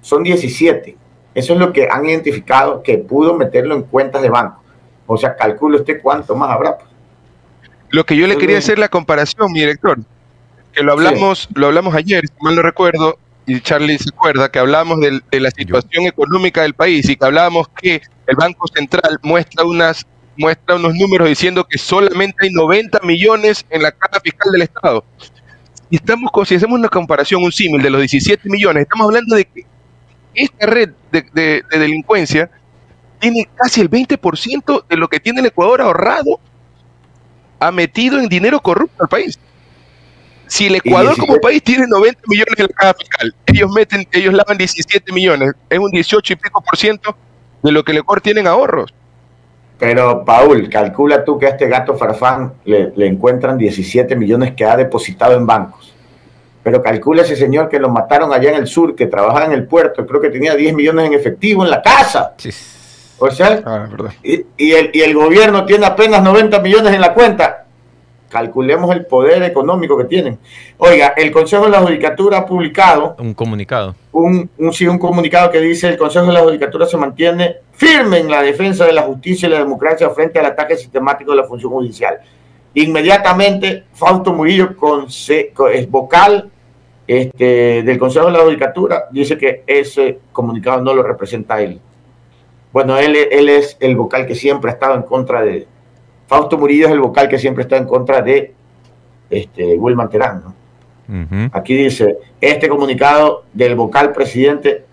son 0.00 0.22
17. 0.22 0.96
Eso 1.34 1.54
es 1.54 1.58
lo 1.58 1.72
que 1.72 1.88
han 1.90 2.06
identificado 2.06 2.82
que 2.82 2.98
pudo 2.98 3.34
meterlo 3.34 3.74
en 3.74 3.82
cuentas 3.82 4.22
de 4.22 4.30
banco. 4.30 4.62
O 5.06 5.16
sea, 5.16 5.36
calcule 5.36 5.78
usted 5.78 6.00
cuánto 6.02 6.34
más 6.36 6.50
habrá. 6.50 6.76
Pues. 6.76 6.88
Lo 7.90 8.04
que 8.04 8.16
yo 8.16 8.26
le 8.26 8.38
quería 8.38 8.58
hacer 8.58 8.78
la 8.78 8.88
comparación, 8.88 9.52
mi 9.52 9.60
director, 9.60 9.98
que 10.72 10.82
lo 10.82 10.92
hablamos, 10.92 11.48
lo 11.54 11.66
hablamos 11.66 11.94
ayer, 11.94 12.26
si 12.26 12.44
mal 12.44 12.56
no 12.56 12.62
recuerdo, 12.62 13.18
y 13.46 13.60
Charlie 13.60 13.98
se 13.98 14.10
acuerda 14.10 14.50
que 14.50 14.58
hablamos 14.58 14.98
de, 15.00 15.40
la 15.40 15.50
situación 15.50 16.06
económica 16.06 16.62
del 16.62 16.74
país 16.74 17.08
y 17.08 17.16
que 17.16 17.24
hablábamos 17.24 17.68
que 17.68 18.00
el 18.26 18.36
Banco 18.36 18.66
Central 18.68 19.18
muestra 19.22 19.64
unas 19.64 20.06
muestra 20.36 20.74
unos 20.74 20.94
números 20.94 21.28
diciendo 21.28 21.64
que 21.64 21.78
solamente 21.78 22.36
hay 22.40 22.50
90 22.50 22.98
millones 23.04 23.64
en 23.70 23.82
la 23.82 23.92
caja 23.92 24.20
fiscal 24.20 24.50
del 24.50 24.62
Estado. 24.62 25.04
Y 25.90 25.96
estamos, 25.96 26.32
si 26.48 26.56
hacemos 26.56 26.76
una 26.76 26.88
comparación, 26.88 27.44
un 27.44 27.52
símil 27.52 27.80
de 27.80 27.90
los 27.90 28.00
17 28.00 28.48
millones, 28.48 28.82
estamos 28.82 29.06
hablando 29.06 29.36
de 29.36 29.44
que 29.44 29.64
esta 30.34 30.66
red 30.66 30.90
de, 31.10 31.62
delincuencia 31.70 32.50
tiene 33.18 33.48
casi 33.54 33.80
el 33.80 33.90
20% 33.90 34.86
de 34.88 34.96
lo 34.96 35.08
que 35.08 35.20
tiene 35.20 35.40
el 35.40 35.46
Ecuador 35.46 35.80
ahorrado, 35.80 36.40
ha 37.58 37.70
metido 37.70 38.18
en 38.18 38.28
dinero 38.28 38.60
corrupto 38.60 39.02
al 39.02 39.08
país. 39.08 39.38
Si 40.46 40.66
el 40.66 40.74
Ecuador 40.74 41.16
como 41.16 41.40
país 41.40 41.62
tiene 41.62 41.86
90 41.88 42.20
millones 42.26 42.54
en 42.58 42.66
la 42.66 42.74
caja 42.74 42.94
fiscal, 42.94 43.34
ellos 43.46 43.70
meten, 43.72 44.06
ellos 44.12 44.34
lavan 44.34 44.58
17 44.58 45.10
millones, 45.12 45.52
es 45.70 45.78
un 45.78 45.90
18 45.90 46.32
y 46.32 46.36
pico 46.36 46.60
por 46.60 46.76
ciento 46.76 47.16
de 47.62 47.72
lo 47.72 47.82
que 47.82 47.92
el 47.92 47.98
Ecuador 47.98 48.20
tiene 48.20 48.40
en 48.40 48.46
ahorros. 48.46 48.92
Pero, 49.78 50.24
Paul, 50.24 50.68
calcula 50.68 51.24
tú 51.24 51.38
que 51.38 51.46
a 51.46 51.50
este 51.50 51.66
gato 51.66 51.96
farfán 51.96 52.52
le, 52.64 52.92
le 52.94 53.06
encuentran 53.06 53.56
17 53.56 54.14
millones 54.16 54.54
que 54.54 54.64
ha 54.64 54.76
depositado 54.76 55.34
en 55.36 55.46
bancos 55.46 55.93
pero 56.64 56.82
calcula 56.82 57.22
ese 57.22 57.36
señor 57.36 57.68
que 57.68 57.78
lo 57.78 57.90
mataron 57.90 58.32
allá 58.32 58.48
en 58.48 58.56
el 58.56 58.66
sur, 58.66 58.96
que 58.96 59.06
trabajaba 59.06 59.44
en 59.44 59.52
el 59.52 59.66
puerto, 59.66 60.06
creo 60.06 60.20
que 60.20 60.30
tenía 60.30 60.56
10 60.56 60.74
millones 60.74 61.06
en 61.06 61.12
efectivo 61.12 61.62
en 61.62 61.70
la 61.70 61.82
casa. 61.82 62.34
O 63.18 63.30
sea, 63.30 63.62
ah, 63.66 63.88
y, 64.22 64.72
el, 64.72 64.90
y 64.92 65.02
el 65.02 65.14
gobierno 65.14 65.66
tiene 65.66 65.84
apenas 65.84 66.22
90 66.22 66.58
millones 66.60 66.94
en 66.94 67.02
la 67.02 67.12
cuenta. 67.12 67.66
Calculemos 68.30 68.90
el 68.96 69.04
poder 69.04 69.42
económico 69.42 69.96
que 69.98 70.04
tienen. 70.04 70.38
Oiga, 70.78 71.12
el 71.18 71.30
Consejo 71.30 71.66
de 71.66 71.70
la 71.70 71.80
Judicatura 71.80 72.38
ha 72.38 72.46
publicado... 72.46 73.14
Un 73.18 73.34
comunicado. 73.34 73.94
Un, 74.10 74.48
un, 74.58 74.72
sí, 74.72 74.86
un 74.88 74.98
comunicado 74.98 75.50
que 75.50 75.60
dice 75.60 75.88
el 75.88 75.98
Consejo 75.98 76.26
de 76.26 76.32
la 76.32 76.40
Judicatura 76.40 76.86
se 76.86 76.96
mantiene 76.96 77.56
firme 77.72 78.20
en 78.20 78.30
la 78.30 78.40
defensa 78.40 78.86
de 78.86 78.92
la 78.94 79.02
justicia 79.02 79.46
y 79.46 79.52
la 79.52 79.58
democracia 79.58 80.08
frente 80.10 80.38
al 80.38 80.46
ataque 80.46 80.76
sistemático 80.76 81.30
de 81.32 81.36
la 81.36 81.44
función 81.44 81.70
judicial. 81.70 82.18
Inmediatamente, 82.72 83.84
Fausto 83.92 84.32
Murillo, 84.32 84.74
con, 84.76 85.06
es 85.06 85.90
vocal 85.90 86.50
este, 87.06 87.82
del 87.82 87.98
Consejo 87.98 88.26
de 88.26 88.32
la 88.32 88.44
Judicatura 88.44 89.04
dice 89.10 89.36
que 89.36 89.62
ese 89.66 90.20
comunicado 90.32 90.82
no 90.82 90.94
lo 90.94 91.02
representa 91.02 91.60
él. 91.60 91.80
Bueno, 92.72 92.98
él, 92.98 93.16
él 93.30 93.48
es 93.48 93.76
el 93.80 93.94
vocal 93.94 94.26
que 94.26 94.34
siempre 94.34 94.70
ha 94.70 94.74
estado 94.74 94.94
en 94.94 95.02
contra 95.02 95.42
de. 95.42 95.66
Fausto 96.26 96.56
Murillo 96.56 96.86
es 96.86 96.92
el 96.92 97.00
vocal 97.00 97.28
que 97.28 97.38
siempre 97.38 97.62
está 97.62 97.76
en 97.76 97.84
contra 97.84 98.22
de 98.22 98.54
este, 99.30 99.76
Wilman 99.76 100.08
Terán. 100.08 100.42
Aquí 101.52 101.76
dice, 101.76 102.16
este 102.40 102.68
comunicado 102.68 103.44
del 103.52 103.74
vocal 103.74 104.12
presidente, 104.12 104.84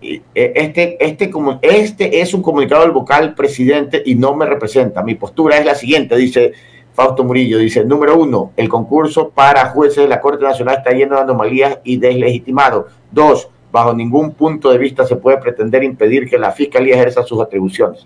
e, 0.00 0.22
este, 0.34 1.04
este, 1.04 1.30
este 1.62 2.20
es 2.20 2.32
un 2.32 2.42
comunicado 2.42 2.82
del 2.82 2.92
vocal 2.92 3.34
presidente 3.34 4.00
y 4.06 4.14
no 4.14 4.36
me 4.36 4.46
representa. 4.46 5.02
Mi 5.02 5.16
postura 5.16 5.58
es 5.58 5.66
la 5.66 5.74
siguiente, 5.74 6.16
dice 6.16 6.52
Fausto 6.98 7.22
Murillo, 7.22 7.58
dice, 7.58 7.84
número 7.84 8.18
uno, 8.18 8.50
el 8.56 8.68
concurso 8.68 9.28
para 9.28 9.66
jueces 9.66 9.98
de 9.98 10.08
la 10.08 10.20
Corte 10.20 10.42
Nacional 10.42 10.78
está 10.78 10.90
lleno 10.90 11.14
de 11.14 11.20
anomalías 11.20 11.78
y 11.84 11.96
deslegitimado. 11.96 12.88
Dos, 13.12 13.48
bajo 13.70 13.94
ningún 13.94 14.32
punto 14.32 14.68
de 14.72 14.78
vista 14.78 15.06
se 15.06 15.14
puede 15.14 15.36
pretender 15.38 15.84
impedir 15.84 16.28
que 16.28 16.36
la 16.36 16.50
Fiscalía 16.50 16.96
ejerza 16.96 17.22
sus 17.22 17.40
atribuciones. 17.40 18.04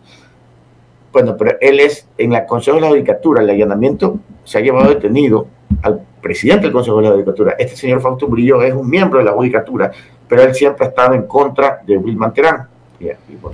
Bueno, 1.11 1.39
pero 1.39 1.57
él 1.63 1.81
es, 1.81 2.07
en 2.19 2.35
el 2.35 2.45
Consejo 2.45 2.75
de 2.75 2.83
la 2.83 2.89
Judicatura, 2.91 3.41
el 3.41 3.49
allanamiento 3.49 4.19
se 4.45 4.59
ha 4.59 4.61
llevado 4.61 4.91
detenido 4.91 5.47
al 5.81 6.03
presidente 6.21 6.65
del 6.65 6.75
Consejo 6.75 6.99
de 6.99 7.05
la 7.05 7.15
Judicatura. 7.15 7.55
Este 7.59 7.77
señor 7.77 8.03
Fausto 8.03 8.29
Murillo 8.29 8.61
es 8.61 8.75
un 8.75 8.91
miembro 8.91 9.21
de 9.21 9.25
la 9.25 9.33
Judicatura, 9.33 9.91
pero 10.29 10.43
él 10.43 10.55
siempre 10.55 10.85
ha 10.85 10.89
estado 10.91 11.15
en 11.15 11.23
contra 11.23 11.81
de 11.87 11.97
Wilman 11.97 12.35
Terán, 12.35 12.69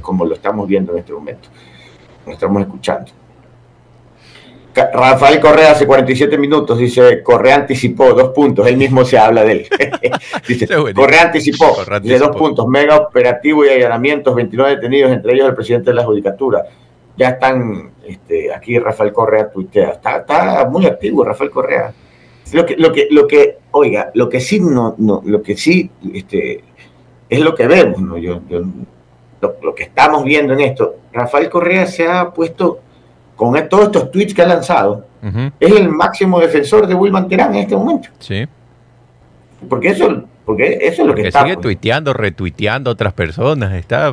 como 0.00 0.24
lo 0.24 0.34
estamos 0.34 0.66
viendo 0.66 0.94
en 0.94 0.98
este 0.98 1.12
momento, 1.12 1.48
lo 2.26 2.32
estamos 2.32 2.60
escuchando. 2.60 3.12
Rafael 4.92 5.40
Correa 5.40 5.72
hace 5.72 5.86
47 5.86 6.38
minutos 6.38 6.78
dice, 6.78 7.22
Correa 7.22 7.56
anticipó 7.56 8.12
dos 8.12 8.30
puntos, 8.30 8.66
él 8.66 8.76
mismo 8.76 9.04
se 9.04 9.18
habla 9.18 9.44
de 9.44 9.52
él. 9.52 9.68
dice, 10.48 10.68
Correa 10.94 11.22
anticipó, 11.22 11.76
de 12.02 12.18
dos 12.18 12.36
puntos, 12.36 12.66
mega 12.68 12.96
operativo 12.96 13.64
y 13.64 13.70
allanamientos, 13.70 14.34
29 14.34 14.76
detenidos, 14.76 15.12
entre 15.12 15.34
ellos 15.34 15.48
el 15.48 15.54
presidente 15.54 15.90
de 15.90 15.94
la 15.94 16.04
Judicatura. 16.04 16.64
Ya 17.16 17.30
están, 17.30 17.92
este, 18.06 18.54
aquí 18.54 18.78
Rafael 18.78 19.12
Correa 19.12 19.50
tuitea, 19.50 19.90
está, 19.90 20.18
está 20.18 20.68
muy 20.70 20.86
activo 20.86 21.24
Rafael 21.24 21.50
Correa. 21.50 21.92
Lo 22.52 22.64
que, 22.64 22.76
lo 22.76 22.92
que, 22.92 23.08
lo 23.10 23.26
que, 23.26 23.58
oiga, 23.72 24.10
lo 24.14 24.28
que 24.28 24.40
sí, 24.40 24.60
no, 24.60 24.94
no 24.98 25.20
lo 25.24 25.42
que 25.42 25.56
sí, 25.56 25.90
este, 26.14 26.62
es 27.28 27.40
lo 27.40 27.54
que 27.54 27.66
vemos, 27.66 28.00
¿no? 28.00 28.16
Yo, 28.16 28.40
lo, 29.40 29.74
que 29.74 29.84
estamos 29.84 30.24
viendo 30.24 30.52
en 30.54 30.60
esto, 30.60 30.96
Rafael 31.12 31.48
Correa 31.48 31.86
se 31.86 32.06
ha 32.08 32.30
puesto, 32.30 32.80
con 33.38 33.68
todos 33.68 33.84
estos 33.84 34.10
tweets 34.10 34.34
que 34.34 34.42
ha 34.42 34.46
lanzado, 34.46 35.06
es 35.60 35.72
el 35.72 35.88
máximo 35.88 36.40
defensor 36.40 36.88
de 36.88 36.94
Wilman 36.94 37.28
Terán 37.28 37.54
en 37.54 37.60
este 37.60 37.76
momento. 37.76 38.08
Sí. 38.18 38.48
Porque 39.68 39.90
eso, 39.90 40.24
porque 40.44 40.78
eso 40.82 41.02
es 41.02 41.08
lo 41.08 41.14
que 41.14 41.28
está. 41.28 41.42
Sigue 41.42 41.56
tuiteando, 41.56 42.12
retuiteando 42.12 42.90
a 42.90 42.92
otras 42.94 43.12
personas, 43.12 43.72
está... 43.74 44.12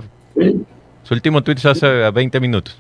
Su 1.01 1.13
último 1.15 1.41
tweet 1.41 1.57
se 1.57 1.69
hace 1.69 1.87
20 2.11 2.39
minutos. 2.39 2.79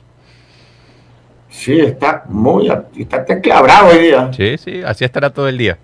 Sí, 1.49 1.79
está 1.79 2.25
muy, 2.29 2.69
está 2.95 3.25
bravo 3.61 3.89
hoy 3.89 3.99
día. 3.99 4.31
Sí, 4.31 4.55
sí, 4.59 4.83
así 4.85 5.03
estará 5.03 5.31
todo 5.31 5.47
el 5.47 5.57
día. 5.57 5.79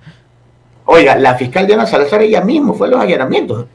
Oiga, 0.86 1.16
la 1.16 1.34
fiscal 1.36 1.66
Diana 1.66 1.88
Salazar 1.88 2.22
ella 2.22 2.42
mismo 2.42 2.76
fue 2.76 2.88
a 2.88 2.92
los 2.92 3.00
allanamientos. 3.00 3.66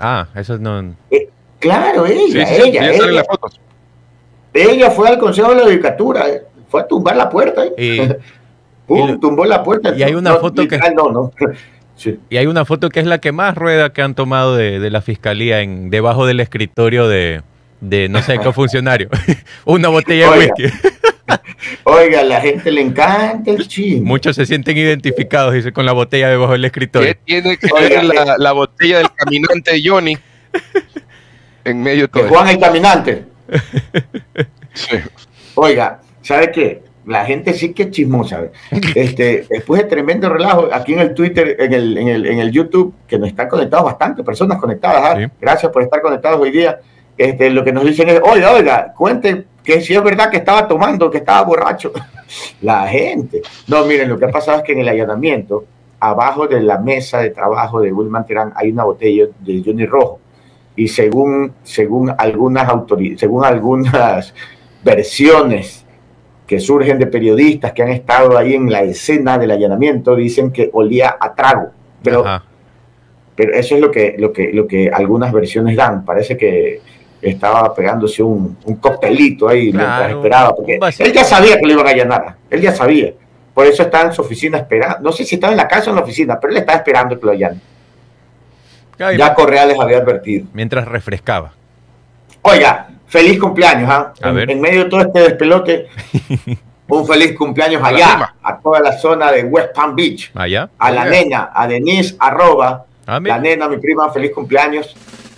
Ah, 0.00 0.26
eso 0.34 0.58
no. 0.58 0.92
Eh, 1.08 1.28
claro, 1.60 2.04
ella, 2.04 2.42
ella. 2.50 2.90
ella, 2.90 2.90
ella 2.90 3.24
fue 4.90 5.08
al 5.08 5.18
Consejo 5.18 5.50
de 5.50 5.56
la 5.56 5.62
Judicatura, 5.64 6.28
eh, 6.28 6.42
fue 6.68 6.82
a 6.82 6.86
tumbar 6.86 7.16
la 7.16 7.28
puerta. 7.28 7.64
Y, 7.78 8.00
Pum, 8.86 9.18
tumbó 9.18 9.44
la 9.44 9.62
puerta. 9.62 9.94
Y 9.96 10.02
hay 10.02 10.14
una 10.14 10.36
foto 10.36 10.66
que. 10.66 10.78
No, 10.94 11.10
no. 11.10 11.30
Y 12.28 12.36
hay 12.36 12.46
una 12.46 12.66
foto 12.66 12.90
que 12.90 13.00
es 13.00 13.06
la 13.06 13.22
que 13.22 13.32
más 13.32 13.54
rueda 13.54 13.90
que 13.90 14.02
han 14.02 14.14
tomado 14.14 14.54
de, 14.54 14.80
de 14.80 14.90
la 14.90 15.00
fiscalía 15.00 15.62
en 15.62 15.88
debajo 15.88 16.26
del 16.26 16.40
escritorio 16.40 17.08
de, 17.08 17.40
de 17.80 18.10
no 18.10 18.22
sé 18.22 18.38
qué 18.38 18.52
funcionario. 18.52 19.08
una 19.64 19.88
botella 19.88 20.30
de 20.30 20.38
whisky. 20.38 20.76
Oiga, 21.84 22.20
a 22.20 22.24
la 22.24 22.40
gente 22.42 22.70
le 22.70 22.82
encanta 22.82 23.50
el 23.50 23.66
chisme. 23.66 24.06
Muchos 24.06 24.36
se 24.36 24.44
sienten 24.44 24.76
identificados, 24.76 25.54
dice, 25.54 25.72
con 25.72 25.86
la 25.86 25.92
botella 25.92 26.28
debajo 26.28 26.52
del 26.52 26.66
escritorio. 26.66 27.08
¿Qué 27.08 27.18
tiene 27.24 27.56
que 27.56 27.68
ver 27.72 28.04
la, 28.04 28.36
la, 28.36 28.52
botella 28.52 28.98
del 28.98 29.10
caminante 29.12 29.80
Johnny 29.82 30.18
en 31.64 31.82
medio 31.82 32.02
de 32.02 32.08
todo? 32.08 32.28
Juan 32.28 32.48
el 32.48 32.58
caminante. 32.58 33.24
Oiga, 35.54 36.00
¿sabe 36.22 36.50
qué? 36.52 36.82
La 37.06 37.24
gente 37.24 37.52
sí 37.54 37.72
que 37.72 37.84
es 37.84 37.90
chismosa. 37.90 38.48
Este, 38.94 39.46
después 39.48 39.82
de 39.82 39.88
tremendo 39.88 40.28
relajo, 40.28 40.68
aquí 40.72 40.94
en 40.94 41.00
el 41.00 41.14
Twitter, 41.14 41.56
en 41.58 41.72
el, 41.72 41.98
en 41.98 42.08
el, 42.08 42.26
en 42.26 42.38
el 42.40 42.50
YouTube, 42.50 42.94
que 43.06 43.18
nos 43.18 43.28
están 43.28 43.48
conectados 43.48 43.86
bastante, 43.86 44.24
personas 44.24 44.58
conectadas. 44.58 45.16
¿ah? 45.16 45.30
Gracias 45.40 45.70
por 45.70 45.82
estar 45.82 46.00
conectados 46.02 46.40
hoy 46.40 46.50
día. 46.50 46.80
Este, 47.16 47.48
lo 47.50 47.64
que 47.64 47.72
nos 47.72 47.84
dicen 47.84 48.08
es, 48.08 48.20
oiga, 48.22 48.52
oiga, 48.52 48.92
cuente 48.92 49.46
que 49.64 49.80
si 49.80 49.94
es 49.94 50.02
verdad 50.02 50.30
que 50.30 50.38
estaba 50.38 50.68
tomando, 50.68 51.10
que 51.10 51.18
estaba 51.18 51.42
borracho. 51.42 51.92
La 52.62 52.86
gente. 52.88 53.42
No, 53.68 53.84
miren, 53.84 54.08
lo 54.08 54.18
que 54.18 54.26
ha 54.26 54.30
pasado 54.30 54.58
es 54.58 54.64
que 54.64 54.72
en 54.72 54.80
el 54.80 54.88
allanamiento, 54.88 55.64
abajo 56.00 56.46
de 56.46 56.60
la 56.60 56.78
mesa 56.78 57.20
de 57.20 57.30
trabajo 57.30 57.80
de 57.80 57.92
Wilman 57.92 58.26
Terán, 58.26 58.52
hay 58.54 58.70
una 58.70 58.84
botella 58.84 59.26
de 59.40 59.62
Johnny 59.64 59.86
Rojo. 59.86 60.20
Y 60.76 60.88
según, 60.88 61.52
según, 61.62 62.12
algunas 62.16 62.70
según 63.16 63.44
algunas 63.44 64.34
versiones 64.84 65.84
que 66.46 66.60
surgen 66.60 66.98
de 66.98 67.06
periodistas 67.06 67.72
que 67.72 67.82
han 67.82 67.88
estado 67.88 68.38
ahí 68.38 68.54
en 68.54 68.70
la 68.70 68.82
escena 68.82 69.38
del 69.38 69.50
allanamiento, 69.50 70.14
dicen 70.14 70.52
que 70.52 70.70
olía 70.72 71.16
a 71.18 71.34
trago. 71.34 71.70
Pero, 72.02 72.24
pero 73.34 73.52
eso 73.54 73.74
es 73.74 73.80
lo 73.80 73.90
que, 73.90 74.14
lo, 74.18 74.32
que, 74.32 74.52
lo 74.52 74.66
que 74.66 74.88
algunas 74.88 75.32
versiones 75.32 75.76
dan. 75.76 76.04
Parece 76.04 76.36
que 76.36 76.80
estaba 77.20 77.74
pegándose 77.74 78.22
un, 78.22 78.56
un 78.64 78.76
coctelito 78.76 79.48
ahí 79.48 79.72
mientras 79.72 80.10
esperaba, 80.10 80.54
porque 80.54 80.78
él 80.98 81.12
ya 81.12 81.24
sabía 81.24 81.58
que 81.58 81.66
lo 81.66 81.72
iban 81.72 81.86
a 81.86 81.90
allanar, 81.90 82.36
él 82.50 82.60
ya 82.60 82.72
sabía. 82.72 83.12
Por 83.52 83.66
eso 83.66 83.82
estaba 83.82 84.04
en 84.04 84.12
su 84.12 84.20
oficina 84.20 84.58
esperando. 84.58 84.98
No 85.00 85.12
sé 85.12 85.24
si 85.24 85.36
estaba 85.36 85.52
en 85.52 85.56
la 85.56 85.66
casa 85.66 85.86
o 85.86 85.90
en 85.90 85.96
la 85.96 86.02
oficina, 86.02 86.38
pero 86.38 86.52
él 86.52 86.58
estaba 86.58 86.76
esperando 86.76 87.18
que 87.18 87.26
lo 87.26 87.32
allanen. 87.32 87.60
Ya 88.98 89.34
Correa 89.34 89.66
les 89.66 89.78
había 89.78 89.98
advertido. 89.98 90.46
Mientras 90.52 90.86
refrescaba. 90.86 91.52
Oiga, 92.42 92.88
feliz 93.06 93.38
cumpleaños. 93.38 93.90
¿ah? 93.90 94.12
En, 94.22 94.60
medio 94.60 94.84
de 94.84 94.90
todo 94.90 95.00
este 95.00 95.20
despelote, 95.20 95.88
un 96.88 97.06
feliz 97.06 97.36
cumpleaños 97.36 97.82
allá, 97.84 98.34
a 98.42 98.58
toda 98.58 98.80
la 98.80 98.92
zona 98.98 99.32
de 99.32 99.44
West 99.44 99.74
Palm 99.74 99.94
Beach. 99.94 100.30
Allá. 100.34 100.68
A 100.78 100.90
la 100.90 101.04
nena, 101.04 101.50
a 101.54 101.66
Denise 101.66 102.16
arroba. 102.18 102.84
Ah, 103.06 103.20
la 103.22 103.38
nena, 103.38 103.68
mi 103.68 103.76
prima, 103.76 104.10
feliz 104.10 104.32
cumpleaños 104.32 104.96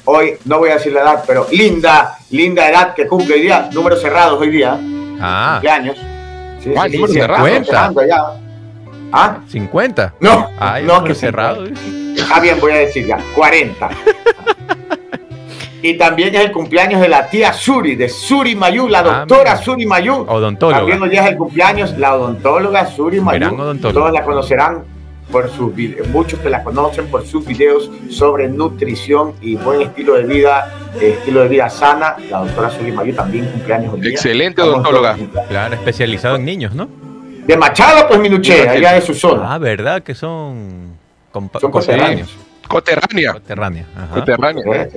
hoy, 0.08 0.34
no 0.46 0.58
voy 0.58 0.70
a 0.70 0.74
decir 0.74 0.92
la 0.92 1.02
edad, 1.02 1.24
pero 1.26 1.46
linda, 1.52 2.16
linda 2.30 2.68
edad 2.68 2.94
que 2.94 3.06
cumple 3.06 3.34
hoy 3.34 3.42
día, 3.42 3.68
números 3.72 4.00
cerrados 4.00 4.40
hoy 4.40 4.50
día. 4.50 4.78
Ah. 5.20 5.50
Cumpleaños. 5.54 5.98
Sí, 6.60 6.72
sí, 6.74 6.96
números 6.96 7.12
cerrados. 7.12 8.47
¿Ah? 9.12 9.40
50. 9.48 10.14
No, 10.20 10.48
Ay, 10.58 10.84
no, 10.84 11.02
que 11.04 11.14
cerrado. 11.14 11.64
Ah, 12.32 12.40
bien, 12.40 12.58
voy 12.60 12.72
a 12.72 12.76
decir 12.76 13.06
ya, 13.06 13.18
40. 13.34 13.88
y 15.82 15.94
también 15.96 16.34
es 16.34 16.42
el 16.42 16.52
cumpleaños 16.52 17.00
de 17.00 17.08
la 17.08 17.28
tía 17.28 17.52
Suri, 17.52 17.94
de 17.96 18.08
Suri 18.08 18.54
Mayú, 18.54 18.88
la 18.88 19.00
ah, 19.00 19.02
doctora 19.02 19.56
Suri 19.56 19.86
Mayú. 19.86 20.26
Odontóloga. 20.28 20.78
También 20.78 21.02
hoy 21.02 21.16
es 21.16 21.26
el 21.26 21.36
cumpleaños, 21.36 21.96
la 21.98 22.16
odontóloga 22.16 22.86
Suri 22.86 23.20
Mayú. 23.20 23.78
Todos 23.80 24.12
la 24.12 24.22
conocerán 24.24 24.84
por 25.30 25.50
sus 25.50 25.72
muchos 26.10 26.40
que 26.40 26.48
la 26.48 26.64
conocen 26.64 27.06
por 27.06 27.26
sus 27.26 27.46
videos 27.46 27.90
sobre 28.08 28.48
nutrición 28.48 29.34
y 29.42 29.56
buen 29.56 29.82
estilo 29.82 30.14
de 30.14 30.24
vida, 30.24 30.72
eh, 31.00 31.16
estilo 31.18 31.42
de 31.42 31.48
vida 31.48 31.68
sana. 31.68 32.16
La 32.30 32.38
doctora 32.40 32.70
Suri 32.70 32.92
Mayu 32.92 33.14
también 33.14 33.46
cumpleaños 33.46 33.94
hoy 33.94 34.08
Excelente 34.08 34.62
odontóloga. 34.62 35.16
Claro, 35.48 35.74
especializado 35.74 36.36
en 36.36 36.44
niños, 36.44 36.74
¿no? 36.74 37.07
De 37.48 37.56
Machado, 37.56 38.06
pues 38.06 38.20
Minuché, 38.20 38.68
allá 38.68 38.92
de 38.92 39.00
su 39.00 39.14
zona. 39.14 39.54
Ah, 39.54 39.58
¿verdad? 39.58 40.02
Que 40.02 40.14
son, 40.14 40.98
son 41.32 41.70
coterráneos. 41.70 42.36
Coterránea. 42.68 43.32
Coterránea. 43.32 43.86
Coterránea. 44.12 44.88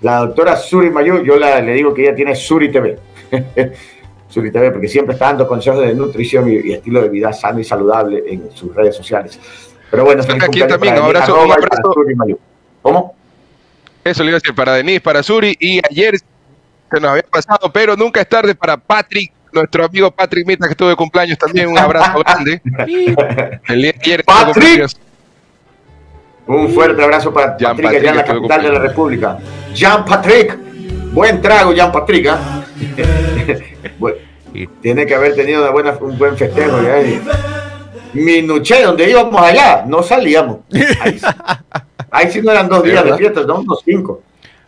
La 0.00 0.20
doctora 0.20 0.56
Suri 0.56 0.88
Mayu, 0.88 1.22
yo 1.22 1.36
la, 1.36 1.60
le 1.60 1.74
digo 1.74 1.92
que 1.92 2.04
ella 2.04 2.14
tiene 2.14 2.34
Suri 2.34 2.72
TV. 2.72 2.98
Suri 4.28 4.50
TV, 4.50 4.70
porque 4.70 4.88
siempre 4.88 5.12
está 5.12 5.26
dando 5.26 5.46
consejos 5.46 5.80
de 5.80 5.94
nutrición 5.94 6.50
y, 6.50 6.72
estilo 6.72 7.02
de 7.02 7.10
vida 7.10 7.30
sano 7.30 7.60
y 7.60 7.64
saludable 7.64 8.24
en 8.26 8.50
sus 8.52 8.74
redes 8.74 8.96
sociales. 8.96 9.38
Pero 9.90 10.06
bueno, 10.06 10.22
aquí 10.22 10.66
también, 10.66 10.94
un 10.94 11.02
abrazo, 11.02 11.36
¿Cómo? 12.80 13.14
Eso 14.02 14.22
le 14.22 14.30
iba 14.30 14.38
a 14.38 14.40
decir 14.40 14.54
para 14.54 14.72
Denise, 14.72 15.02
para 15.02 15.22
Suri, 15.22 15.54
y 15.60 15.78
ayer 15.90 16.16
se 16.16 17.00
nos 17.00 17.10
había 17.10 17.22
pasado, 17.24 17.70
pero 17.70 17.96
nunca 17.96 18.22
es 18.22 18.28
tarde 18.30 18.54
para 18.54 18.78
Patrick, 18.78 19.30
nuestro 19.52 19.84
amigo 19.84 20.10
Patrick 20.10 20.46
Mita, 20.46 20.66
que 20.66 20.72
estuvo 20.72 20.88
de 20.88 20.96
cumpleaños 20.96 21.38
también, 21.38 21.68
un 21.68 21.78
abrazo 21.78 22.18
grande. 22.24 22.60
El 23.68 23.82
día 23.82 23.94
ayer 24.00 24.24
Patrick. 24.24 24.86
Un 26.46 26.68
fuerte 26.70 27.02
abrazo 27.02 27.32
para 27.32 27.56
Jean 27.56 27.76
Patrick, 27.76 28.00
allá 28.00 28.10
en 28.10 28.16
la 28.16 28.24
capital 28.24 28.62
de 28.62 28.72
la 28.72 28.78
República. 28.80 29.38
Jean 29.72 30.04
Patrick, 30.04 30.58
buen 31.12 31.40
trago, 31.40 31.72
Jean 31.72 31.92
Patrick. 31.92 32.26
¿eh? 32.96 34.68
tiene 34.80 35.06
que 35.06 35.14
haber 35.14 35.34
tenido 35.34 35.62
una 35.62 35.70
buena, 35.70 35.92
un 36.00 36.18
buen 36.18 36.36
festejo. 36.36 36.82
¿ya? 36.82 37.00
Minuché, 38.12 38.82
donde 38.82 39.08
íbamos 39.08 39.40
allá, 39.40 39.84
no 39.86 40.02
salíamos. 40.02 40.58
Ahí, 42.10 42.30
sí 42.30 42.40
no 42.42 42.50
eran 42.50 42.68
dos 42.68 42.82
días 42.82 43.04
de 43.04 43.16
fiesta, 43.16 43.42
no, 43.44 43.60
unos 43.60 43.80
cinco. 43.84 44.22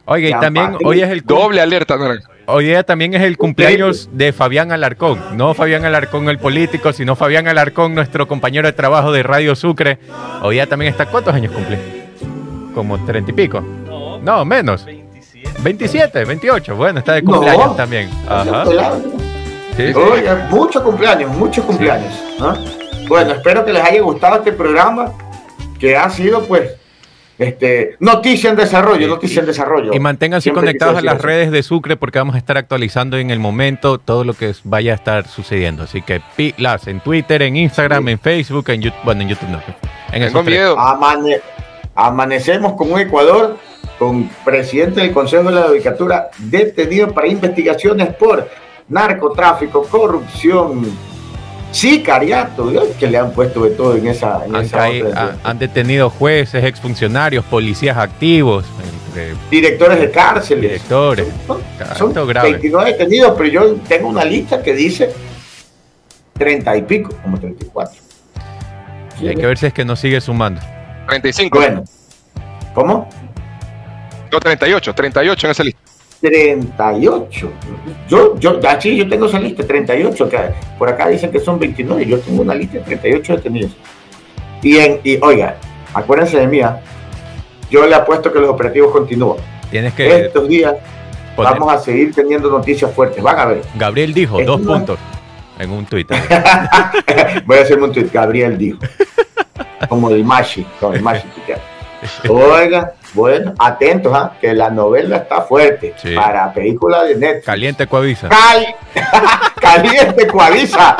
Oye, 0.07 0.29
y 0.29 0.33
también 0.33 0.77
hoy 0.85 1.01
es 1.03 1.11
el 1.11 1.23
doble 1.23 1.61
alerta 1.61 1.97
naranja. 1.97 2.29
Hoy 2.47 2.67
día 2.67 2.83
también 2.83 3.15
es 3.15 3.23
el 3.23 3.39
cumpleaños 3.39 4.11
de 4.13 4.33
Fabián 4.33 4.71
Alarcón. 4.71 5.19
No 5.33 5.55
Fabián 5.55 5.87
Alarcón 5.87 6.29
el 6.29 6.39
político, 6.39 6.93
sino 6.93 7.17
Fabián 7.17 7.49
Alarcón, 7.49 7.95
nuestro 7.95 8.29
compañero 8.29 8.69
de 8.69 8.75
trabajo 8.75 9.13
de 9.13 9.23
Radio 9.23 9.57
Sucre. 9.57 9.99
Hoy 10.43 10.57
día 10.57 10.67
también 10.67 10.93
está. 10.93 11.07
¿Cuántos 11.07 11.33
años 11.35 11.53
cumple? 11.53 11.79
Como 12.75 13.03
treinta 13.07 13.31
y 13.31 13.35
pico. 13.35 13.63
No, 14.23 14.45
menos. 14.45 14.87
27, 15.63 16.25
28. 16.25 16.77
Bueno, 16.77 16.99
está 16.99 17.15
de 17.15 17.23
cumpleaños 17.23 17.77
también. 17.77 18.11
Ajá. 18.29 18.65
Sí, 19.77 19.93
muchos 20.51 20.83
cumpleaños, 20.83 21.31
muchos 21.31 21.65
cumpleaños. 21.65 22.13
Bueno, 23.09 23.33
espero 23.33 23.65
que 23.65 23.73
les 23.73 23.83
haya 23.83 24.03
gustado 24.03 24.37
este 24.37 24.53
programa, 24.53 25.13
que 25.79 25.97
ha 25.97 26.09
sido 26.11 26.45
pues 26.45 26.75
este, 27.39 27.97
noticia 27.99 28.51
en 28.51 28.57
desarrollo, 28.57 29.09
noticia 29.09 29.41
en 29.41 29.47
desarrollo. 29.47 29.93
Y 29.93 29.99
manténganse 29.99 30.53
conectados 30.53 30.99
a 30.99 31.03
las 31.03 31.20
redes 31.20 31.51
de 31.51 31.62
Sucre 31.62 31.97
porque 31.97 32.18
vamos 32.18 32.35
a 32.35 32.39
estar 32.39 32.57
actualizando 32.57 33.16
en 33.16 33.30
el 33.30 33.41
momento 33.41 33.99
todo 33.99 34.24
lo 34.24 34.35
que 34.35 34.55
vaya 34.64 34.93
a 34.93 34.95
estar 34.95 35.26
sucediendo. 35.26 35.82
Así 35.82 36.03
que 36.03 36.20
pilas 36.37 36.87
en 36.87 37.01
Twitter, 37.01 37.43
en 37.43 37.57
Instagram, 37.57 38.09
en 38.09 38.18
Facebook, 38.18 38.70
en 38.70 38.82
YouTube, 38.82 39.01
bueno, 39.05 39.22
en 39.22 39.28
YouTube 39.28 39.49
no. 39.49 39.61
En 40.12 40.22
el 40.22 41.41
amanecemos 41.97 42.74
con 42.74 42.93
un 42.93 43.01
Ecuador 43.01 43.57
con 43.99 44.28
presidente 44.45 45.01
del 45.01 45.12
Consejo 45.12 45.45
de 45.45 45.53
la 45.53 45.62
Judicatura 45.62 46.30
detenido 46.39 47.12
para 47.12 47.28
investigaciones 47.28 48.14
por 48.14 48.49
narcotráfico, 48.89 49.85
corrupción, 49.85 50.85
sicariato, 51.75 52.72
que 52.99 53.07
le 53.09 53.18
han 53.18 53.33
puesto 53.33 53.64
de 53.64 53.70
todo 53.70 53.97
en 53.97 54.07
esa. 54.07 54.45
En 54.47 54.55
han, 55.43 55.59
detenido 55.59 56.09
jueces, 56.09 56.62
exfuncionarios, 56.64 57.45
policías 57.45 57.97
activos. 57.97 58.64
directores 59.51 60.01
de 60.01 60.11
cárceles. 60.11 60.62
Directores. 60.62 61.27
Son, 61.97 62.14
29 62.14 62.93
detenidos, 62.93 63.35
pero 63.37 63.49
yo 63.49 63.75
tengo 63.89 64.09
una 64.09 64.25
lista 64.25 64.62
que 64.62 64.72
dice 64.72 65.11
30 66.35 66.77
y 66.77 66.83
pico, 66.83 67.11
como 67.22 67.39
34. 67.39 68.01
Y 69.20 69.29
hay 69.29 69.37
que 69.37 69.47
ver 69.47 69.59
si 69.59 69.66
es 69.66 69.72
que 69.72 69.85
no 69.85 69.97
sigue 69.97 70.20
sumando. 70.20 70.61
35. 71.09 71.59
Bueno. 71.59 71.85
¿Cómo? 72.72 73.09
No, 74.31 74.41
38, 74.41 74.95
38 74.95 75.47
en 75.47 75.51
esa 75.51 75.64
lista. 75.64 75.81
38. 76.25 77.53
Yo, 78.09 78.39
yo, 78.39 78.59
aquí 78.66 78.97
yo 78.97 79.07
tengo 79.07 79.27
esa 79.27 79.39
lista, 79.39 79.62
38, 79.62 80.29
que 80.31 80.39
por 80.79 80.89
acá 80.89 81.09
dicen 81.09 81.31
que 81.31 81.39
son 81.39 81.59
29, 81.59 82.07
yo 82.07 82.18
tengo 82.18 82.41
una 82.41 82.55
lista 82.55 82.79
de 82.79 82.85
38 82.85 83.37
detenidos. 83.37 83.72
Y, 84.62 84.79
en, 84.79 85.01
y 85.05 85.18
oiga, 85.20 85.57
acuérdense 85.93 86.39
de 86.39 86.47
mí, 86.47 86.62
¿ah? 86.62 86.81
yo 87.70 87.87
le 87.87 87.95
apuesto 87.95 88.33
que 88.33 88.39
los 88.39 88.49
operativos 88.49 88.91
continúan. 88.91 89.37
Tienes 89.70 89.93
que... 89.93 90.25
Estos 90.25 90.49
días 90.49 90.77
vamos 91.37 91.70
a 91.70 91.79
seguir 91.79 92.14
teniendo 92.14 92.49
noticias 92.51 92.91
fuertes, 92.91 93.22
van 93.22 93.39
a 93.39 93.45
ver. 93.45 93.62
Gabriel 93.75 94.14
dijo, 94.14 94.43
dos 94.43 94.62
puntos, 94.62 94.99
en 95.59 95.70
un 95.70 95.85
tuit. 95.85 96.09
Voy 97.45 97.59
a 97.59 97.61
hacerme 97.61 97.85
un 97.85 97.93
tuit, 97.93 98.11
Gabriel 98.11 98.57
dijo. 98.57 98.79
Como 99.91 100.09
el 100.09 100.25
Mashi, 100.25 100.64
como 100.81 100.95
el 100.95 101.03
Mashi. 101.03 101.29
Oiga, 102.31 102.95
bueno, 103.15 103.55
atentos, 103.59 104.12
¿ah? 104.15 104.37
que 104.41 104.53
la 104.53 104.71
novela 104.71 105.19
está 105.19 105.43
fuerte 105.43 105.95
para 106.15 106.53
película 106.53 107.05
de 107.05 107.15
Netflix. 107.15 107.47
Caliente 107.47 107.87
Coavisa. 107.87 108.29
Caliente 109.61 110.27
Coavisa. 110.27 110.97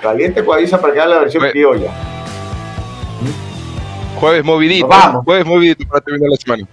Caliente 0.00 0.44
Coavisa 0.44 0.80
para 0.80 0.92
que 0.92 1.00
haga 1.00 1.14
la 1.14 1.20
versión 1.20 1.42
criolla. 1.50 1.90
Jueves 4.16 4.44
movidito. 4.44 4.86
vamos. 4.86 5.24
Jueves 5.24 5.46
movidito 5.46 5.86
para 5.88 6.00
terminar 6.02 6.30
la 6.30 6.36
semana. 6.36 6.68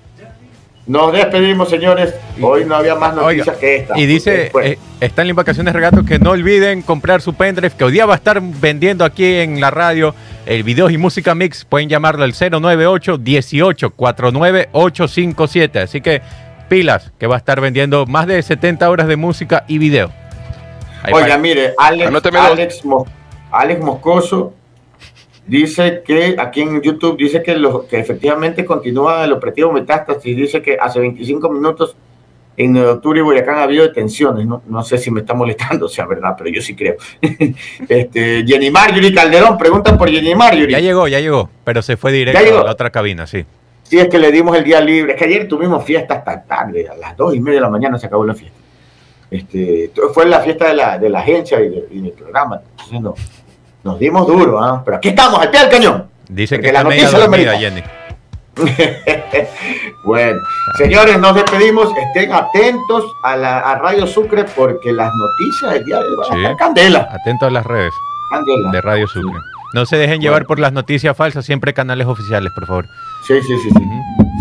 Nos 0.88 1.14
despedimos, 1.14 1.70
señores. 1.70 2.16
Hoy 2.42 2.66
no 2.66 2.76
había 2.76 2.96
más 2.96 3.14
noticias 3.14 3.56
que 3.58 3.78
esta. 3.78 3.98
Y 3.98 4.06
dice, 4.06 4.52
eh, 4.64 4.80
están 5.00 5.30
en 5.30 5.36
vacaciones 5.36 5.74
regatos 5.74 6.06
que 6.06 6.18
no 6.18 6.32
olviden 6.32 6.82
comprar 6.82 7.22
su 7.22 7.34
pendrive, 7.34 7.74
que 7.78 7.84
hoy 7.84 7.92
día 7.92 8.06
va 8.06 8.14
a 8.14 8.18
estar 8.18 8.42
vendiendo 8.42 9.06
aquí 9.06 9.26
en 9.26 9.62
la 9.62 9.70
radio 9.70 10.16
el 10.46 10.64
video 10.64 10.90
y 10.90 10.98
música 10.98 11.36
mix. 11.36 11.66
Pueden 11.66 11.88
llamarlo 11.88 12.24
al 12.24 12.34
098 12.34 13.18
18 13.18 13.90
49 13.92 14.70
857. 14.72 15.80
Así 15.80 16.02
que 16.02 16.22
pilas, 16.68 17.12
que 17.20 17.28
va 17.28 17.36
a 17.36 17.38
estar 17.38 17.62
vendiendo 17.62 18.06
más 18.08 18.26
de 18.26 18.42
70 18.42 18.90
horas 18.90 19.08
de 19.08 19.18
música 19.18 19.66
y 19.68 19.78
video. 19.78 20.12
Oiga, 21.12 21.38
mire, 21.38 21.74
Alex, 21.78 22.84
Alex 23.52 23.80
Moscoso 23.80 24.54
Dice 25.46 26.04
que 26.06 26.36
aquí 26.38 26.62
en 26.62 26.82
YouTube 26.82 27.18
dice 27.18 27.42
que, 27.42 27.56
lo, 27.56 27.88
que 27.88 28.00
efectivamente 28.00 28.64
continúa 28.64 29.26
el 29.26 29.34
operativo 29.34 29.72
Metástasis. 29.72 30.38
Dice 30.38 30.62
que 30.62 30.78
hace 30.80 31.00
25 31.00 31.50
minutos 31.50 31.96
en 32.58 32.78
octubre 32.78 33.20
y 33.20 33.24
Boyacán 33.24 33.58
ha 33.58 33.64
habido 33.64 33.84
detenciones. 33.84 34.46
No, 34.46 34.62
no 34.68 34.84
sé 34.84 34.98
si 34.98 35.10
me 35.10 35.22
está 35.22 35.34
molestando, 35.34 35.88
sea 35.90 36.06
verdad, 36.06 36.36
pero 36.38 36.50
yo 36.50 36.62
sí 36.62 36.76
creo. 36.76 36.96
este, 37.90 38.46
Jenny 38.46 38.70
Marjorie 38.70 39.14
Calderón, 39.14 39.58
pregunta 39.58 39.98
por 39.98 40.10
Jenny 40.10 40.36
Marjorie. 40.36 40.72
Ya 40.72 40.80
llegó, 40.80 41.08
ya 41.08 41.20
llegó, 41.20 41.50
pero 41.64 41.82
se 41.82 41.98
fue 41.98 42.12
directo 42.12 42.60
a 42.60 42.64
la 42.64 42.72
otra 42.72 42.90
cabina, 42.90 43.26
sí. 43.26 43.46
Sí, 43.84 44.00
es 44.00 44.08
que 44.08 44.20
le 44.20 44.32
dimos 44.32 44.56
el 44.56 44.64
día 44.64 44.80
libre. 44.80 45.14
Es 45.14 45.20
que 45.20 45.26
ayer 45.26 45.48
tuvimos 45.48 45.84
fiesta 45.84 46.16
hasta 46.16 46.44
tarde, 46.44 46.88
a 46.88 46.96
las 46.96 47.18
dos 47.18 47.36
y 47.36 47.42
media 47.42 47.58
de 47.58 47.62
la 47.62 47.70
mañana 47.70 47.98
se 47.98 48.08
acabó 48.08 48.26
la 48.26 48.36
fiesta. 48.36 48.58
Este, 49.30 49.92
fue 50.14 50.26
la 50.28 50.42
fiesta 50.42 50.68
de 50.68 50.76
la, 50.76 50.98
de 50.98 51.10
la 51.10 51.20
agencia 51.20 51.60
y, 51.62 52.02
del 52.02 52.12
programa. 52.12 52.62
Entonces, 52.72 53.02
no, 53.02 53.16
nos 53.84 54.00
dimos 54.00 54.28
duro, 54.28 54.62
¿ah? 54.62 54.82
Pero 54.84 54.98
aquí 54.98 55.10
estamos, 55.10 55.40
al 55.40 55.50
pie 55.50 55.60
del 55.62 55.70
cañón. 55.70 56.08
Dice 56.30 56.60
que 56.60 56.72
la 56.72 56.84
noticia 56.84 57.12
lo 57.12 57.20
dormida, 57.20 57.58
Jenny. 57.58 57.84
bueno, 60.06 60.40
señores, 60.78 61.20
nos 61.20 61.36
despedimos. 61.36 61.90
Estén 61.98 62.32
atentos 62.32 63.06
a, 63.24 63.36
la, 63.36 63.76
Radio 63.76 64.06
Sucre 64.06 64.46
porque 64.56 64.92
las 64.92 65.10
noticias 65.14 65.74
del 65.74 65.86
día 65.86 66.00
de 66.00 66.08
hoy 66.08 66.16
van 66.30 66.46
a 66.46 66.56
candela. 66.58 67.10
Atentos 67.12 67.48
a 67.48 67.52
las 67.52 67.66
redes 67.66 67.94
de 68.72 68.82
Radio 68.82 69.08
Sucre. 69.08 69.40
No 69.74 69.86
se 69.86 69.98
dejen 69.98 70.20
llevar 70.20 70.46
por 70.46 70.60
las 70.60 70.74
noticias 70.74 71.16
falsas, 71.16 71.46
siempre 71.46 71.74
canales 71.74 72.06
oficiales, 72.06 72.52
por 72.54 72.68
favor. 72.68 72.86
Sí, 73.26 73.42
sí, 73.42 73.58
sí, 73.58 73.70
sí. 73.70 73.84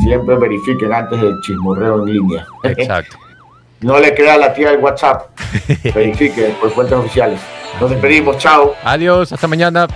Siempre 0.02 0.36
verifiquen 0.36 0.92
antes 0.92 1.20
del 1.20 1.40
chismorreo 1.40 2.02
en 2.02 2.12
línea. 2.12 2.46
Exacto. 2.64 3.16
no 3.80 3.98
le 3.98 4.14
crea 4.14 4.34
a 4.34 4.38
la 4.38 4.52
tía 4.52 4.70
del 4.72 4.80
WhatsApp. 4.80 5.28
Verifique 5.94 6.54
por 6.60 6.70
fuentes 6.70 6.98
oficiales. 6.98 7.40
Nos 7.80 7.90
despedimos, 7.90 8.36
chao. 8.36 8.74
Adiós, 8.84 9.32
hasta 9.32 9.48
mañana. 9.48 9.88